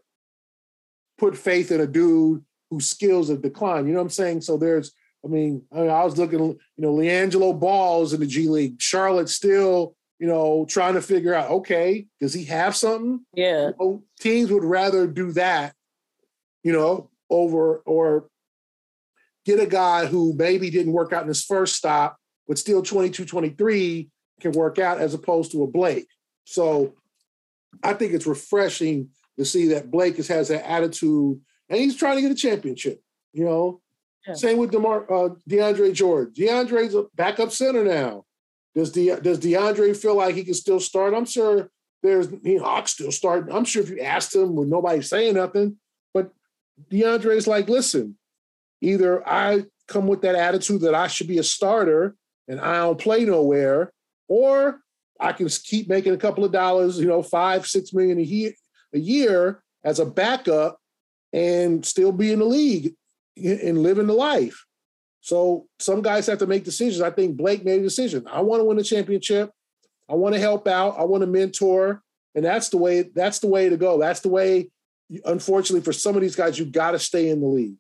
put 1.18 1.38
faith 1.38 1.72
in 1.72 1.82
a 1.82 1.88
dude 1.88 2.44
whose 2.70 2.90
skills 2.90 3.30
have 3.30 3.42
declined. 3.42 3.88
You 3.88 3.94
know 3.94 4.00
what 4.00 4.06
I'm 4.06 4.10
saying? 4.12 4.42
So 4.42 4.58
there's, 4.58 4.92
I 5.24 5.28
mean, 5.28 5.64
I, 5.72 5.82
mean, 5.82 5.90
I 5.90 6.04
was 6.04 6.18
looking, 6.18 6.40
you 6.40 6.58
know, 6.78 6.94
LiAngelo 6.94 7.60
Ball's 7.60 8.14
in 8.14 8.20
the 8.20 8.28
G 8.28 8.48
League. 8.48 8.80
Charlotte 8.80 9.30
still, 9.30 9.96
you 10.20 10.28
know, 10.28 10.66
trying 10.70 10.94
to 10.94 11.02
figure 11.02 11.34
out, 11.34 11.50
okay, 11.50 12.06
does 12.22 12.34
he 12.34 12.46
have 12.46 12.76
something? 12.76 13.26
Yeah. 13.34 13.68
You 13.68 13.76
know, 13.80 14.04
teams 14.20 14.52
would 14.52 14.64
rather 14.64 15.08
do 15.08 15.32
that, 15.34 15.74
you 16.64 16.72
know, 16.72 17.10
over 17.30 17.78
or 17.86 18.30
get 19.46 19.60
a 19.60 19.66
guy 19.66 20.06
who 20.06 20.34
maybe 20.38 20.70
didn't 20.70 20.94
work 20.94 21.14
out 21.14 21.24
in 21.24 21.28
his 21.28 21.44
first 21.44 21.76
stop, 21.76 22.18
but 22.48 22.58
still 22.58 22.82
22, 22.82 23.26
23 23.26 24.10
can 24.42 24.52
work 24.52 24.80
out 24.80 25.00
as 25.00 25.14
opposed 25.14 25.52
to 25.52 25.64
a 25.64 25.68
Blake. 25.68 26.08
So 26.46 26.96
I 27.84 27.94
think 27.94 28.14
it's 28.14 28.28
refreshing 28.28 29.10
to 29.38 29.46
see 29.46 29.68
that 29.70 29.92
Blake 29.92 30.18
has, 30.18 30.28
has 30.28 30.48
that 30.50 30.70
attitude 30.70 31.40
and 31.70 31.80
he's 31.80 31.96
trying 31.96 32.16
to 32.18 32.22
get 32.22 32.32
a 32.32 32.36
championship. 32.36 33.02
You 33.32 33.46
know, 33.46 33.82
yeah. 34.28 34.34
same 34.34 34.58
with 34.58 34.72
DeMar, 34.72 35.04
uh, 35.12 35.30
DeAndre 35.48 35.94
Jordan. 35.94 36.34
DeAndre's 36.34 36.96
a 36.96 37.06
backup 37.16 37.52
center 37.52 37.84
now. 37.84 38.26
Does 38.76 38.92
De, 38.92 39.16
does 39.20 39.40
DeAndre 39.40 39.96
feel 39.96 40.16
like 40.16 40.36
he 40.36 40.44
can 40.44 40.54
still 40.54 40.80
start? 40.80 41.14
I'm 41.14 41.26
sure 41.26 41.70
there's 42.02 42.32
you 42.44 42.58
know 42.58 42.64
Hawk 42.64 42.88
still 42.88 43.12
starting. 43.12 43.54
I'm 43.54 43.66
sure 43.66 43.84
if 43.84 43.90
you 43.90 44.00
asked 44.00 44.36
him, 44.36 44.56
with 44.56 44.68
nobody 44.68 45.02
saying 45.02 45.36
nothing, 45.36 45.78
DeAndre's 46.92 47.48
like, 47.48 47.70
listen, 47.70 48.18
either 48.82 49.28
I 49.28 49.66
come 49.88 50.08
with 50.08 50.22
that 50.22 50.36
attitude 50.36 50.82
that 50.82 50.96
I 50.96 51.08
should 51.08 51.28
be 51.28 51.40
a 51.40 51.44
starter 51.44 52.16
and 52.48 52.60
I 52.60 52.78
don't 52.78 53.00
play 53.00 53.26
nowhere, 53.26 53.92
or 54.28 54.82
I 55.20 55.34
can 55.34 55.50
keep 55.50 55.90
making 55.90 56.14
a 56.14 56.18
couple 56.18 56.46
of 56.46 56.52
dollars, 56.52 57.00
you 57.00 57.08
know, 57.08 57.22
five, 57.22 57.68
six 57.68 57.94
million 57.94 58.20
a 58.20 58.24
year, 58.24 58.54
a 58.94 59.00
year 59.00 59.62
as 59.84 60.00
a 60.00 60.06
backup 60.06 60.80
and 61.34 61.86
still 61.86 62.12
be 62.12 62.32
in 62.32 62.40
the 62.40 62.46
league 62.46 62.96
and 63.38 63.84
living 63.84 64.08
the 64.08 64.14
life. 64.14 64.66
So 65.22 65.68
some 65.80 66.02
guys 66.02 66.28
have 66.28 66.40
to 66.40 66.48
make 66.48 66.64
decisions. 66.64 67.02
I 67.02 67.12
think 67.12 67.38
Blake 67.38 67.66
made 67.66 67.82
a 67.82 67.84
decision. 67.84 68.26
I 68.32 68.42
want 68.42 68.62
to 68.62 68.64
win 68.64 68.80
a 68.80 68.84
championship. 68.84 69.52
I 70.10 70.16
want 70.16 70.34
to 70.34 70.42
help 70.42 70.68
out. 70.68 70.98
I 70.98 71.04
want 71.04 71.22
to 71.22 71.28
mentor. 71.28 72.02
And 72.36 72.44
that's 72.44 72.70
the 72.70 72.78
way, 72.78 73.04
that's 73.14 73.40
the 73.40 73.48
way 73.48 73.70
to 73.70 73.78
go. 73.78 74.00
That's 74.00 74.22
the 74.22 74.30
way, 74.30 74.70
unfortunately, 75.26 75.84
for 75.84 75.94
some 75.94 76.16
of 76.16 76.22
these 76.22 76.36
guys, 76.36 76.58
you 76.58 76.66
got 76.66 76.92
to 76.92 77.00
stay 77.00 77.30
in 77.30 77.42
the 77.42 77.48
league. 77.48 77.76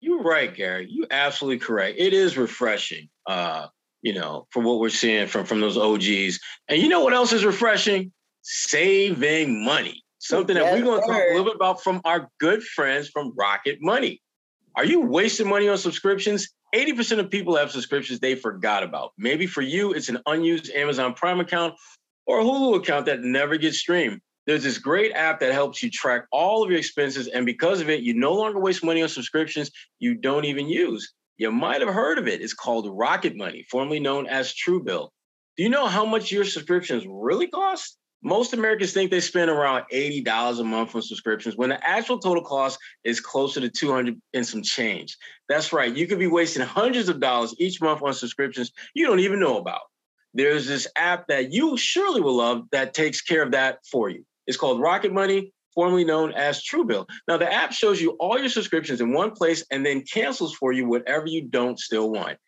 You're 0.00 0.22
right, 0.22 0.54
Gary. 0.54 0.86
You 0.90 1.06
absolutely 1.10 1.58
correct. 1.58 1.96
It 1.98 2.12
is 2.12 2.36
refreshing. 2.36 3.08
Uh, 3.26 3.68
you 4.04 4.12
know, 4.12 4.46
from 4.50 4.64
what 4.64 4.78
we're 4.78 4.90
seeing 4.90 5.26
from 5.26 5.46
from 5.46 5.60
those 5.60 5.78
OGs. 5.78 6.38
And 6.68 6.80
you 6.80 6.88
know 6.88 7.02
what 7.02 7.14
else 7.14 7.32
is 7.32 7.44
refreshing? 7.44 8.12
Saving 8.42 9.64
money. 9.64 10.04
Something 10.18 10.56
yes, 10.56 10.66
that 10.66 10.74
we're 10.74 10.84
going 10.84 11.00
to 11.00 11.06
talk 11.06 11.16
a 11.16 11.30
little 11.30 11.44
bit 11.44 11.54
about 11.54 11.82
from 11.82 12.00
our 12.04 12.28
good 12.38 12.62
friends 12.62 13.08
from 13.08 13.32
Rocket 13.36 13.78
Money. 13.80 14.20
Are 14.76 14.84
you 14.84 15.00
wasting 15.00 15.48
money 15.48 15.68
on 15.68 15.78
subscriptions? 15.78 16.48
80% 16.74 17.18
of 17.18 17.30
people 17.30 17.56
have 17.56 17.70
subscriptions 17.70 18.20
they 18.20 18.34
forgot 18.34 18.82
about. 18.82 19.12
Maybe 19.16 19.46
for 19.46 19.62
you, 19.62 19.92
it's 19.92 20.08
an 20.08 20.18
unused 20.26 20.70
Amazon 20.72 21.14
Prime 21.14 21.40
account 21.40 21.74
or 22.26 22.40
a 22.40 22.42
Hulu 22.42 22.76
account 22.76 23.06
that 23.06 23.20
never 23.22 23.56
gets 23.56 23.78
streamed. 23.78 24.20
There's 24.46 24.62
this 24.62 24.78
great 24.78 25.12
app 25.12 25.40
that 25.40 25.52
helps 25.52 25.82
you 25.82 25.90
track 25.90 26.26
all 26.30 26.62
of 26.62 26.70
your 26.70 26.78
expenses. 26.78 27.28
And 27.28 27.46
because 27.46 27.80
of 27.80 27.88
it, 27.88 28.02
you 28.02 28.14
no 28.14 28.34
longer 28.34 28.60
waste 28.60 28.84
money 28.84 29.02
on 29.02 29.08
subscriptions 29.08 29.70
you 29.98 30.14
don't 30.14 30.44
even 30.44 30.68
use. 30.68 31.12
You 31.36 31.50
might 31.50 31.80
have 31.80 31.92
heard 31.92 32.18
of 32.18 32.28
it. 32.28 32.42
It's 32.42 32.54
called 32.54 32.86
Rocket 32.90 33.36
Money, 33.36 33.64
formerly 33.70 34.00
known 34.00 34.26
as 34.26 34.54
Truebill. 34.54 35.08
Do 35.56 35.62
you 35.62 35.68
know 35.68 35.86
how 35.86 36.04
much 36.04 36.30
your 36.30 36.44
subscriptions 36.44 37.04
really 37.08 37.48
cost? 37.48 37.96
Most 38.22 38.54
Americans 38.54 38.92
think 38.92 39.10
they 39.10 39.20
spend 39.20 39.50
around 39.50 39.84
$80 39.92 40.60
a 40.60 40.64
month 40.64 40.94
on 40.94 41.02
subscriptions 41.02 41.56
when 41.56 41.68
the 41.68 41.88
actual 41.88 42.18
total 42.18 42.42
cost 42.42 42.78
is 43.04 43.20
closer 43.20 43.60
to 43.60 43.68
200 43.68 44.18
and 44.32 44.46
some 44.46 44.62
change. 44.62 45.16
That's 45.48 45.72
right. 45.72 45.94
You 45.94 46.06
could 46.06 46.18
be 46.18 46.26
wasting 46.26 46.62
hundreds 46.62 47.10
of 47.10 47.20
dollars 47.20 47.54
each 47.58 47.82
month 47.82 48.02
on 48.02 48.14
subscriptions 48.14 48.72
you 48.94 49.06
don't 49.06 49.20
even 49.20 49.40
know 49.40 49.58
about. 49.58 49.82
There's 50.32 50.66
this 50.66 50.88
app 50.96 51.28
that 51.28 51.52
you 51.52 51.76
surely 51.76 52.20
will 52.20 52.36
love 52.36 52.64
that 52.72 52.94
takes 52.94 53.20
care 53.20 53.42
of 53.42 53.52
that 53.52 53.80
for 53.90 54.08
you. 54.08 54.24
It's 54.46 54.56
called 54.56 54.80
Rocket 54.80 55.12
Money, 55.12 55.52
formerly 55.74 56.04
known 56.04 56.32
as 56.32 56.62
Truebill. 56.62 57.08
Now, 57.28 57.36
the 57.36 57.52
app 57.52 57.72
shows 57.72 58.00
you 58.00 58.12
all 58.20 58.38
your 58.38 58.48
subscriptions 58.48 59.00
in 59.00 59.12
one 59.12 59.32
place 59.32 59.64
and 59.70 59.84
then 59.84 60.02
cancels 60.02 60.54
for 60.54 60.72
you 60.72 60.86
whatever 60.86 61.26
you 61.26 61.42
don't 61.48 61.78
still 61.78 62.10
want. 62.10 62.38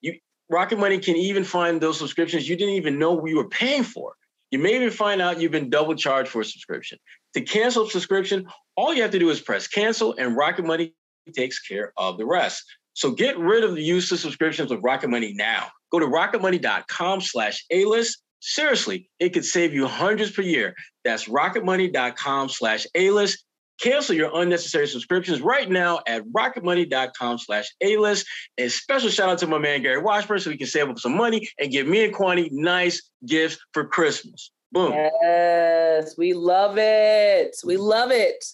You 0.00 0.18
Rocket 0.50 0.78
Money 0.78 0.98
can 0.98 1.16
even 1.16 1.44
find 1.44 1.80
those 1.80 1.98
subscriptions 1.98 2.48
you 2.48 2.56
didn't 2.56 2.74
even 2.74 2.98
know 2.98 3.24
you 3.26 3.36
were 3.36 3.48
paying 3.48 3.84
for. 3.84 4.14
You 4.50 4.58
may 4.58 4.76
even 4.76 4.90
find 4.90 5.22
out 5.22 5.40
you've 5.40 5.52
been 5.52 5.70
double 5.70 5.94
charged 5.94 6.28
for 6.28 6.42
a 6.42 6.44
subscription. 6.44 6.98
To 7.34 7.40
cancel 7.40 7.86
a 7.86 7.90
subscription, 7.90 8.46
all 8.76 8.92
you 8.92 9.00
have 9.02 9.12
to 9.12 9.18
do 9.18 9.30
is 9.30 9.40
press 9.40 9.66
cancel, 9.66 10.14
and 10.18 10.36
Rocket 10.36 10.66
Money 10.66 10.94
takes 11.34 11.58
care 11.58 11.92
of 11.96 12.18
the 12.18 12.26
rest. 12.26 12.64
So 12.92 13.12
get 13.12 13.38
rid 13.38 13.64
of 13.64 13.74
the 13.74 13.82
useless 13.82 14.20
subscriptions 14.20 14.70
with 14.70 14.80
Rocket 14.82 15.08
Money 15.08 15.32
now. 15.32 15.68
Go 15.90 15.98
to 15.98 16.06
rocketmoney.com 16.06 17.22
slash 17.22 17.64
A-list 17.70 18.21
Seriously, 18.44 19.08
it 19.20 19.28
could 19.30 19.44
save 19.44 19.72
you 19.72 19.86
hundreds 19.86 20.32
per 20.32 20.42
year. 20.42 20.74
That's 21.04 21.28
rocketmoney.com 21.28 22.48
slash 22.48 22.88
A-list. 22.96 23.44
Cancel 23.80 24.16
your 24.16 24.30
unnecessary 24.34 24.88
subscriptions 24.88 25.40
right 25.40 25.70
now 25.70 26.00
at 26.08 26.24
rocketmoney.com 26.24 27.38
slash 27.38 27.72
A-list. 27.80 28.26
And 28.58 28.70
special 28.70 29.10
shout 29.10 29.28
out 29.28 29.38
to 29.38 29.46
my 29.46 29.58
man 29.58 29.82
Gary 29.82 30.02
Washburn 30.02 30.40
so 30.40 30.50
he 30.50 30.56
can 30.56 30.66
save 30.66 30.90
up 30.90 30.98
some 30.98 31.16
money 31.16 31.48
and 31.60 31.70
give 31.70 31.86
me 31.86 32.04
and 32.04 32.12
Kwani 32.12 32.50
nice 32.50 33.10
gifts 33.24 33.58
for 33.72 33.86
Christmas. 33.86 34.50
Boom. 34.72 34.92
Yes, 34.92 36.18
we 36.18 36.32
love 36.32 36.78
it. 36.78 37.54
We 37.64 37.76
love 37.76 38.10
it. 38.10 38.44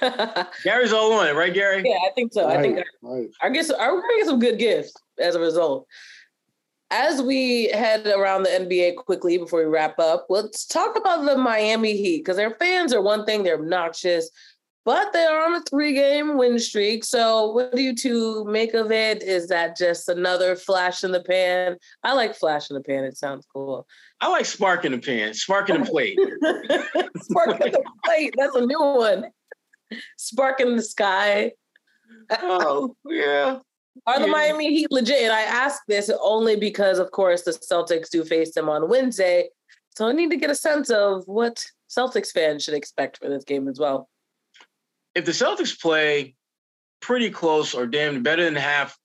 Gary's 0.64 0.94
all 0.94 1.12
on 1.12 1.26
it, 1.26 1.34
right, 1.34 1.52
Gary? 1.52 1.82
Yeah, 1.84 1.98
I 2.06 2.10
think 2.14 2.32
so. 2.32 2.46
Right, 2.46 2.58
I 2.58 2.62
think 2.62 2.78
right. 3.02 3.28
I, 3.42 3.46
I 3.46 3.50
guess 3.50 3.70
I'm 3.70 4.00
gonna 4.00 4.16
get 4.16 4.26
some 4.26 4.40
good 4.40 4.58
gifts 4.58 4.94
as 5.18 5.34
a 5.34 5.40
result 5.40 5.86
as 6.90 7.20
we 7.20 7.68
head 7.68 8.06
around 8.06 8.44
the 8.44 8.50
NBA 8.50 8.96
quickly 8.96 9.38
before 9.38 9.60
we 9.60 9.66
wrap 9.66 9.98
up, 9.98 10.26
let's 10.28 10.66
talk 10.66 10.96
about 10.96 11.24
the 11.24 11.36
Miami 11.36 11.96
Heat 11.96 12.18
because 12.18 12.36
their 12.36 12.52
fans 12.52 12.92
are 12.92 13.02
one 13.02 13.24
thing, 13.24 13.42
they're 13.42 13.58
obnoxious, 13.58 14.30
but 14.84 15.12
they 15.12 15.24
are 15.24 15.44
on 15.44 15.56
a 15.56 15.62
three 15.62 15.94
game 15.94 16.38
win 16.38 16.58
streak. 16.60 17.02
So, 17.02 17.50
what 17.50 17.74
do 17.74 17.82
you 17.82 17.94
two 17.94 18.44
make 18.44 18.72
of 18.74 18.92
it? 18.92 19.22
Is 19.22 19.48
that 19.48 19.76
just 19.76 20.08
another 20.08 20.54
flash 20.54 21.02
in 21.02 21.10
the 21.10 21.22
pan? 21.22 21.76
I 22.04 22.12
like 22.12 22.36
flash 22.36 22.70
in 22.70 22.74
the 22.74 22.82
pan, 22.82 23.04
it 23.04 23.16
sounds 23.16 23.46
cool. 23.52 23.86
I 24.20 24.30
like 24.30 24.46
spark 24.46 24.84
in 24.84 24.92
the 24.92 24.98
pan, 24.98 25.34
spark 25.34 25.68
in 25.68 25.80
the 25.80 25.90
plate. 25.90 26.18
spark 27.22 27.60
in 27.60 27.72
the 27.72 27.82
plate, 28.04 28.34
that's 28.38 28.54
a 28.54 28.64
new 28.64 28.80
one. 28.80 29.26
Spark 30.16 30.60
in 30.60 30.76
the 30.76 30.82
sky. 30.82 31.52
Oh, 32.30 32.96
yeah. 33.04 33.58
Are 34.06 34.20
the 34.20 34.26
Miami 34.26 34.68
Heat 34.68 34.90
legit? 34.90 35.22
And 35.22 35.32
I 35.32 35.42
ask 35.42 35.82
this 35.88 36.10
only 36.22 36.56
because, 36.56 36.98
of 36.98 37.10
course, 37.10 37.42
the 37.42 37.52
Celtics 37.52 38.10
do 38.10 38.24
face 38.24 38.52
them 38.54 38.68
on 38.68 38.88
Wednesday. 38.88 39.48
So 39.96 40.06
I 40.06 40.12
need 40.12 40.30
to 40.30 40.36
get 40.36 40.50
a 40.50 40.54
sense 40.54 40.90
of 40.90 41.24
what 41.26 41.64
Celtics 41.88 42.30
fans 42.32 42.64
should 42.64 42.74
expect 42.74 43.18
for 43.18 43.28
this 43.28 43.44
game 43.44 43.68
as 43.68 43.78
well. 43.78 44.08
If 45.14 45.24
the 45.24 45.32
Celtics 45.32 45.80
play 45.80 46.34
pretty 47.00 47.30
close 47.30 47.74
or 47.74 47.86
damn 47.86 48.22
better 48.22 48.44
than 48.44 48.56
half 48.56 48.98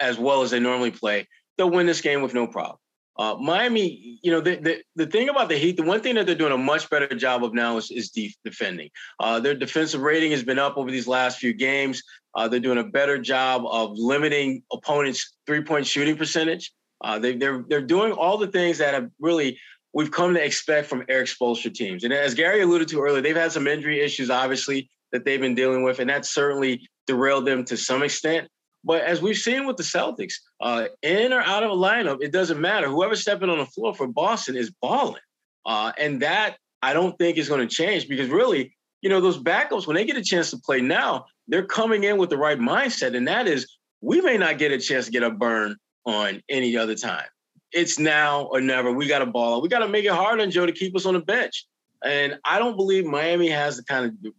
as 0.00 0.18
well 0.18 0.42
as 0.42 0.50
they 0.50 0.60
normally 0.60 0.90
play, 0.90 1.28
they'll 1.56 1.70
win 1.70 1.86
this 1.86 2.00
game 2.00 2.22
with 2.22 2.34
no 2.34 2.46
problem. 2.46 2.78
Uh, 3.16 3.36
Miami, 3.40 4.18
you 4.22 4.30
know, 4.30 4.40
the, 4.40 4.56
the, 4.56 4.82
the 4.96 5.06
thing 5.06 5.28
about 5.28 5.48
the 5.48 5.56
Heat, 5.56 5.76
the 5.76 5.82
one 5.82 6.00
thing 6.00 6.16
that 6.16 6.26
they're 6.26 6.34
doing 6.34 6.52
a 6.52 6.58
much 6.58 6.90
better 6.90 7.06
job 7.14 7.44
of 7.44 7.54
now 7.54 7.76
is, 7.76 7.90
is 7.90 8.10
de- 8.10 8.34
defending. 8.44 8.90
Uh, 9.20 9.38
their 9.38 9.54
defensive 9.54 10.00
rating 10.00 10.32
has 10.32 10.42
been 10.42 10.58
up 10.58 10.76
over 10.76 10.90
these 10.90 11.06
last 11.06 11.38
few 11.38 11.52
games. 11.52 12.02
Uh, 12.34 12.48
they're 12.48 12.58
doing 12.58 12.78
a 12.78 12.84
better 12.84 13.16
job 13.18 13.62
of 13.66 13.92
limiting 13.94 14.62
opponents' 14.72 15.36
three-point 15.46 15.86
shooting 15.86 16.16
percentage. 16.16 16.72
Uh, 17.02 17.18
they, 17.18 17.36
they're 17.36 17.64
they're 17.68 17.82
doing 17.82 18.12
all 18.12 18.38
the 18.38 18.48
things 18.48 18.78
that 18.78 18.94
have 18.94 19.10
really 19.20 19.58
we've 19.92 20.10
come 20.10 20.34
to 20.34 20.44
expect 20.44 20.88
from 20.88 21.04
Erik 21.08 21.28
Spoelstra 21.28 21.72
teams. 21.72 22.02
And 22.02 22.12
as 22.12 22.34
Gary 22.34 22.62
alluded 22.62 22.88
to 22.88 23.00
earlier, 23.00 23.22
they've 23.22 23.36
had 23.36 23.52
some 23.52 23.66
injury 23.66 24.00
issues, 24.00 24.28
obviously, 24.28 24.90
that 25.12 25.24
they've 25.24 25.40
been 25.40 25.54
dealing 25.54 25.84
with, 25.84 26.00
and 26.00 26.10
that 26.10 26.26
certainly 26.26 26.88
derailed 27.06 27.46
them 27.46 27.64
to 27.66 27.76
some 27.76 28.02
extent. 28.02 28.48
But 28.84 29.02
as 29.02 29.22
we've 29.22 29.36
seen 29.36 29.66
with 29.66 29.76
the 29.76 29.82
Celtics, 29.82 30.34
uh, 30.60 30.86
in 31.02 31.32
or 31.32 31.40
out 31.40 31.62
of 31.62 31.70
a 31.70 31.74
lineup, 31.74 32.18
it 32.20 32.32
doesn't 32.32 32.60
matter. 32.60 32.88
Whoever's 32.88 33.22
stepping 33.22 33.48
on 33.48 33.58
the 33.58 33.66
floor 33.66 33.94
for 33.94 34.06
Boston 34.06 34.56
is 34.56 34.70
balling. 34.70 35.22
Uh, 35.64 35.92
and 35.98 36.20
that 36.20 36.58
I 36.82 36.92
don't 36.92 37.16
think 37.18 37.38
is 37.38 37.48
going 37.48 37.66
to 37.66 37.74
change 37.74 38.08
because 38.08 38.28
really, 38.28 38.76
you 39.00 39.08
know, 39.08 39.20
those 39.20 39.42
backups, 39.42 39.86
when 39.86 39.96
they 39.96 40.04
get 40.04 40.18
a 40.18 40.22
chance 40.22 40.50
to 40.50 40.58
play 40.58 40.82
now, 40.82 41.24
they're 41.48 41.64
coming 41.64 42.04
in 42.04 42.18
with 42.18 42.28
the 42.28 42.36
right 42.36 42.58
mindset. 42.58 43.16
And 43.16 43.26
that 43.26 43.48
is, 43.48 43.66
we 44.02 44.20
may 44.20 44.36
not 44.36 44.58
get 44.58 44.70
a 44.72 44.78
chance 44.78 45.06
to 45.06 45.10
get 45.10 45.22
a 45.22 45.30
burn 45.30 45.76
on 46.04 46.42
any 46.50 46.76
other 46.76 46.94
time. 46.94 47.26
It's 47.72 47.98
now 47.98 48.42
or 48.52 48.60
never. 48.60 48.92
We 48.92 49.06
got 49.06 49.20
to 49.20 49.26
ball. 49.26 49.62
We 49.62 49.68
got 49.68 49.78
to 49.78 49.88
make 49.88 50.04
it 50.04 50.12
hard 50.12 50.40
on 50.40 50.50
Joe 50.50 50.66
to 50.66 50.72
keep 50.72 50.94
us 50.94 51.06
on 51.06 51.14
the 51.14 51.20
bench. 51.20 51.64
And 52.04 52.38
I 52.44 52.58
don't 52.58 52.76
believe 52.76 53.06
Miami 53.06 53.48
has 53.48 53.78
the 53.78 53.84
kind 53.84 54.06
of 54.06 54.32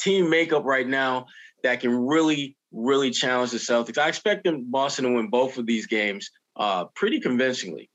team 0.00 0.28
makeup 0.28 0.64
right 0.64 0.86
now 0.86 1.26
that 1.62 1.80
can 1.80 2.06
really 2.06 2.56
really 2.72 3.10
challenge 3.10 3.50
the 3.50 3.58
Celtics. 3.58 3.98
I 3.98 4.08
expect 4.08 4.44
them 4.44 4.70
Boston 4.70 5.04
to 5.04 5.12
win 5.12 5.28
both 5.28 5.58
of 5.58 5.66
these 5.66 5.86
games 5.86 6.30
uh, 6.56 6.86
pretty 6.94 7.20
convincingly. 7.20 7.90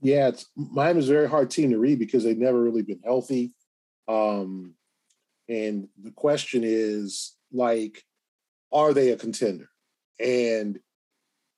Yeah, 0.00 0.28
it's 0.28 0.46
Miami's 0.56 1.08
a 1.08 1.12
very 1.12 1.28
hard 1.28 1.50
team 1.50 1.70
to 1.70 1.78
read 1.78 1.98
because 1.98 2.24
they've 2.24 2.36
never 2.36 2.60
really 2.60 2.82
been 2.82 3.00
healthy. 3.04 3.52
Um, 4.08 4.74
and 5.48 5.88
the 6.02 6.10
question 6.10 6.62
is 6.64 7.36
like, 7.52 8.02
are 8.72 8.92
they 8.92 9.10
a 9.10 9.16
contender? 9.16 9.68
And 10.18 10.80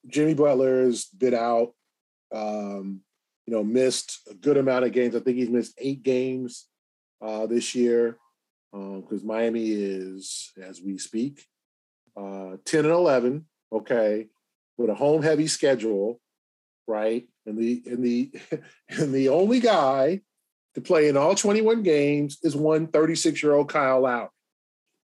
Jimmy 0.08 0.34
Butler 0.34 0.84
has 0.84 1.06
been 1.06 1.34
out, 1.34 1.72
um, 2.34 3.00
you 3.46 3.54
know, 3.54 3.64
missed 3.64 4.20
a 4.30 4.34
good 4.34 4.58
amount 4.58 4.84
of 4.84 4.92
games. 4.92 5.16
I 5.16 5.20
think 5.20 5.38
he's 5.38 5.48
missed 5.48 5.74
eight 5.78 6.02
games 6.02 6.66
uh, 7.22 7.46
this 7.46 7.74
year 7.74 8.18
because 8.74 9.22
um, 9.22 9.26
Miami 9.26 9.70
is, 9.70 10.52
as 10.60 10.82
we 10.82 10.98
speak, 10.98 11.46
uh, 12.16 12.56
10 12.64 12.84
and 12.84 12.94
11, 12.94 13.46
okay, 13.72 14.26
with 14.76 14.90
a 14.90 14.94
home 14.94 15.22
heavy 15.22 15.46
schedule, 15.46 16.20
right? 16.88 17.28
And 17.46 17.56
the 17.56 17.82
and 17.86 18.04
the 18.04 18.32
and 18.88 19.14
the 19.14 19.28
only 19.28 19.60
guy 19.60 20.22
to 20.74 20.80
play 20.80 21.08
in 21.08 21.16
all 21.16 21.36
21 21.36 21.84
games 21.84 22.38
is 22.42 22.56
one 22.56 22.88
36 22.88 23.42
year 23.42 23.52
old 23.52 23.68
Kyle 23.68 24.00
Lowry. 24.00 24.28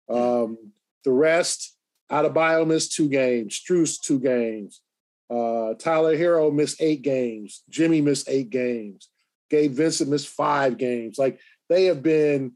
Um, 0.09 0.73
the 1.05 1.13
rest, 1.13 1.77
Adebayo 2.11 2.67
missed 2.67 2.95
two 2.95 3.09
games, 3.09 3.61
Strus 3.61 4.01
two 4.01 4.19
games, 4.19 4.81
uh, 5.31 5.75
Tyler 5.79 6.17
Herro 6.17 6.53
missed 6.53 6.81
eight 6.81 7.03
games, 7.03 7.63
Jimmy 7.71 8.01
missed 8.01 8.29
eight 8.29 8.51
games, 8.51 9.11
Gabe 9.49 9.73
Vincent 9.73 10.11
missed 10.11 10.29
five 10.29 10.77
games. 10.77 11.19
Like 11.19 11.39
they 11.69 11.85
have 11.85 12.03
been 12.03 12.53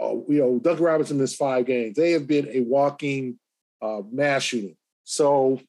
uh, 0.00 0.14
you 0.28 0.38
know, 0.40 0.58
Doug 0.58 0.80
Robinson 0.80 1.18
missed 1.18 1.36
five 1.36 1.66
games. 1.66 1.96
They 1.96 2.12
have 2.12 2.26
been 2.26 2.48
a 2.48 2.60
walking 2.60 3.38
uh, 3.80 4.02
mass 4.10 4.42
shooting. 4.42 4.76
So, 5.04 5.60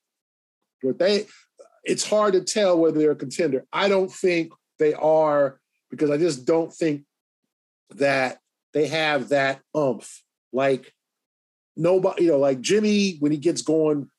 what 0.81 0.99
they, 0.99 1.25
it's 1.83 2.07
hard 2.07 2.33
to 2.33 2.43
tell 2.43 2.77
whether 2.77 2.99
they're 2.99 3.11
a 3.11 3.15
contender. 3.15 3.65
I 3.71 3.87
don't 3.87 4.11
think 4.11 4.51
they 4.79 4.93
are 4.93 5.59
because 5.89 6.09
I 6.09 6.17
just 6.17 6.45
don't 6.45 6.73
think 6.73 7.03
that 7.95 8.39
they 8.73 8.87
have 8.87 9.29
that 9.29 9.61
umph. 9.73 10.23
Like 10.51 10.93
nobody, 11.75 12.25
you 12.25 12.31
know, 12.31 12.39
like 12.39 12.61
Jimmy 12.61 13.17
when 13.19 13.31
he 13.31 13.37
gets 13.37 13.61
going 13.61 14.09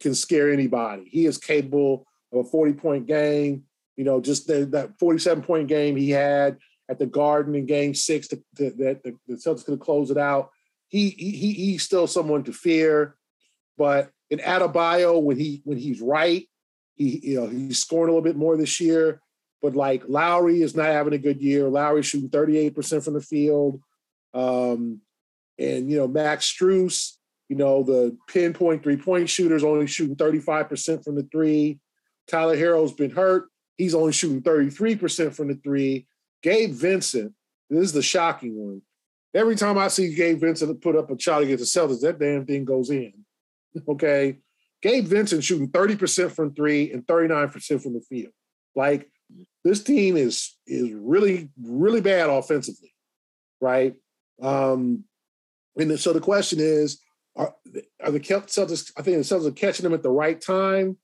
can 0.00 0.14
scare 0.14 0.52
anybody. 0.52 1.08
He 1.10 1.26
is 1.26 1.38
capable 1.38 2.06
of 2.32 2.46
a 2.46 2.48
40 2.48 2.74
point 2.74 3.06
game. 3.06 3.64
You 3.96 4.04
know, 4.04 4.20
just 4.20 4.46
the, 4.46 4.66
that 4.66 4.98
47 4.98 5.42
point 5.42 5.68
game 5.68 5.96
he 5.96 6.10
had 6.10 6.58
at 6.90 6.98
the 6.98 7.06
Garden 7.06 7.54
in 7.54 7.66
Game 7.66 7.94
Six 7.94 8.28
that 8.28 8.42
the, 8.54 9.16
the 9.26 9.34
Celtics 9.34 9.64
could 9.64 9.80
close 9.80 10.10
it 10.10 10.18
out. 10.18 10.50
he 10.88 11.10
he 11.10 11.52
he's 11.52 11.82
still 11.82 12.06
someone 12.06 12.44
to 12.44 12.52
fear. 12.52 13.16
But 13.78 14.10
in 14.30 14.38
Adebayo, 14.38 15.22
when 15.22 15.38
he 15.38 15.62
when 15.64 15.78
he's 15.78 16.00
right, 16.00 16.46
he 16.94 17.20
you 17.22 17.40
know 17.40 17.46
he's 17.46 17.80
scoring 17.80 18.10
a 18.10 18.12
little 18.12 18.24
bit 18.24 18.36
more 18.36 18.56
this 18.56 18.80
year. 18.80 19.20
But 19.60 19.76
like 19.76 20.02
Lowry 20.08 20.62
is 20.62 20.74
not 20.74 20.86
having 20.86 21.12
a 21.12 21.18
good 21.18 21.40
year. 21.40 21.68
Lowry 21.68 22.02
shooting 22.02 22.28
38% 22.28 23.04
from 23.04 23.14
the 23.14 23.20
field. 23.20 23.80
Um, 24.34 25.00
and 25.58 25.88
you 25.90 25.98
know, 25.98 26.08
Max 26.08 26.52
Strus, 26.52 27.12
you 27.48 27.56
know, 27.56 27.82
the 27.84 28.16
pinpoint 28.28 28.82
three-point 28.82 29.28
shooters 29.28 29.62
only 29.62 29.86
shooting 29.86 30.16
35% 30.16 31.04
from 31.04 31.14
the 31.14 31.28
three. 31.30 31.78
Tyler 32.26 32.56
Herro's 32.56 32.92
been 32.92 33.10
hurt. 33.10 33.48
He's 33.76 33.94
only 33.94 34.12
shooting 34.12 34.42
33% 34.42 35.34
from 35.34 35.48
the 35.48 35.54
three. 35.54 36.06
Gabe 36.42 36.72
Vincent, 36.72 37.32
this 37.70 37.84
is 37.84 37.92
the 37.92 38.02
shocking 38.02 38.54
one. 38.56 38.82
Every 39.34 39.56
time 39.56 39.78
I 39.78 39.88
see 39.88 40.14
Gabe 40.14 40.40
Vincent 40.40 40.80
put 40.82 40.96
up 40.96 41.10
a 41.10 41.18
shot 41.18 41.42
against 41.42 41.74
the 41.74 41.80
Celtics, 41.80 42.00
that 42.00 42.18
damn 42.18 42.46
thing 42.46 42.64
goes 42.64 42.90
in. 42.90 43.12
Okay. 43.88 44.36
Gabe 44.82 45.06
Vincent 45.06 45.42
shooting 45.42 45.68
30% 45.68 46.30
from 46.32 46.54
three 46.54 46.92
and 46.92 47.06
39% 47.06 47.82
from 47.82 47.94
the 47.94 48.02
field. 48.02 48.32
Like 48.74 49.08
this 49.64 49.82
team 49.82 50.16
is 50.18 50.56
is 50.66 50.90
really, 50.92 51.48
really 51.62 52.02
bad 52.02 52.28
offensively. 52.28 52.92
Right. 53.60 53.94
Um, 54.42 55.04
and 55.76 55.98
so 55.98 56.12
the 56.12 56.20
question 56.20 56.58
is, 56.60 57.00
are, 57.36 57.54
are 58.02 58.10
the 58.10 58.20
Celtics, 58.20 58.92
I 58.96 59.02
think 59.02 59.16
the 59.16 59.22
Celtics 59.22 59.46
are 59.46 59.52
catching 59.52 59.84
them 59.84 59.94
at 59.94 60.02
the 60.02 60.10
right 60.10 60.40
time, 60.40 60.98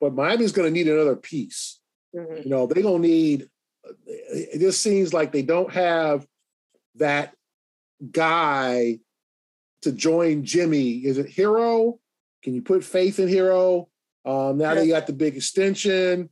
but 0.00 0.14
Miami's 0.14 0.52
going 0.52 0.66
to 0.66 0.72
need 0.72 0.88
another 0.88 1.16
piece. 1.16 1.80
Mm-hmm. 2.16 2.42
You 2.42 2.50
know, 2.50 2.66
they're 2.66 2.82
going 2.82 3.02
to 3.02 3.08
need, 3.08 3.48
it 4.06 4.60
just 4.60 4.82
seems 4.82 5.12
like 5.12 5.32
they 5.32 5.42
don't 5.42 5.72
have 5.72 6.26
that 6.96 7.34
guy 8.10 8.98
to 9.82 9.92
join 9.92 10.44
Jimmy. 10.44 10.98
Is 10.98 11.18
it 11.18 11.34
Herro? 11.34 11.98
Can 12.42 12.54
you 12.54 12.62
put 12.62 12.84
faith 12.84 13.18
in 13.18 13.28
Herro? 13.28 13.88
Um, 14.24 14.58
now 14.58 14.72
you 14.74 14.92
got 14.92 15.06
the 15.06 15.12
big 15.12 15.36
extension. 15.36 16.28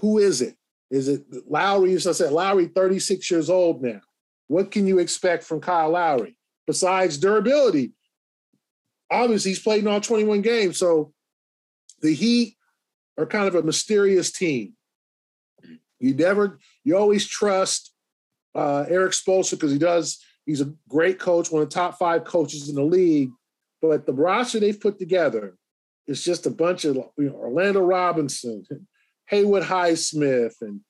Who 0.00 0.18
is 0.18 0.42
it? 0.42 0.56
Is 0.90 1.08
it 1.08 1.24
Lowry? 1.48 1.94
As 1.94 2.06
I 2.06 2.12
said, 2.12 2.32
Lowry, 2.32 2.66
36 2.66 3.30
years 3.30 3.50
old 3.50 3.82
now. 3.82 4.00
What 4.48 4.70
can 4.70 4.86
you 4.86 4.98
expect 4.98 5.44
from 5.44 5.60
Kyle 5.60 5.90
Lowry 5.90 6.36
besides 6.66 7.18
durability? 7.18 7.92
Obviously, 9.10 9.52
he's 9.52 9.62
played 9.62 9.80
in 9.80 9.88
all 9.88 10.00
21 10.00 10.42
games. 10.42 10.78
So 10.78 11.12
the 12.00 12.14
Heat 12.14 12.56
are 13.18 13.26
kind 13.26 13.48
of 13.48 13.54
a 13.54 13.62
mysterious 13.62 14.30
team. 14.30 14.75
You 15.98 16.14
never, 16.14 16.58
you 16.84 16.96
always 16.96 17.26
trust 17.26 17.92
uh, 18.54 18.84
Erik 18.88 19.12
Spoelstra 19.12 19.52
because 19.52 19.72
he 19.72 19.78
does 19.78 20.18
He's 20.46 20.60
a 20.60 20.72
great 20.88 21.18
coach, 21.18 21.50
one 21.50 21.62
of 21.62 21.68
the 21.68 21.74
top 21.74 21.98
five 21.98 22.24
coaches 22.24 22.68
in 22.68 22.76
the 22.76 22.84
league. 22.84 23.30
But 23.82 24.06
the 24.06 24.12
roster 24.12 24.60
they've 24.60 24.80
put 24.80 24.98
together 24.98 25.56
is 26.06 26.24
just 26.24 26.46
a 26.46 26.50
bunch 26.50 26.84
of 26.84 26.96
you 27.18 27.30
know, 27.30 27.34
Orlando 27.34 27.80
Robinson, 27.80 28.64
Haywood 29.26 29.64
Highsmith, 29.64 30.54
and 30.60 30.80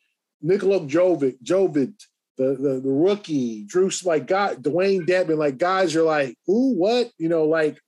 Nikola 0.43 0.81
Jovic, 0.81 1.43
Jovic, 1.43 1.95
the, 2.37 2.55
the 2.55 2.81
the 2.85 2.91
rookie, 2.91 3.65
Drew 3.65 3.91
like 4.05 4.27
God, 4.27 4.63
Dewayne 4.63 5.07
Dedmon, 5.07 5.39
like 5.39 5.57
guys 5.57 5.95
you're 5.95 6.05
like, 6.05 6.37
who, 6.47 6.75
what? 6.75 7.11
You 7.19 7.31
know, 7.31 7.45
like 7.45 7.81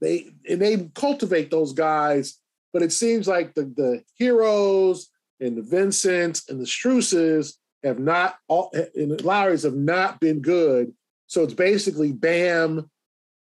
they 0.00 0.32
and 0.48 0.60
they 0.60 0.90
cultivate 0.94 1.52
those 1.52 1.72
guys, 1.72 2.40
but 2.72 2.82
it 2.82 2.92
seems 2.92 3.28
like 3.28 3.54
the 3.54 3.62
the 3.62 4.02
Herros 4.20 5.04
and 5.40 5.56
the 5.56 5.62
Vincents 5.62 6.48
and 6.48 6.60
the 6.60 6.64
Struses 6.64 7.54
have 7.84 7.98
not 7.98 8.36
all 8.48 8.70
and 8.94 9.20
Lowry's 9.22 9.62
have 9.62 9.74
not 9.74 10.20
been 10.20 10.40
good. 10.40 10.92
So 11.26 11.42
it's 11.42 11.54
basically 11.54 12.12
Bam 12.12 12.90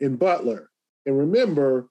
and 0.02 0.20
Butler. 0.20 0.70
And 1.06 1.18
remember, 1.18 1.88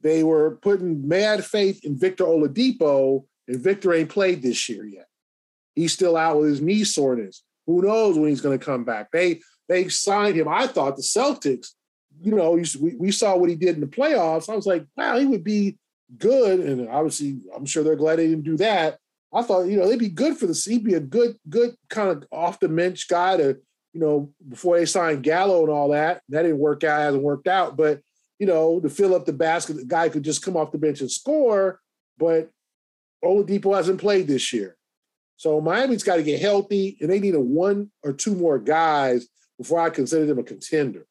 they 0.00 0.22
were 0.22 0.56
putting 0.62 1.06
mad 1.06 1.44
faith 1.44 1.84
in 1.84 1.98
Victor 1.98 2.24
Oladipo, 2.24 3.24
and 3.46 3.60
Victor 3.60 3.94
ain't 3.94 4.10
played 4.10 4.42
this 4.42 4.68
year 4.68 4.84
yet. 4.84 5.06
He's 5.74 5.92
still 5.92 6.16
out 6.16 6.38
with 6.38 6.50
his 6.50 6.60
knee 6.60 6.84
soreness. 6.84 7.42
Who 7.66 7.82
knows 7.82 8.18
when 8.18 8.30
he's 8.30 8.40
going 8.40 8.58
to 8.58 8.64
come 8.64 8.84
back? 8.84 9.10
They 9.12 9.40
they 9.68 9.88
signed 9.88 10.36
him. 10.36 10.48
I 10.48 10.66
thought 10.66 10.96
the 10.96 11.02
Celtics, 11.02 11.68
you 12.20 12.34
know, 12.34 12.52
we, 12.52 12.94
we 12.96 13.12
saw 13.12 13.36
what 13.36 13.50
he 13.50 13.54
did 13.54 13.74
in 13.74 13.80
the 13.80 13.86
playoffs. 13.86 14.48
I 14.48 14.56
was 14.56 14.66
like, 14.66 14.86
wow, 14.96 15.18
he 15.18 15.26
would 15.26 15.44
be 15.44 15.76
good. 16.16 16.60
And 16.60 16.88
obviously, 16.88 17.38
I'm 17.54 17.66
sure 17.66 17.84
they're 17.84 17.96
glad 17.96 18.16
they 18.16 18.28
didn't 18.28 18.44
do 18.44 18.56
that. 18.56 18.98
I 19.32 19.42
thought, 19.42 19.64
you 19.64 19.76
know, 19.76 19.88
they'd 19.88 19.98
be 19.98 20.08
good 20.08 20.36
for 20.36 20.46
the 20.46 20.62
he'd 20.68 20.84
be 20.84 20.94
a 20.94 21.00
good, 21.00 21.36
good 21.48 21.74
kind 21.90 22.10
of 22.10 22.24
off 22.32 22.60
the 22.60 22.68
bench 22.68 23.08
guy 23.08 23.36
to, 23.36 23.58
you 23.92 24.00
know, 24.00 24.32
before 24.48 24.78
they 24.78 24.86
signed 24.86 25.22
Gallo 25.22 25.62
and 25.62 25.70
all 25.70 25.90
that. 25.90 26.22
That 26.28 26.42
didn't 26.42 26.58
work 26.58 26.84
out, 26.84 27.00
hasn't 27.00 27.22
worked 27.22 27.48
out. 27.48 27.76
But, 27.76 28.00
you 28.38 28.46
know, 28.46 28.80
to 28.80 28.88
fill 28.88 29.14
up 29.14 29.26
the 29.26 29.32
basket, 29.32 29.74
the 29.74 29.84
guy 29.84 30.08
could 30.08 30.22
just 30.22 30.42
come 30.42 30.56
off 30.56 30.72
the 30.72 30.78
bench 30.78 31.00
and 31.00 31.10
score. 31.10 31.80
But 32.16 32.50
Oladipo 33.24 33.76
hasn't 33.76 34.00
played 34.00 34.26
this 34.26 34.52
year. 34.52 34.76
So 35.36 35.60
Miami's 35.60 36.02
got 36.02 36.16
to 36.16 36.22
get 36.22 36.40
healthy, 36.40 36.96
and 37.00 37.10
they 37.10 37.20
need 37.20 37.34
a 37.34 37.40
one 37.40 37.90
or 38.02 38.12
two 38.12 38.34
more 38.34 38.58
guys 38.58 39.28
before 39.56 39.80
I 39.80 39.90
consider 39.90 40.26
them 40.26 40.38
a 40.38 40.42
contender. 40.42 41.06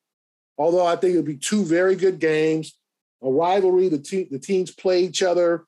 Although 0.58 0.86
I 0.86 0.96
think 0.96 1.12
it'll 1.12 1.24
be 1.24 1.38
two 1.38 1.64
very 1.64 1.96
good 1.96 2.20
games, 2.20 2.78
a 3.22 3.30
rivalry. 3.30 3.90
The, 3.90 4.00
te- 4.00 4.28
the 4.30 4.40
teams 4.40 4.72
play 4.72 5.04
each 5.04 5.22
other 5.22 5.66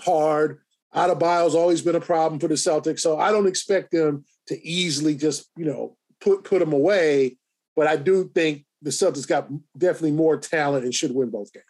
hard. 0.00 0.60
Adebayo's 0.96 1.54
always 1.54 1.82
been 1.82 1.94
a 1.94 2.00
problem 2.00 2.40
for 2.40 2.48
the 2.48 2.54
Celtics, 2.54 3.00
so 3.00 3.18
I 3.18 3.30
don't 3.30 3.46
expect 3.46 3.90
them 3.92 4.24
to 4.46 4.66
easily 4.66 5.14
just 5.14 5.50
you 5.56 5.66
know 5.66 5.96
put 6.20 6.44
put 6.44 6.60
them 6.60 6.72
away. 6.72 7.36
But 7.76 7.86
I 7.86 7.96
do 7.96 8.30
think 8.34 8.64
the 8.80 8.90
Celtics 8.90 9.28
got 9.28 9.48
definitely 9.76 10.12
more 10.12 10.38
talent 10.38 10.84
and 10.84 10.94
should 10.94 11.14
win 11.14 11.28
both 11.28 11.52
games. 11.52 11.64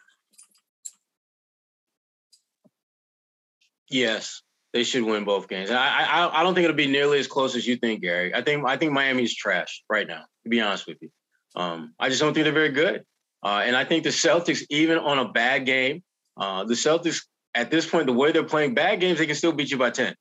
Yes, 3.89 4.41
they 4.71 4.83
should 4.83 5.03
win 5.03 5.25
both 5.25 5.49
games. 5.49 5.71
I, 5.71 5.75
I 5.75 6.39
I 6.39 6.43
don't 6.43 6.53
think 6.53 6.63
it'll 6.63 6.75
be 6.77 6.87
nearly 6.87 7.19
as 7.19 7.27
close 7.27 7.55
as 7.55 7.67
you 7.67 7.75
think, 7.75 8.01
Gary. 8.01 8.33
I 8.33 8.41
think 8.41 8.65
I 8.65 8.77
think 8.77 8.93
Miami's 8.93 9.35
trash 9.35 9.83
right 9.89 10.07
now. 10.07 10.23
To 10.43 10.49
be 10.49 10.61
honest 10.61 10.87
with 10.87 10.97
you, 11.01 11.09
um, 11.55 11.93
I 11.99 12.07
just 12.07 12.21
don't 12.21 12.33
think 12.33 12.45
they're 12.45 12.53
very 12.53 12.71
good. 12.71 13.03
Uh, 13.43 13.61
and 13.65 13.75
I 13.75 13.83
think 13.83 14.03
the 14.03 14.09
Celtics, 14.09 14.63
even 14.69 14.97
on 14.97 15.19
a 15.19 15.31
bad 15.31 15.65
game, 15.65 16.01
uh, 16.37 16.63
the 16.63 16.73
Celtics 16.73 17.23
at 17.57 17.71
this 17.71 17.89
point, 17.89 18.05
the 18.05 18.13
way 18.13 18.31
they're 18.31 18.43
playing 18.43 18.75
bad 18.75 18.99
games, 18.99 19.17
they 19.17 19.25
can 19.25 19.35
still 19.35 19.51
beat 19.51 19.71
you 19.71 19.77
by 19.77 19.89
10. 19.89 20.15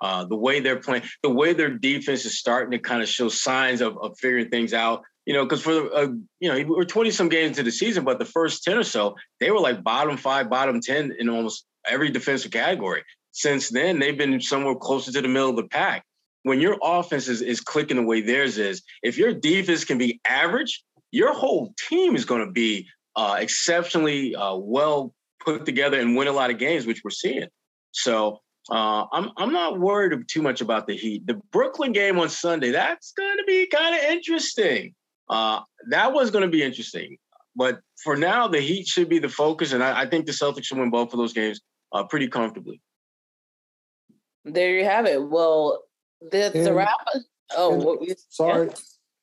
Uh, 0.00 0.24
the 0.24 0.36
way 0.36 0.60
they're 0.60 0.80
playing, 0.80 1.02
the 1.22 1.30
way 1.30 1.54
their 1.54 1.70
defense 1.70 2.26
is 2.26 2.38
starting 2.38 2.70
to 2.72 2.78
kind 2.78 3.02
of 3.02 3.08
show 3.08 3.28
signs 3.28 3.80
of, 3.80 3.96
of 3.98 4.18
figuring 4.18 4.50
things 4.50 4.74
out. 4.74 5.02
You 5.24 5.32
know, 5.32 5.44
because 5.44 5.62
for 5.62 5.94
uh, 5.94 6.08
you 6.40 6.52
know 6.52 6.62
we're 6.68 6.84
twenty 6.84 7.10
some 7.10 7.30
games 7.30 7.56
into 7.56 7.62
the 7.62 7.70
season, 7.70 8.04
but 8.04 8.18
the 8.18 8.26
first 8.26 8.62
ten 8.64 8.76
or 8.76 8.82
so, 8.82 9.14
they 9.40 9.50
were 9.50 9.60
like 9.60 9.82
bottom 9.82 10.18
five, 10.18 10.50
bottom 10.50 10.82
ten 10.82 11.14
in 11.18 11.30
almost 11.30 11.64
every 11.86 12.10
defensive 12.10 12.50
category. 12.50 13.02
Since 13.30 13.70
then, 13.70 13.98
they've 13.98 14.18
been 14.18 14.38
somewhere 14.42 14.74
closer 14.74 15.10
to 15.12 15.22
the 15.22 15.28
middle 15.28 15.48
of 15.50 15.56
the 15.56 15.68
pack. 15.68 16.04
When 16.42 16.60
your 16.60 16.76
offense 16.82 17.28
is, 17.28 17.40
is 17.40 17.62
clicking 17.62 17.96
the 17.96 18.02
way 18.02 18.20
theirs 18.20 18.58
is, 18.58 18.82
if 19.02 19.16
your 19.16 19.32
defense 19.32 19.84
can 19.84 19.96
be 19.96 20.20
average, 20.28 20.84
your 21.10 21.32
whole 21.32 21.72
team 21.88 22.14
is 22.14 22.26
going 22.26 22.44
to 22.44 22.52
be 22.52 22.86
uh, 23.16 23.36
exceptionally 23.38 24.34
uh, 24.34 24.54
well 24.56 25.14
put 25.44 25.66
together 25.66 25.98
and 25.98 26.16
win 26.16 26.28
a 26.28 26.32
lot 26.32 26.50
of 26.50 26.58
games, 26.58 26.86
which 26.86 27.02
we're 27.04 27.10
seeing. 27.10 27.48
So 27.92 28.40
uh, 28.70 29.04
I'm 29.12 29.30
I'm 29.36 29.52
not 29.52 29.78
worried 29.78 30.26
too 30.28 30.42
much 30.42 30.60
about 30.60 30.86
the 30.86 30.96
Heat. 30.96 31.26
The 31.26 31.40
Brooklyn 31.52 31.92
game 31.92 32.18
on 32.18 32.28
Sunday, 32.28 32.70
that's 32.70 33.12
going 33.12 33.36
to 33.38 33.44
be 33.44 33.66
kind 33.66 33.94
of 33.94 34.02
interesting. 34.02 34.94
Uh, 35.28 35.60
that 35.88 36.12
was 36.12 36.30
going 36.30 36.42
to 36.42 36.50
be 36.50 36.62
interesting. 36.62 37.18
But 37.56 37.80
for 38.02 38.16
now, 38.16 38.48
the 38.48 38.60
Heat 38.60 38.86
should 38.86 39.08
be 39.08 39.18
the 39.18 39.28
focus, 39.28 39.72
and 39.72 39.82
I, 39.82 40.02
I 40.02 40.06
think 40.06 40.26
the 40.26 40.32
Celtics 40.32 40.64
should 40.64 40.78
win 40.78 40.90
both 40.90 41.12
of 41.12 41.18
those 41.18 41.32
games 41.32 41.60
uh, 41.92 42.04
pretty 42.04 42.28
comfortably. 42.28 42.80
There 44.44 44.76
you 44.76 44.84
have 44.84 45.06
it. 45.06 45.22
Well, 45.22 45.84
that's 46.30 46.56
a 46.56 46.74
wrap. 46.74 46.88
Oh, 47.56 47.98
sorry. 48.28 48.66
Yeah. 48.68 48.74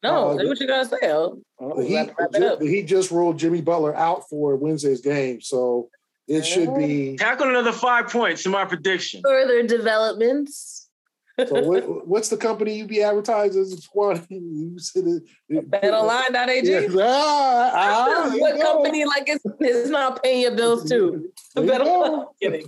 No, 0.03 0.32
uh, 0.32 0.36
what 0.36 0.59
you 0.59 0.67
gotta 0.67 0.89
say. 0.89 0.97
Oh, 1.11 1.41
the, 1.59 1.84
Heat, 1.84 2.09
the 2.32 2.67
Heat 2.67 2.84
just 2.84 3.11
ruled 3.11 3.38
Jimmy 3.38 3.61
Butler 3.61 3.95
out 3.95 4.28
for 4.30 4.55
Wednesday's 4.55 5.01
game, 5.01 5.41
so 5.41 5.89
it 6.32 6.45
should 6.45 6.73
be 6.75 7.17
tackle 7.17 7.49
another 7.49 7.73
five 7.73 8.07
points 8.07 8.45
in 8.45 8.51
my 8.51 8.63
prediction. 8.63 9.21
Further 9.23 9.63
developments. 9.67 10.89
so 11.38 11.61
what, 11.61 12.07
what's 12.07 12.29
the 12.29 12.38
company 12.38 12.77
you 12.77 12.86
be 12.86 13.03
advertising? 13.03 13.65
Squad. 13.65 14.25
You 14.29 14.79
said 14.79 15.03
it. 15.07 15.23
BetOnline.ag. 15.69 16.69
Yeah. 16.69 17.03
Ah, 17.03 17.71
ah, 17.73 18.32
what 18.38 18.61
company 18.61 19.03
like 19.05 19.27
it's, 19.27 19.43
it's 19.59 19.89
not 19.89 20.23
paying 20.23 20.41
your 20.41 20.55
bills 20.55 20.89
too? 20.89 21.32
Bet 21.55 21.82
online. 21.82 22.27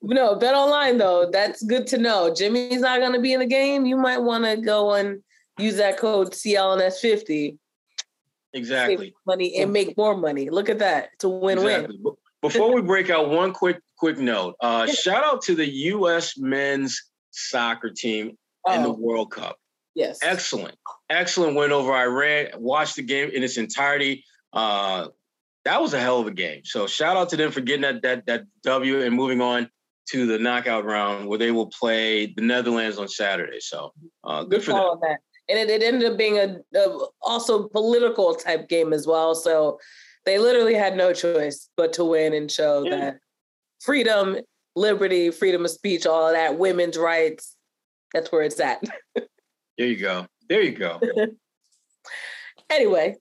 No, 0.00 0.36
bet 0.36 0.54
online 0.54 0.96
though. 0.98 1.28
That's 1.32 1.60
good 1.64 1.88
to 1.88 1.98
know. 1.98 2.32
Jimmy's 2.32 2.80
not 2.80 3.00
going 3.00 3.14
to 3.14 3.20
be 3.20 3.32
in 3.32 3.40
the 3.40 3.46
game. 3.46 3.84
You 3.84 3.96
might 3.96 4.18
want 4.18 4.44
to 4.44 4.56
go 4.56 4.94
and 4.94 5.22
use 5.58 5.76
that 5.78 5.98
code 5.98 6.30
CLNS50. 6.30 7.58
Exactly. 8.54 9.14
money 9.26 9.58
and 9.58 9.72
make 9.72 9.96
more 9.96 10.16
money. 10.16 10.50
Look 10.50 10.68
at 10.68 10.78
that. 10.78 11.10
It's 11.14 11.24
a 11.24 11.28
win-win. 11.28 11.84
Exactly. 11.86 12.12
Before 12.42 12.74
we 12.74 12.82
break 12.92 13.08
out, 13.08 13.30
one 13.30 13.52
quick 13.52 13.80
quick 13.96 14.18
note. 14.18 14.56
Uh, 14.60 14.86
shout 14.86 15.24
out 15.24 15.42
to 15.42 15.54
the 15.54 15.68
U.S. 15.68 16.36
men's 16.36 17.00
soccer 17.30 17.90
team 17.90 18.36
oh. 18.66 18.74
in 18.74 18.82
the 18.82 18.88
oh. 18.88 18.98
World 18.98 19.30
Cup. 19.30 19.56
Yes. 19.94 20.18
Excellent. 20.22 20.76
Excellent 21.10 21.56
win 21.56 21.72
over 21.72 21.92
Iran. 21.92 22.48
Watched 22.56 22.96
the 22.96 23.02
game 23.02 23.30
in 23.30 23.42
its 23.42 23.56
entirety. 23.56 24.24
Uh, 24.52 25.08
that 25.64 25.80
was 25.80 25.94
a 25.94 26.00
hell 26.00 26.20
of 26.20 26.26
a 26.26 26.32
game. 26.32 26.62
So 26.64 26.86
shout 26.86 27.16
out 27.16 27.28
to 27.30 27.36
them 27.36 27.52
for 27.52 27.60
getting 27.60 27.82
that 27.82 28.02
that 28.02 28.26
that 28.26 28.44
W 28.64 29.02
and 29.02 29.14
moving 29.14 29.40
on 29.40 29.70
to 30.10 30.26
the 30.26 30.38
knockout 30.38 30.84
round 30.84 31.28
where 31.28 31.38
they 31.38 31.50
will 31.50 31.68
play 31.68 32.26
the 32.26 32.42
Netherlands 32.42 32.98
on 32.98 33.08
Saturday. 33.08 33.60
So 33.60 33.92
uh, 34.24 34.44
good 34.44 34.64
for 34.64 34.72
them. 34.72 34.98
That. 35.02 35.18
And 35.48 35.58
it, 35.58 35.70
it, 35.70 35.82
ended 35.82 36.10
up 36.10 36.18
being 36.18 36.38
a, 36.38 36.56
a 36.76 36.98
also 37.20 37.68
political 37.68 38.34
type 38.34 38.68
game 38.68 38.92
as 38.92 39.06
well. 39.06 39.34
So 39.34 39.78
they 40.24 40.38
literally 40.38 40.74
had 40.74 40.96
no 40.96 41.12
choice 41.12 41.68
but 41.76 41.92
to 41.94 42.04
win 42.04 42.34
and 42.34 42.50
show 42.50 42.84
yeah. 42.84 42.96
that 42.96 43.18
freedom, 43.80 44.36
liberty, 44.76 45.30
freedom 45.30 45.64
of 45.64 45.70
speech, 45.70 46.06
all 46.06 46.28
of 46.28 46.34
that, 46.34 46.58
women's 46.58 46.96
rights. 46.96 47.56
That's 48.14 48.30
where 48.30 48.42
it's 48.42 48.60
at. 48.60 48.82
there 49.14 49.86
you 49.86 49.96
go. 49.96 50.26
There 50.48 50.62
you 50.62 50.72
go. 50.72 51.00
anyway, 52.70 53.16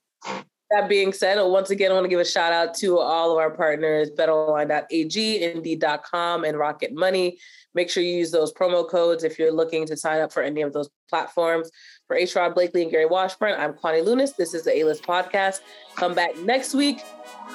that 0.72 0.88
being 0.90 1.14
said, 1.14 1.38
uh, 1.38 1.46
once 1.46 1.70
again, 1.70 1.92
I 1.92 1.94
want 1.94 2.06
to 2.06 2.10
give 2.10 2.20
a 2.20 2.26
shout 2.26 2.54
out 2.54 2.74
to 2.76 3.00
all 3.00 3.32
of 3.32 3.38
our 3.38 3.52
partners, 3.52 4.10
betonline.ag, 4.12 5.44
indeed.com, 5.44 6.44
and 6.44 6.58
Rocket 6.58 6.94
Money. 6.94 7.40
Make 7.74 7.90
sure 7.90 8.04
you 8.04 8.18
use 8.18 8.32
those 8.32 8.54
promo 8.54 8.88
codes 8.88 9.24
if 9.24 9.40
you're 9.40 9.52
looking 9.52 9.86
to 9.88 9.98
sign 9.98 10.22
up 10.22 10.32
for 10.32 10.44
any 10.44 10.62
of 10.62 10.74
those 10.74 10.90
platforms. 11.10 11.72
For 12.12 12.18
A. 12.18 12.24
Sherrod 12.24 12.56
Blakely 12.56 12.82
and 12.82 12.92
Gary 12.92 13.06
Washburn, 13.06 13.56
I'm 13.58 13.72
Kwani 13.72 14.04
Lunis. 14.04 14.36
This 14.36 14.54
is 14.54 14.66
the 14.66 14.78
A 14.80 14.84
List 14.84 15.04
Podcast. 15.04 15.62
Come 15.96 16.14
back 16.14 16.38
next 16.40 16.74
week 16.74 17.00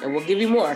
and 0.01 0.15
we'll 0.15 0.25
give 0.25 0.39
you 0.39 0.47
more. 0.47 0.75